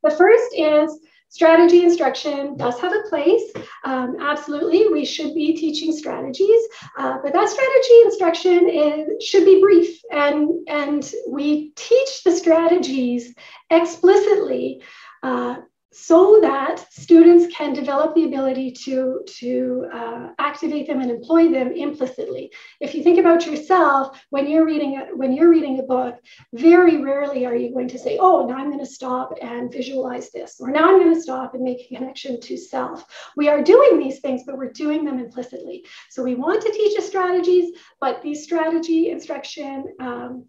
The 0.03 0.11
first 0.11 0.55
is 0.55 0.99
strategy 1.29 1.83
instruction 1.83 2.57
does 2.57 2.79
have 2.79 2.93
a 2.93 3.09
place. 3.09 3.51
Um, 3.83 4.17
absolutely, 4.19 4.87
we 4.89 5.05
should 5.05 5.33
be 5.33 5.55
teaching 5.55 5.91
strategies, 5.91 6.61
uh, 6.97 7.17
but 7.23 7.33
that 7.33 7.49
strategy 7.49 8.01
instruction 8.05 8.69
is, 8.69 9.23
should 9.23 9.45
be 9.45 9.61
brief, 9.61 10.01
and, 10.11 10.67
and 10.67 11.11
we 11.29 11.71
teach 11.75 12.23
the 12.23 12.31
strategies 12.31 13.33
explicitly 13.69 14.81
uh, 15.23 15.57
so 15.99 16.39
that 16.41 16.85
students 16.91 17.53
can 17.55 17.73
develop 17.73 18.13
the 18.13 18.25
ability 18.25 18.71
to, 18.71 19.21
to 19.25 19.87
uh, 19.91 20.29
activate 20.37 20.85
them 20.85 21.01
and 21.01 21.09
employ 21.09 21.49
them 21.49 21.71
implicitly. 21.71 22.51
If 22.79 22.93
you 22.93 23.01
think 23.01 23.17
about 23.17 23.47
yourself, 23.47 24.23
when 24.29 24.47
you're 24.47 24.65
reading 24.65 24.97
a, 24.97 25.15
when 25.15 25.33
you're 25.33 25.49
reading 25.49 25.79
a 25.79 25.83
book, 25.83 26.15
very 26.53 27.01
rarely 27.03 27.47
are 27.47 27.55
you 27.55 27.73
going 27.73 27.87
to 27.89 27.99
say, 27.99 28.17
"Oh, 28.19 28.45
now 28.45 28.57
I'm 28.57 28.69
going 28.69 28.85
to 28.85 28.91
stop 28.99 29.33
and 29.41 29.71
visualize 29.71 30.29
this," 30.29 30.57
or 30.59 30.69
"Now 30.69 30.87
I'm 30.87 30.99
going 30.99 31.15
to 31.15 31.21
stop 31.21 31.55
and 31.55 31.63
make 31.63 31.79
a 31.79 31.95
connection 31.95 32.39
to 32.41 32.57
self." 32.57 33.03
We 33.35 33.49
are 33.49 33.63
doing 33.63 33.97
these 33.97 34.19
things, 34.19 34.43
but 34.45 34.57
we're 34.57 34.71
doing 34.71 35.03
them 35.03 35.19
implicitly. 35.19 35.85
So 36.11 36.23
we 36.23 36.35
want 36.35 36.61
to 36.61 36.71
teach 36.71 36.97
us 36.97 37.07
strategies, 37.07 37.71
but 37.99 38.21
these 38.21 38.43
strategy 38.43 39.09
instruction 39.09 39.95
um, 39.99 40.45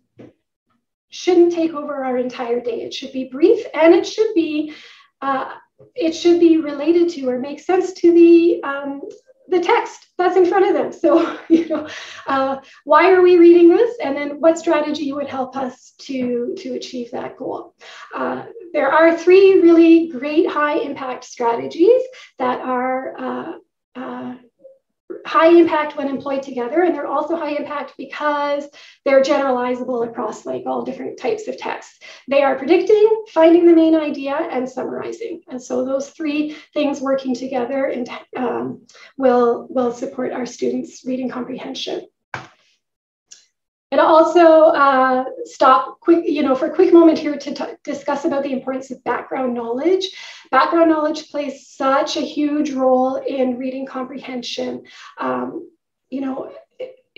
shouldn't 1.11 1.53
take 1.53 1.73
over 1.73 2.05
our 2.05 2.19
entire 2.19 2.61
day. 2.61 2.83
It 2.83 2.93
should 2.93 3.13
be 3.13 3.25
brief 3.25 3.65
and 3.75 3.95
it 3.95 4.07
should 4.07 4.35
be 4.35 4.75
uh, 5.21 5.55
it 5.95 6.13
should 6.13 6.41
be 6.41 6.59
related 6.59 7.09
to 7.11 7.29
or 7.29 7.39
make 7.39 7.61
sense 7.61 7.93
to 7.93 8.13
the 8.13 8.63
um, 8.63 9.03
the 9.49 9.61
text 9.61 10.07
that's 10.19 10.37
in 10.37 10.47
front 10.47 10.67
of 10.69 10.75
them. 10.75 10.93
So, 10.93 11.39
you 11.49 11.69
know, 11.69 11.89
uh, 12.27 12.59
why 12.85 13.13
are 13.13 13.23
we 13.23 13.39
reading 13.39 13.69
this? 13.69 13.97
And 14.03 14.17
then 14.17 14.41
what 14.41 14.59
strategy 14.59 15.13
would 15.13 15.29
help 15.29 15.57
us 15.57 15.95
to, 16.01 16.55
to 16.59 16.75
achieve 16.75 17.13
that 17.13 17.37
goal? 17.37 17.75
Uh, 18.15 18.45
there 18.73 18.93
are 18.93 19.17
three 19.17 19.61
really 19.61 20.09
great 20.09 20.47
high 20.47 20.79
impact 20.79 21.25
strategies 21.25 22.03
that 22.39 22.61
are 22.61 23.19
uh, 23.19 23.53
high 25.27 25.49
impact 25.49 25.97
when 25.97 26.09
employed 26.09 26.43
together, 26.43 26.83
and 26.83 26.95
they're 26.95 27.07
also 27.07 27.37
high 27.37 27.53
impact 27.53 27.95
because 27.99 28.69
they're 29.05 29.23
generalizable 29.23 30.09
across 30.09 30.47
like 30.47 30.65
all 30.67 30.85
different 30.85 31.19
types 31.19 31.49
of 31.49 31.57
texts. 31.57 31.99
They 32.29 32.43
are 32.43 32.57
predicting, 32.57 33.25
finding 33.33 33.67
the 33.67 33.75
main 33.75 33.95
idea, 33.95 34.35
and 34.35 34.69
summarizing. 34.69 35.43
And 35.49 35.63
so 35.63 35.85
those 35.85 36.11
three 36.11 36.57
things 36.75 37.01
working 37.01 37.35
together 37.35 37.87
and, 37.87 38.09
um, 38.37 38.87
will, 39.17 39.67
will 39.71 39.93
support 39.93 40.33
our 40.33 40.47
students' 40.47 41.05
reading 41.05 41.29
comprehension. 41.29 42.07
And 43.91 44.01
also 44.01 44.65
uh, 44.65 45.25
stop 45.45 46.01
quick, 46.01 46.25
you 46.27 46.43
know, 46.43 46.55
for 46.55 46.67
a 46.67 46.75
quick 46.75 46.93
moment 46.93 47.19
here 47.19 47.39
to 47.39 47.55
t- 47.55 47.65
discuss 47.85 48.25
about 48.25 48.43
the 48.43 48.53
importance 48.53 48.91
of 48.91 49.03
background 49.05 49.55
knowledge. 49.55 50.09
Background 50.51 50.91
knowledge 50.91 51.31
plays 51.31 51.69
such 51.69 52.17
a 52.17 52.21
huge 52.21 52.73
role 52.73 53.17
in 53.17 53.57
reading 53.57 53.87
comprehension. 53.87 54.85
Um, 55.19 55.71
you 56.11 56.21
know, 56.21 56.53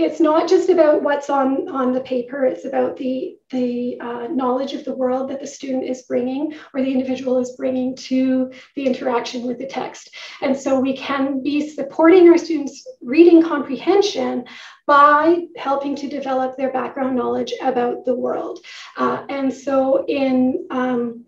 it's 0.00 0.20
not 0.20 0.48
just 0.48 0.70
about 0.70 1.02
what's 1.02 1.28
on 1.28 1.68
on 1.68 1.92
the 1.92 2.00
paper. 2.00 2.44
It's 2.46 2.64
about 2.64 2.96
the 2.96 3.36
the 3.50 4.00
uh, 4.00 4.28
knowledge 4.28 4.72
of 4.72 4.84
the 4.84 4.94
world 4.94 5.28
that 5.28 5.40
the 5.40 5.46
student 5.46 5.84
is 5.84 6.02
bringing 6.02 6.54
or 6.72 6.82
the 6.82 6.90
individual 6.90 7.38
is 7.38 7.54
bringing 7.56 7.94
to 7.96 8.50
the 8.76 8.86
interaction 8.86 9.46
with 9.46 9.58
the 9.58 9.66
text. 9.66 10.14
And 10.40 10.56
so 10.56 10.80
we 10.80 10.96
can 10.96 11.42
be 11.42 11.68
supporting 11.68 12.28
our 12.28 12.38
students 12.38 12.86
reading 13.02 13.42
comprehension 13.42 14.44
by 14.86 15.44
helping 15.56 15.94
to 15.96 16.08
develop 16.08 16.56
their 16.56 16.72
background 16.72 17.16
knowledge 17.16 17.52
about 17.60 18.04
the 18.04 18.14
world. 18.14 18.60
Uh, 18.96 19.24
and 19.28 19.52
so 19.52 20.06
in 20.06 20.66
um, 20.70 21.26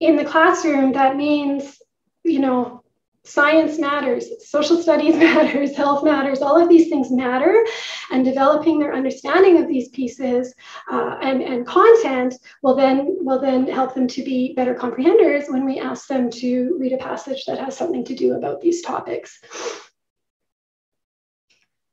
in 0.00 0.16
the 0.16 0.24
classroom 0.24 0.92
that 0.92 1.16
means 1.16 1.78
you 2.24 2.40
know 2.40 2.81
science 3.24 3.78
matters, 3.78 4.26
social 4.48 4.76
studies 4.76 5.16
matters, 5.28 5.76
health 5.76 6.04
matters, 6.04 6.42
all 6.42 6.60
of 6.60 6.68
these 6.68 6.88
things 6.88 7.10
matter. 7.10 7.64
And 8.10 8.24
developing 8.24 8.78
their 8.78 8.94
understanding 8.94 9.58
of 9.58 9.68
these 9.68 9.88
pieces 9.88 10.54
uh, 10.90 11.18
and, 11.22 11.42
and 11.42 11.66
content 11.66 12.34
will 12.62 12.74
then, 12.74 13.16
will 13.20 13.40
then 13.40 13.66
help 13.66 13.94
them 13.94 14.06
to 14.08 14.22
be 14.22 14.54
better 14.54 14.74
comprehenders 14.74 15.44
when 15.48 15.64
we 15.64 15.78
ask 15.78 16.08
them 16.08 16.30
to 16.30 16.76
read 16.78 16.92
a 16.92 16.98
passage 16.98 17.44
that 17.46 17.58
has 17.58 17.76
something 17.76 18.04
to 18.04 18.14
do 18.14 18.34
about 18.34 18.60
these 18.60 18.82
topics. 18.82 19.40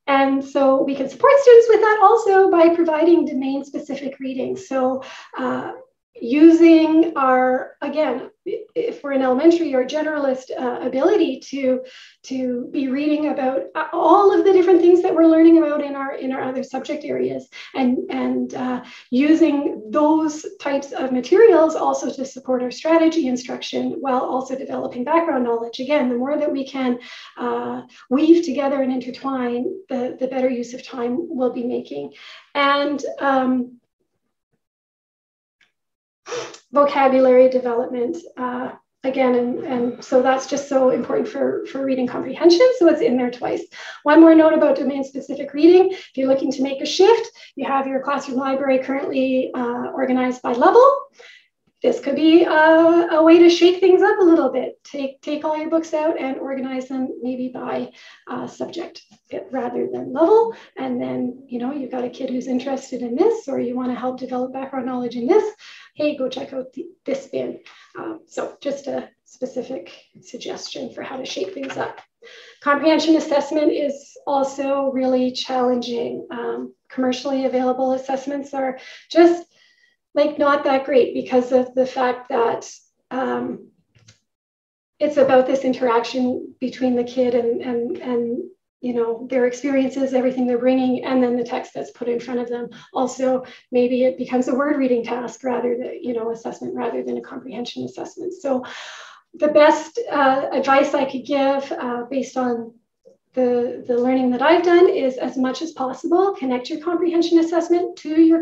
And 0.07 0.43
so 0.43 0.81
we 0.81 0.95
can 0.95 1.07
support 1.07 1.33
students 1.39 1.67
with 1.69 1.81
that 1.81 1.99
also 2.01 2.49
by 2.49 2.73
providing 2.73 3.25
domain 3.25 3.63
specific 3.63 4.19
readings. 4.19 4.67
So 4.67 5.03
uh, 5.37 5.73
using 6.15 7.13
our 7.15 7.77
again 7.81 8.29
if 8.75 9.03
we're 9.03 9.13
in 9.13 9.21
elementary 9.21 9.73
or 9.73 9.85
generalist 9.85 10.51
uh, 10.57 10.85
ability 10.85 11.39
to 11.39 11.81
to 12.23 12.69
be 12.71 12.87
reading 12.87 13.29
about 13.29 13.63
all 13.93 14.37
of 14.37 14.45
the 14.45 14.53
different 14.53 14.81
things 14.81 15.01
that 15.01 15.13
we're 15.13 15.25
learning 15.25 15.57
about 15.57 15.81
in 15.83 15.95
our 15.95 16.15
in 16.15 16.31
our 16.31 16.41
other 16.41 16.63
subject 16.63 17.03
areas 17.03 17.49
and 17.75 17.97
and 18.09 18.55
uh, 18.55 18.83
using 19.09 19.81
those 19.89 20.45
types 20.59 20.91
of 20.91 21.11
materials 21.11 21.75
also 21.75 22.11
to 22.11 22.25
support 22.25 22.61
our 22.61 22.71
strategy 22.71 23.27
instruction 23.27 23.97
while 23.99 24.21
also 24.21 24.55
developing 24.55 25.03
background 25.03 25.43
knowledge. 25.43 25.79
Again 25.79 26.09
the 26.09 26.15
more 26.15 26.37
that 26.37 26.51
we 26.51 26.65
can 26.67 26.99
uh, 27.37 27.81
weave 28.09 28.45
together 28.45 28.81
and 28.81 28.91
intertwine 28.91 29.65
the 29.89 30.17
the 30.19 30.27
better 30.27 30.49
use 30.49 30.73
of 30.73 30.85
time 30.85 31.17
we'll 31.19 31.53
be 31.53 31.63
making. 31.63 32.13
And 32.55 33.03
um, 33.19 33.79
vocabulary 36.71 37.49
development 37.49 38.17
uh, 38.37 38.71
again 39.03 39.35
and, 39.35 39.59
and 39.59 40.03
so 40.03 40.21
that's 40.21 40.45
just 40.45 40.67
so 40.67 40.89
important 40.89 41.27
for, 41.27 41.65
for 41.67 41.85
reading 41.85 42.05
comprehension 42.05 42.67
so 42.77 42.87
it's 42.87 43.01
in 43.01 43.15
there 43.17 43.31
twice 43.31 43.63
one 44.03 44.19
more 44.19 44.35
note 44.35 44.53
about 44.53 44.75
domain 44.75 45.03
specific 45.03 45.53
reading 45.53 45.91
if 45.91 46.11
you're 46.15 46.27
looking 46.27 46.51
to 46.51 46.61
make 46.61 46.81
a 46.81 46.85
shift 46.85 47.29
you 47.55 47.65
have 47.65 47.87
your 47.87 48.01
classroom 48.01 48.37
library 48.37 48.79
currently 48.79 49.51
uh, 49.55 49.87
organized 49.93 50.41
by 50.41 50.51
level 50.51 50.99
this 51.81 52.01
could 52.01 52.15
be 52.15 52.43
a, 52.43 52.51
a, 52.51 53.23
way 53.23 53.39
to 53.39 53.49
shake 53.49 53.79
things 53.79 54.01
up 54.01 54.19
a 54.19 54.23
little 54.23 54.51
bit. 54.51 54.83
Take, 54.83 55.21
take 55.21 55.45
all 55.45 55.57
your 55.57 55.69
books 55.69 55.93
out 55.93 56.19
and 56.19 56.37
organize 56.37 56.89
them 56.89 57.07
maybe 57.21 57.51
by 57.53 57.91
uh, 58.27 58.47
subject 58.47 59.01
rather 59.49 59.87
than 59.87 60.11
level. 60.11 60.55
And 60.77 61.01
then, 61.01 61.45
you 61.47 61.57
know, 61.59 61.71
you've 61.71 61.91
got 61.91 62.03
a 62.03 62.09
kid 62.09 62.31
who's 62.31 62.47
interested 62.47 63.01
in 63.01 63.15
this 63.15 63.47
or 63.47 63.61
you 63.61 63.77
want 63.77 63.91
to 63.93 63.99
help 63.99 64.19
develop 64.19 64.51
background 64.51 64.87
knowledge 64.87 65.15
in 65.15 65.25
this. 65.25 65.53
Hey, 65.99 66.15
go 66.15 66.29
check 66.29 66.53
out 66.53 66.71
the, 66.71 66.85
this 67.05 67.27
bin. 67.27 67.59
Um, 67.97 68.21
so 68.25 68.55
just 68.61 68.87
a 68.87 69.09
specific 69.25 69.91
suggestion 70.21 70.93
for 70.93 71.03
how 71.03 71.17
to 71.17 71.25
shake 71.25 71.53
things 71.53 71.75
up. 71.75 71.99
Comprehension 72.61 73.17
assessment 73.17 73.73
is 73.73 74.15
also 74.25 74.91
really 74.93 75.33
challenging. 75.33 76.25
Um, 76.31 76.73
commercially 76.89 77.43
available 77.43 77.91
assessments 77.91 78.53
are 78.53 78.79
just 79.11 79.45
like 80.15 80.39
not 80.39 80.63
that 80.63 80.85
great 80.85 81.13
because 81.13 81.51
of 81.51 81.75
the 81.75 81.85
fact 81.85 82.29
that 82.29 82.65
um, 83.11 83.67
it's 84.99 85.17
about 85.17 85.47
this 85.47 85.65
interaction 85.65 86.55
between 86.61 86.95
the 86.95 87.03
kid 87.03 87.35
and 87.35 87.61
and 87.61 87.97
and 87.97 88.49
you 88.81 88.93
know 88.93 89.27
their 89.29 89.45
experiences 89.45 90.13
everything 90.13 90.47
they're 90.47 90.57
bringing 90.57 91.03
and 91.03 91.21
then 91.21 91.35
the 91.35 91.43
text 91.43 91.73
that's 91.73 91.91
put 91.91 92.07
in 92.07 92.19
front 92.19 92.39
of 92.39 92.49
them. 92.49 92.69
Also 92.93 93.43
maybe 93.71 94.03
it 94.03 94.17
becomes 94.17 94.47
a 94.47 94.55
word 94.55 94.77
reading 94.77 95.03
task 95.03 95.43
rather 95.43 95.75
than 95.77 95.99
you 96.01 96.13
know 96.13 96.31
assessment 96.31 96.75
rather 96.75 97.03
than 97.03 97.17
a 97.17 97.21
comprehension 97.21 97.83
assessment. 97.83 98.33
So 98.33 98.63
the 99.35 99.49
best 99.49 99.99
uh, 100.11 100.49
advice 100.51 100.95
i 100.95 101.05
could 101.05 101.23
give 101.23 101.71
uh, 101.71 102.03
based 102.09 102.35
on 102.35 102.73
the, 103.33 103.83
the 103.87 103.95
learning 103.95 104.31
that 104.31 104.41
I've 104.41 104.63
done 104.63 104.89
is 104.89 105.17
as 105.17 105.37
much 105.37 105.61
as 105.61 105.71
possible, 105.71 106.33
connect 106.35 106.69
your 106.69 106.81
comprehension 106.81 107.39
assessment 107.39 107.95
to 107.97 108.21
your 108.21 108.41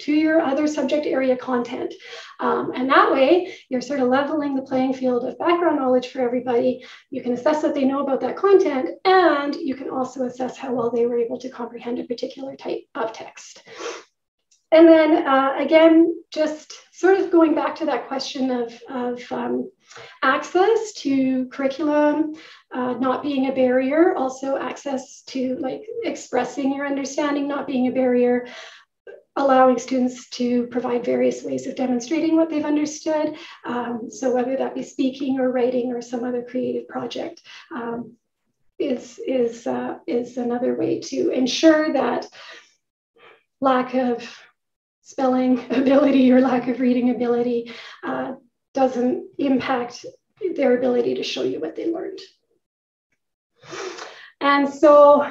to 0.00 0.12
your 0.12 0.40
other 0.40 0.66
subject 0.66 1.06
area 1.06 1.36
content. 1.36 1.94
Um, 2.40 2.72
and 2.74 2.88
that 2.90 3.12
way, 3.12 3.54
you're 3.68 3.80
sort 3.80 4.00
of 4.00 4.08
leveling 4.08 4.54
the 4.54 4.62
playing 4.62 4.94
field 4.94 5.24
of 5.24 5.38
background 5.38 5.78
knowledge 5.78 6.08
for 6.08 6.20
everybody. 6.20 6.84
You 7.10 7.22
can 7.22 7.32
assess 7.32 7.62
what 7.62 7.74
they 7.74 7.84
know 7.84 8.02
about 8.02 8.20
that 8.20 8.36
content, 8.36 8.90
and 9.04 9.54
you 9.54 9.74
can 9.74 9.90
also 9.90 10.24
assess 10.24 10.56
how 10.56 10.72
well 10.72 10.90
they 10.90 11.06
were 11.06 11.18
able 11.18 11.38
to 11.38 11.48
comprehend 11.48 11.98
a 11.98 12.04
particular 12.04 12.56
type 12.56 12.82
of 12.94 13.12
text. 13.12 13.62
And 14.72 14.88
then 14.88 15.26
uh, 15.26 15.54
again, 15.58 16.22
just 16.30 16.72
sort 16.92 17.18
of 17.18 17.30
going 17.30 17.54
back 17.54 17.76
to 17.76 17.86
that 17.86 18.08
question 18.08 18.50
of, 18.50 18.72
of 18.88 19.32
um, 19.32 19.70
access 20.22 20.92
to 20.94 21.46
curriculum, 21.48 22.34
uh, 22.74 22.94
not 22.94 23.22
being 23.22 23.46
a 23.46 23.54
barrier, 23.54 24.14
also 24.16 24.56
access 24.56 25.22
to 25.28 25.56
like 25.60 25.82
expressing 26.04 26.74
your 26.74 26.86
understanding, 26.86 27.46
not 27.46 27.66
being 27.66 27.86
a 27.86 27.92
barrier 27.92 28.46
allowing 29.36 29.78
students 29.78 30.28
to 30.30 30.66
provide 30.68 31.04
various 31.04 31.42
ways 31.42 31.66
of 31.66 31.76
demonstrating 31.76 32.36
what 32.36 32.48
they've 32.48 32.64
understood. 32.64 33.36
Um, 33.64 34.08
so 34.10 34.34
whether 34.34 34.56
that 34.56 34.74
be 34.74 34.82
speaking 34.82 35.38
or 35.38 35.52
writing 35.52 35.92
or 35.92 36.00
some 36.00 36.24
other 36.24 36.42
creative 36.42 36.88
project 36.88 37.42
um, 37.74 38.14
is, 38.78 39.20
is, 39.26 39.66
uh, 39.66 39.98
is 40.06 40.38
another 40.38 40.74
way 40.74 41.00
to 41.00 41.30
ensure 41.30 41.92
that 41.92 42.26
lack 43.60 43.94
of 43.94 44.26
spelling 45.02 45.64
ability 45.70 46.32
or 46.32 46.40
lack 46.40 46.68
of 46.68 46.80
reading 46.80 47.10
ability 47.10 47.72
uh, 48.02 48.34
doesn't 48.74 49.26
impact 49.38 50.04
their 50.54 50.76
ability 50.78 51.14
to 51.14 51.22
show 51.22 51.42
you 51.42 51.60
what 51.60 51.76
they 51.76 51.90
learned. 51.90 52.20
And 54.40 54.68
so 54.68 55.30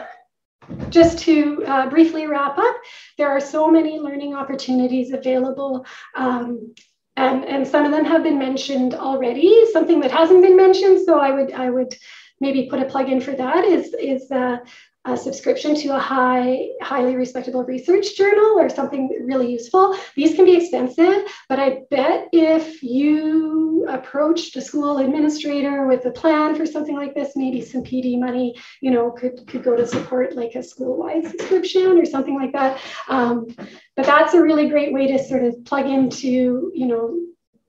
just 0.89 1.19
to 1.19 1.63
uh, 1.65 1.89
briefly 1.89 2.27
wrap 2.27 2.57
up, 2.57 2.75
there 3.17 3.29
are 3.29 3.39
so 3.39 3.69
many 3.69 3.99
learning 3.99 4.35
opportunities 4.35 5.13
available. 5.13 5.85
Um, 6.15 6.73
and, 7.17 7.45
and 7.45 7.67
some 7.67 7.85
of 7.85 7.91
them 7.91 8.05
have 8.05 8.23
been 8.23 8.37
mentioned 8.37 8.93
already. 8.93 9.65
Something 9.71 9.99
that 10.01 10.11
hasn't 10.11 10.41
been 10.41 10.57
mentioned, 10.57 11.05
so 11.05 11.19
I 11.19 11.31
would 11.31 11.53
I 11.53 11.69
would 11.69 11.95
maybe 12.41 12.67
put 12.69 12.81
a 12.81 12.85
plug 12.85 13.09
in 13.09 13.21
for 13.21 13.31
that 13.31 13.63
is 13.63 13.93
is 13.93 14.29
uh, 14.31 14.57
a 15.05 15.15
subscription 15.15 15.75
to 15.75 15.95
a 15.95 15.99
high, 15.99 16.69
highly 16.81 17.15
respectable 17.15 17.63
research 17.63 18.15
journal 18.17 18.59
or 18.59 18.69
something 18.69 19.09
really 19.23 19.51
useful. 19.51 19.95
These 20.15 20.35
can 20.35 20.45
be 20.45 20.57
expensive, 20.57 21.23
but 21.47 21.59
I 21.59 21.81
bet 21.91 22.29
if 22.31 22.81
you 22.81 23.85
approached 23.87 24.55
a 24.55 24.61
school 24.61 24.97
administrator 24.97 25.85
with 25.85 26.05
a 26.05 26.11
plan 26.11 26.55
for 26.55 26.65
something 26.65 26.95
like 26.95 27.13
this, 27.13 27.33
maybe 27.35 27.61
some 27.61 27.83
PD 27.83 28.19
money, 28.19 28.55
you 28.81 28.89
know, 28.89 29.11
could, 29.11 29.45
could 29.47 29.63
go 29.63 29.75
to 29.75 29.85
support 29.85 30.35
like 30.35 30.55
a 30.55 30.63
school-wide 30.63 31.27
subscription 31.27 31.99
or 31.99 32.05
something 32.05 32.35
like 32.35 32.53
that. 32.53 32.79
Um, 33.07 33.47
but 33.95 34.05
that's 34.05 34.33
a 34.33 34.41
really 34.41 34.69
great 34.69 34.91
way 34.91 35.07
to 35.07 35.23
sort 35.23 35.43
of 35.43 35.63
plug 35.65 35.85
into, 35.85 36.71
you 36.73 36.87
know, 36.87 37.19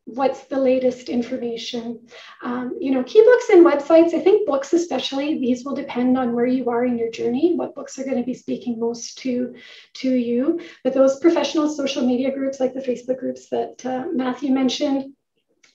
what's 0.07 0.44
the 0.44 0.59
latest 0.59 1.09
information. 1.09 2.07
Um, 2.42 2.76
you 2.80 2.92
know, 2.92 3.02
key 3.02 3.22
books 3.22 3.48
and 3.50 3.66
websites, 3.66 4.14
I 4.14 4.20
think 4.20 4.46
books 4.46 4.72
especially, 4.72 5.38
these 5.40 5.64
will 5.64 5.74
depend 5.74 6.16
on 6.16 6.32
where 6.32 6.46
you 6.46 6.70
are 6.70 6.84
in 6.84 6.96
your 6.96 7.11
journey, 7.11 7.54
what 7.57 7.74
books 7.74 7.98
are 7.98 8.04
going 8.04 8.16
to 8.16 8.22
be 8.22 8.32
speaking 8.32 8.78
most 8.78 9.18
to, 9.18 9.54
to 9.94 10.14
you. 10.14 10.61
But 10.84 10.94
those 10.94 11.18
professional 11.18 11.68
social 11.68 12.07
media 12.07 12.32
groups 12.32 12.61
like 12.61 12.72
the 12.72 12.80
Facebook 12.80 13.18
groups 13.18 13.48
that 13.48 13.84
uh, 13.84 14.07
Matthew 14.12 14.52
mentioned 14.52 15.12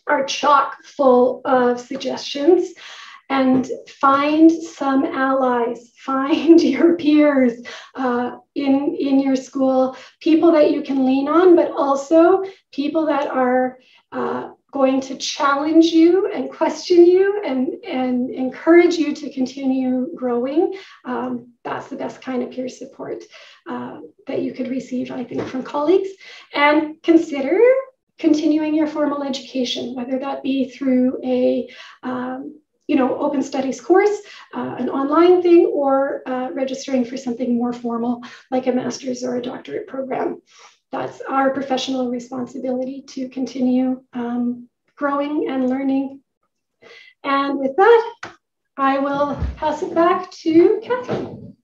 are 0.07 0.25
chock 0.25 0.77
full 0.84 1.41
of 1.43 1.82
suggestions 1.82 2.73
and 3.29 3.69
find 3.88 4.51
some 4.51 5.05
allies, 5.05 5.91
find 5.97 6.61
your 6.61 6.95
peers 6.95 7.61
uh, 7.95 8.38
in, 8.55 8.95
in 8.99 9.19
your 9.19 9.35
school, 9.35 9.95
people 10.19 10.51
that 10.51 10.71
you 10.71 10.81
can 10.81 11.05
lean 11.05 11.27
on, 11.27 11.55
but 11.55 11.71
also 11.71 12.43
people 12.71 13.05
that 13.05 13.27
are 13.27 13.79
uh, 14.11 14.49
going 14.71 15.01
to 15.01 15.15
challenge 15.17 15.85
you 15.85 16.31
and 16.31 16.49
question 16.49 17.05
you 17.05 17.41
and, 17.45 17.83
and 17.83 18.29
encourage 18.29 18.95
you 18.95 19.13
to 19.13 19.31
continue 19.31 20.09
growing. 20.15 20.73
Um, 21.05 21.53
that's 21.63 21.87
the 21.87 21.97
best 21.97 22.21
kind 22.21 22.41
of 22.41 22.51
peer 22.51 22.69
support 22.69 23.23
uh, 23.69 23.99
that 24.27 24.41
you 24.41 24.53
could 24.53 24.69
receive, 24.69 25.11
I 25.11 25.23
think, 25.23 25.47
from 25.47 25.63
colleagues. 25.63 26.09
And 26.53 27.01
consider 27.03 27.59
continuing 28.17 28.73
your 28.75 28.87
formal 28.87 29.23
education, 29.23 29.95
whether 29.95 30.19
that 30.19 30.43
be 30.43 30.69
through 30.69 31.19
a 31.23 31.69
um, 32.03 32.59
you 32.91 32.97
know, 32.99 33.11
open 33.25 33.41
studies 33.41 33.79
course, 33.79 34.15
uh, 34.57 34.75
an 34.81 34.89
online 34.89 35.41
thing, 35.41 35.61
or 35.81 36.21
uh, 36.31 36.47
registering 36.63 37.03
for 37.05 37.17
something 37.25 37.49
more 37.61 37.73
formal 37.83 38.13
like 38.53 38.67
a 38.67 38.71
master's 38.71 39.23
or 39.23 39.33
a 39.37 39.41
doctorate 39.41 39.87
program 39.87 40.41
that's 40.91 41.21
our 41.21 41.51
professional 41.51 42.09
responsibility 42.09 43.03
to 43.07 43.29
continue 43.29 44.03
um, 44.13 44.67
growing 44.95 45.47
and 45.49 45.69
learning. 45.69 46.21
And 47.23 47.57
with 47.57 47.75
that, 47.77 48.13
I 48.77 48.99
will 48.99 49.39
pass 49.55 49.81
it 49.81 49.95
back 49.95 50.29
to 50.31 50.81
Catherine. 50.83 51.55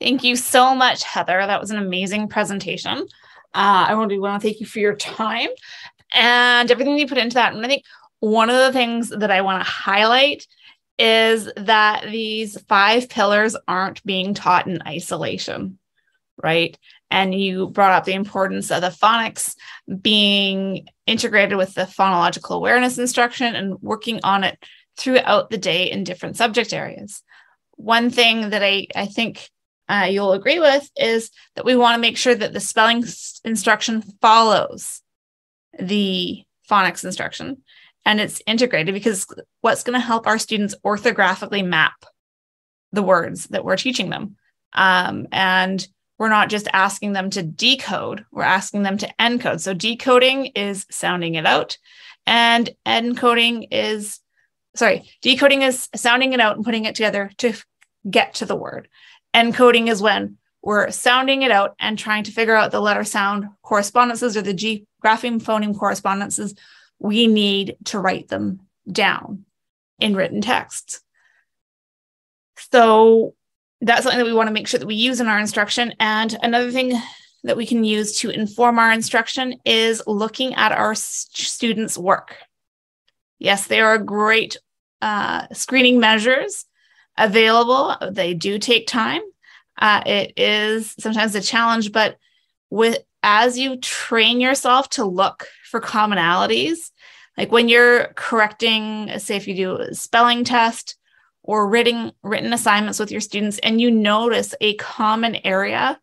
Thank 0.00 0.24
you 0.24 0.36
so 0.36 0.74
much, 0.74 1.02
Heather. 1.04 1.44
That 1.46 1.60
was 1.60 1.70
an 1.70 1.78
amazing 1.78 2.28
presentation. 2.28 3.06
Uh, 3.54 3.86
I 3.88 3.94
want 3.94 4.10
to, 4.10 4.18
want 4.18 4.40
to 4.40 4.48
thank 4.48 4.60
you 4.60 4.66
for 4.66 4.78
your 4.78 4.94
time 4.94 5.48
and 6.12 6.70
everything 6.70 6.98
you 6.98 7.06
put 7.06 7.18
into 7.18 7.34
that. 7.34 7.54
And 7.54 7.64
I 7.64 7.68
think 7.68 7.84
one 8.20 8.50
of 8.50 8.56
the 8.56 8.72
things 8.72 9.10
that 9.10 9.30
I 9.30 9.42
want 9.42 9.64
to 9.64 9.70
highlight 9.70 10.46
is 10.98 11.50
that 11.56 12.04
these 12.10 12.60
five 12.62 13.08
pillars 13.08 13.56
aren't 13.68 14.04
being 14.04 14.34
taught 14.34 14.66
in 14.66 14.82
isolation, 14.86 15.78
right? 16.42 16.76
And 17.10 17.34
you 17.34 17.68
brought 17.68 17.92
up 17.92 18.04
the 18.04 18.14
importance 18.14 18.70
of 18.70 18.80
the 18.80 18.88
phonics 18.88 19.54
being 20.02 20.88
integrated 21.06 21.56
with 21.56 21.74
the 21.74 21.82
phonological 21.82 22.56
awareness 22.56 22.98
instruction 22.98 23.54
and 23.54 23.80
working 23.80 24.20
on 24.24 24.44
it 24.44 24.58
throughout 24.96 25.50
the 25.50 25.58
day 25.58 25.90
in 25.90 26.04
different 26.04 26.36
subject 26.36 26.72
areas. 26.72 27.22
One 27.76 28.10
thing 28.10 28.50
that 28.50 28.62
I, 28.62 28.88
I 28.96 29.06
think 29.06 29.48
uh, 29.88 30.08
you'll 30.10 30.32
agree 30.32 30.58
with 30.58 30.90
is 30.96 31.30
that 31.54 31.64
we 31.64 31.76
want 31.76 31.94
to 31.94 32.00
make 32.00 32.16
sure 32.16 32.34
that 32.34 32.52
the 32.52 32.60
spelling 32.60 33.04
instruction 33.44 34.02
follows 34.20 35.00
the 35.78 36.44
phonics 36.70 37.04
instruction 37.04 37.62
and 38.04 38.20
it's 38.20 38.42
integrated 38.46 38.94
because 38.94 39.26
what's 39.60 39.82
going 39.82 39.98
to 39.98 40.04
help 40.04 40.26
our 40.26 40.38
students 40.38 40.74
orthographically 40.84 41.64
map 41.64 42.04
the 42.92 43.02
words 43.02 43.44
that 43.48 43.64
we're 43.64 43.76
teaching 43.76 44.10
them. 44.10 44.36
Um, 44.72 45.26
and 45.30 45.86
we're 46.18 46.28
not 46.28 46.48
just 46.48 46.68
asking 46.72 47.12
them 47.12 47.30
to 47.30 47.42
decode 47.42 48.24
we're 48.32 48.42
asking 48.42 48.82
them 48.82 48.98
to 48.98 49.14
encode. 49.20 49.60
So 49.60 49.74
decoding 49.74 50.46
is 50.46 50.86
sounding 50.90 51.36
it 51.36 51.46
out 51.46 51.78
and 52.26 52.68
encoding 52.86 53.68
is 53.70 54.20
sorry 54.74 55.10
decoding 55.22 55.62
is 55.62 55.88
sounding 55.94 56.32
it 56.32 56.40
out 56.40 56.56
and 56.56 56.64
putting 56.64 56.84
it 56.86 56.94
together 56.94 57.30
to 57.38 57.54
get 58.08 58.34
to 58.34 58.46
the 58.46 58.56
word. 58.56 58.88
Encoding 59.34 59.88
is 59.88 60.02
when 60.02 60.38
we're 60.62 60.90
sounding 60.90 61.42
it 61.42 61.50
out 61.50 61.74
and 61.78 61.98
trying 61.98 62.24
to 62.24 62.32
figure 62.32 62.54
out 62.54 62.70
the 62.70 62.80
letter 62.80 63.04
sound 63.04 63.46
correspondences 63.62 64.36
or 64.36 64.42
the 64.42 64.54
g 64.54 64.86
grapheme 65.04 65.40
phoneme 65.40 65.78
correspondences 65.78 66.54
we 66.98 67.26
need 67.26 67.76
to 67.84 67.98
write 67.98 68.28
them 68.28 68.60
down 68.90 69.44
in 69.98 70.16
written 70.16 70.40
texts. 70.40 71.00
So 72.70 73.34
that's 73.80 74.02
something 74.02 74.18
that 74.18 74.24
we 74.24 74.32
want 74.32 74.48
to 74.48 74.52
make 74.52 74.66
sure 74.66 74.80
that 74.80 74.86
we 74.86 74.96
use 74.96 75.20
in 75.20 75.28
our 75.28 75.38
instruction. 75.38 75.94
And 76.00 76.36
another 76.42 76.70
thing 76.70 77.00
that 77.44 77.56
we 77.56 77.66
can 77.66 77.84
use 77.84 78.18
to 78.18 78.30
inform 78.30 78.78
our 78.78 78.92
instruction 78.92 79.54
is 79.64 80.02
looking 80.06 80.54
at 80.54 80.72
our 80.72 80.94
students' 80.94 81.96
work. 81.96 82.36
Yes, 83.38 83.68
there 83.68 83.86
are 83.86 83.98
great 83.98 84.56
uh, 85.00 85.46
screening 85.52 86.00
measures 86.00 86.64
available. 87.16 87.96
They 88.10 88.34
do 88.34 88.58
take 88.58 88.88
time. 88.88 89.22
Uh, 89.78 90.02
it 90.04 90.32
is 90.36 90.94
sometimes 90.98 91.34
a 91.34 91.40
challenge, 91.40 91.92
but 91.92 92.18
with 92.70 92.98
as 93.22 93.58
you 93.58 93.76
train 93.76 94.40
yourself 94.40 94.88
to 94.90 95.04
look 95.04 95.46
for 95.70 95.80
commonalities, 95.80 96.90
like 97.36 97.52
when 97.52 97.68
you're 97.68 98.08
correcting, 98.14 99.16
say 99.18 99.36
if 99.36 99.46
you 99.46 99.54
do 99.54 99.76
a 99.76 99.94
spelling 99.94 100.44
test 100.44 100.96
or 101.42 101.68
written 101.68 102.12
written 102.22 102.52
assignments 102.52 102.98
with 102.98 103.10
your 103.10 103.20
students 103.20 103.58
and 103.58 103.80
you 103.80 103.90
notice 103.90 104.54
a 104.60 104.74
common 104.74 105.36
area 105.44 105.98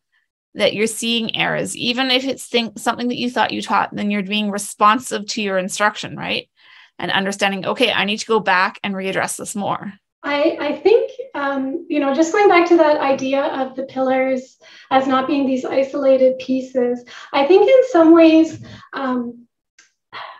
that 0.55 0.73
you're 0.73 0.87
seeing 0.87 1.35
errors, 1.35 1.75
even 1.75 2.09
if 2.09 2.23
it's 2.23 2.45
think, 2.47 2.79
something 2.79 3.09
that 3.09 3.17
you 3.17 3.29
thought 3.29 3.51
you 3.51 3.61
taught, 3.61 3.93
then 3.93 4.09
you're 4.09 4.23
being 4.23 4.49
responsive 4.49 5.27
to 5.27 5.41
your 5.41 5.57
instruction, 5.57 6.15
right? 6.15 6.49
And 6.97 7.11
understanding, 7.11 7.65
okay, 7.65 7.91
I 7.91 8.05
need 8.05 8.19
to 8.19 8.25
go 8.25 8.39
back 8.39 8.79
and 8.81 8.95
readdress 8.95 9.37
this 9.37 9.53
more. 9.53 9.93
I, 10.25 10.57
I 10.59 10.75
think, 10.77 11.11
um, 11.35 11.85
you 11.87 11.99
know, 11.99 12.13
just 12.13 12.33
going 12.33 12.49
back 12.49 12.67
to 12.69 12.77
that 12.77 12.99
idea 12.99 13.43
of 13.43 13.75
the 13.75 13.83
pillars 13.83 14.57
as 14.89 15.07
not 15.07 15.27
being 15.27 15.45
these 15.45 15.63
isolated 15.63 16.39
pieces, 16.39 17.05
I 17.31 17.45
think 17.45 17.69
in 17.69 17.89
some 17.91 18.11
ways, 18.11 18.65
um, 18.93 19.44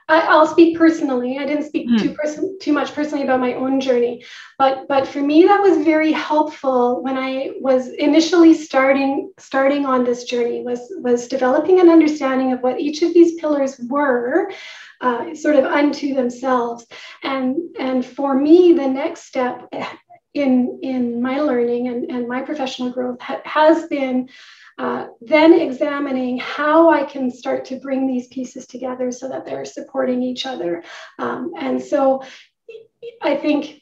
I, 0.08 0.38
will 0.38 0.48
speak 0.48 0.78
personally. 0.78 1.40
I 1.40 1.46
didn't 1.46 1.66
speak 1.66 1.90
mm. 1.90 2.00
too 2.00 2.14
person, 2.14 2.58
too 2.62 2.74
much 2.74 2.94
personally 2.94 3.24
about 3.24 3.40
my 3.40 3.54
own 3.54 3.80
journey, 3.80 4.24
but 4.58 4.88
but 4.88 5.08
for 5.08 5.20
me 5.20 5.44
that 5.46 5.62
was 5.62 5.84
very 5.84 6.12
helpful 6.12 7.02
when 7.04 7.18
I 7.18 7.52
was 7.60 7.88
initially 7.88 8.54
starting 8.54 9.32
starting 9.40 9.86
on 9.86 10.04
this 10.04 10.26
journey. 10.26 10.62
Was 10.64 10.94
was 10.98 11.28
developing 11.28 11.80
an 11.80 11.90
understanding 11.90 12.54
of 12.54 12.62
what 12.62 12.80
each 12.80 13.02
of 13.02 13.14
these 13.14 13.34
pillars 13.36 13.80
were, 13.90 14.52
uh, 15.02 15.34
sort 15.34 15.56
of 15.56 15.66
unto 15.66 16.14
themselves, 16.14 16.86
and 17.24 17.58
and 17.80 18.06
for 18.06 18.36
me 18.36 18.74
the 18.74 18.88
next 18.88 19.24
step 19.24 19.68
in 20.36 20.80
in 20.84 21.22
my 21.22 21.40
learning 21.40 21.88
and 21.88 22.12
and 22.12 22.28
my 22.28 22.42
professional 22.42 22.92
growth 22.92 23.20
ha- 23.22 23.42
has 23.44 23.88
been 23.88 24.30
uh, 24.78 25.08
then 25.22 25.54
examining 25.54 26.38
how 26.38 26.90
I 26.90 27.04
can 27.04 27.32
start 27.32 27.66
to 27.66 27.80
bring 27.80 28.08
these 28.08 28.28
pieces 28.28 28.68
together 28.68 29.12
so 29.12 29.30
that 29.30 29.46
they're 29.46 29.66
supporting 29.66 30.22
each 30.22 30.46
other. 30.46 30.84
Um, 31.18 31.54
and 31.58 31.82
so 31.82 32.24
I 33.22 33.36
think 33.36 33.82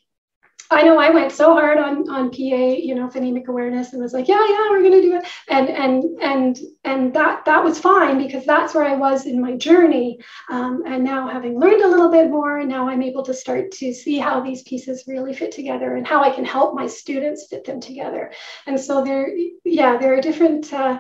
I 0.73 0.81
know 0.83 0.99
I 0.99 1.09
went 1.09 1.31
so 1.31 1.53
hard 1.53 1.77
on 1.77 2.09
on 2.09 2.29
PA, 2.29 2.37
you 2.37 2.95
know, 2.95 3.07
phonemic 3.07 3.47
awareness, 3.47 3.93
and 3.93 4.01
was 4.01 4.13
like, 4.13 4.27
yeah, 4.27 4.45
yeah, 4.47 4.69
we're 4.69 4.83
gonna 4.83 5.01
do 5.01 5.15
it, 5.15 5.25
and 5.49 5.69
and 5.69 6.03
and 6.21 6.59
and 6.83 7.13
that 7.13 7.45
that 7.45 7.63
was 7.63 7.79
fine 7.79 8.17
because 8.17 8.45
that's 8.45 8.73
where 8.73 8.85
I 8.85 8.95
was 8.95 9.25
in 9.25 9.41
my 9.41 9.55
journey. 9.55 10.19
Um, 10.49 10.83
and 10.85 11.03
now, 11.03 11.27
having 11.27 11.59
learned 11.59 11.81
a 11.81 11.87
little 11.87 12.11
bit 12.11 12.29
more, 12.29 12.63
now 12.63 12.89
I'm 12.89 13.01
able 13.01 13.23
to 13.23 13.33
start 13.33 13.71
to 13.73 13.93
see 13.93 14.17
how 14.17 14.41
these 14.41 14.63
pieces 14.63 15.03
really 15.07 15.33
fit 15.33 15.51
together 15.51 15.95
and 15.95 16.05
how 16.07 16.23
I 16.23 16.29
can 16.31 16.45
help 16.45 16.75
my 16.75 16.87
students 16.87 17.47
fit 17.47 17.65
them 17.65 17.79
together. 17.79 18.31
And 18.65 18.79
so 18.79 19.03
there, 19.03 19.29
yeah, 19.63 19.97
there 19.97 20.13
are 20.13 20.21
different 20.21 20.71
uh, 20.73 20.99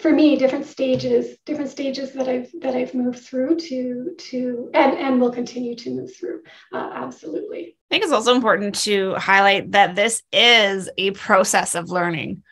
for 0.00 0.12
me 0.12 0.36
different 0.36 0.66
stages 0.66 1.38
different 1.46 1.70
stages 1.70 2.12
that 2.12 2.28
i've 2.28 2.50
that 2.60 2.74
i've 2.74 2.94
moved 2.94 3.18
through 3.18 3.56
to 3.56 4.14
to 4.18 4.70
and 4.74 4.98
and 4.98 5.20
will 5.20 5.32
continue 5.32 5.74
to 5.74 5.90
move 5.90 6.14
through 6.14 6.42
uh, 6.72 6.90
absolutely. 6.94 7.76
I 7.90 7.94
think 7.94 8.04
it's 8.04 8.12
also 8.12 8.34
important 8.34 8.74
to 8.82 9.14
highlight 9.14 9.72
that 9.72 9.94
this 9.94 10.22
is 10.32 10.90
a 10.98 11.12
process 11.12 11.74
of 11.74 11.90
learning. 11.90 12.42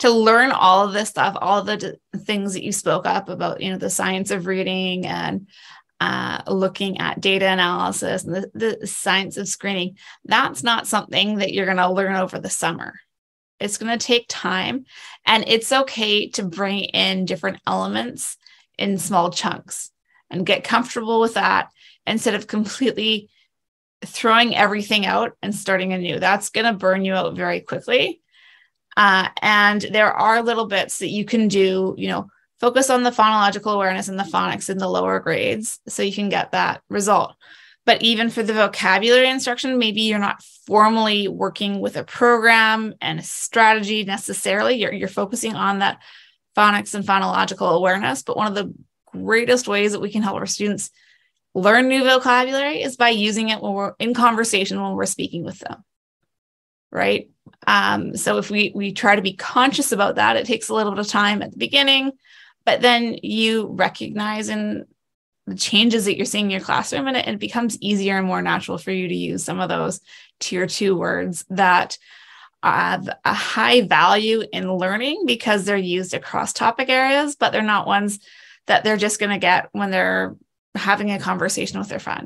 To 0.00 0.10
learn 0.10 0.52
all 0.52 0.86
of 0.86 0.92
this 0.92 1.08
stuff 1.08 1.36
all 1.40 1.62
the 1.62 1.76
d- 1.76 1.92
things 2.18 2.52
that 2.54 2.62
you 2.62 2.70
spoke 2.70 3.04
up 3.04 3.28
about 3.28 3.60
you 3.60 3.72
know 3.72 3.78
the 3.78 3.90
science 3.90 4.30
of 4.30 4.46
reading 4.46 5.06
and 5.06 5.48
uh, 6.00 6.40
looking 6.46 7.00
at 7.00 7.20
data 7.20 7.46
analysis 7.46 8.22
and 8.22 8.36
the, 8.36 8.50
the 8.54 8.86
science 8.86 9.36
of 9.36 9.48
screening 9.48 9.96
that's 10.24 10.62
not 10.62 10.86
something 10.86 11.38
that 11.38 11.52
you're 11.52 11.64
going 11.64 11.78
to 11.78 11.90
learn 11.90 12.14
over 12.14 12.38
the 12.38 12.48
summer 12.48 12.94
it's 13.60 13.78
going 13.78 13.96
to 13.96 14.06
take 14.06 14.26
time 14.28 14.84
and 15.26 15.44
it's 15.46 15.72
okay 15.72 16.28
to 16.30 16.42
bring 16.42 16.84
in 16.84 17.24
different 17.24 17.60
elements 17.66 18.36
in 18.78 18.98
small 18.98 19.30
chunks 19.30 19.90
and 20.30 20.46
get 20.46 20.64
comfortable 20.64 21.20
with 21.20 21.34
that 21.34 21.70
instead 22.06 22.34
of 22.34 22.46
completely 22.46 23.30
throwing 24.04 24.54
everything 24.54 25.06
out 25.06 25.32
and 25.42 25.54
starting 25.54 25.92
anew. 25.92 26.18
That's 26.18 26.50
going 26.50 26.66
to 26.66 26.78
burn 26.78 27.04
you 27.04 27.14
out 27.14 27.34
very 27.34 27.60
quickly. 27.60 28.20
Uh, 28.96 29.28
and 29.42 29.80
there 29.80 30.12
are 30.12 30.42
little 30.42 30.66
bits 30.66 30.98
that 30.98 31.08
you 31.08 31.24
can 31.24 31.48
do, 31.48 31.94
you 31.98 32.08
know, 32.08 32.28
focus 32.60 32.90
on 32.90 33.02
the 33.02 33.10
phonological 33.10 33.74
awareness 33.74 34.08
and 34.08 34.18
the 34.18 34.24
phonics 34.24 34.70
in 34.70 34.78
the 34.78 34.88
lower 34.88 35.20
grades 35.20 35.78
so 35.88 36.02
you 36.02 36.12
can 36.12 36.28
get 36.28 36.52
that 36.52 36.82
result. 36.88 37.34
But 37.88 38.02
even 38.02 38.28
for 38.28 38.42
the 38.42 38.52
vocabulary 38.52 39.30
instruction, 39.30 39.78
maybe 39.78 40.02
you're 40.02 40.18
not 40.18 40.42
formally 40.66 41.26
working 41.26 41.80
with 41.80 41.96
a 41.96 42.04
program 42.04 42.92
and 43.00 43.18
a 43.18 43.22
strategy 43.22 44.04
necessarily. 44.04 44.74
You're, 44.74 44.92
you're 44.92 45.08
focusing 45.08 45.54
on 45.54 45.78
that 45.78 46.02
phonics 46.54 46.94
and 46.94 47.02
phonological 47.02 47.74
awareness. 47.74 48.22
But 48.22 48.36
one 48.36 48.46
of 48.46 48.54
the 48.54 48.74
greatest 49.06 49.68
ways 49.68 49.92
that 49.92 50.02
we 50.02 50.10
can 50.10 50.20
help 50.20 50.36
our 50.36 50.44
students 50.44 50.90
learn 51.54 51.88
new 51.88 52.04
vocabulary 52.04 52.82
is 52.82 52.98
by 52.98 53.08
using 53.08 53.48
it 53.48 53.62
when 53.62 53.72
we're 53.72 53.94
in 53.98 54.12
conversation 54.12 54.82
when 54.82 54.92
we're 54.92 55.06
speaking 55.06 55.42
with 55.42 55.58
them. 55.60 55.82
Right. 56.92 57.30
Um, 57.66 58.18
so 58.18 58.36
if 58.36 58.50
we 58.50 58.70
we 58.74 58.92
try 58.92 59.16
to 59.16 59.22
be 59.22 59.32
conscious 59.32 59.92
about 59.92 60.16
that, 60.16 60.36
it 60.36 60.44
takes 60.44 60.68
a 60.68 60.74
little 60.74 60.92
bit 60.92 61.00
of 61.00 61.08
time 61.08 61.40
at 61.40 61.52
the 61.52 61.56
beginning, 61.56 62.12
but 62.66 62.82
then 62.82 63.16
you 63.22 63.68
recognize 63.68 64.50
in 64.50 64.84
the 65.48 65.56
changes 65.56 66.04
that 66.04 66.16
you're 66.16 66.26
seeing 66.26 66.46
in 66.46 66.50
your 66.50 66.60
classroom 66.60 67.06
and 67.06 67.16
it, 67.16 67.26
it 67.26 67.38
becomes 67.38 67.80
easier 67.80 68.18
and 68.18 68.26
more 68.26 68.42
natural 68.42 68.78
for 68.78 68.92
you 68.92 69.08
to 69.08 69.14
use 69.14 69.44
some 69.44 69.60
of 69.60 69.68
those 69.68 70.00
tier 70.40 70.66
two 70.66 70.96
words 70.96 71.44
that 71.50 71.98
have 72.62 73.08
a 73.24 73.32
high 73.32 73.82
value 73.82 74.42
in 74.52 74.72
learning 74.72 75.24
because 75.26 75.64
they're 75.64 75.76
used 75.76 76.14
across 76.14 76.52
topic 76.52 76.88
areas, 76.88 77.36
but 77.36 77.52
they're 77.52 77.62
not 77.62 77.86
ones 77.86 78.18
that 78.66 78.84
they're 78.84 78.96
just 78.96 79.20
going 79.20 79.30
to 79.30 79.38
get 79.38 79.68
when 79.72 79.90
they're 79.90 80.36
having 80.74 81.10
a 81.10 81.18
conversation 81.18 81.78
with 81.78 81.88
their 81.88 81.98
friend. 81.98 82.16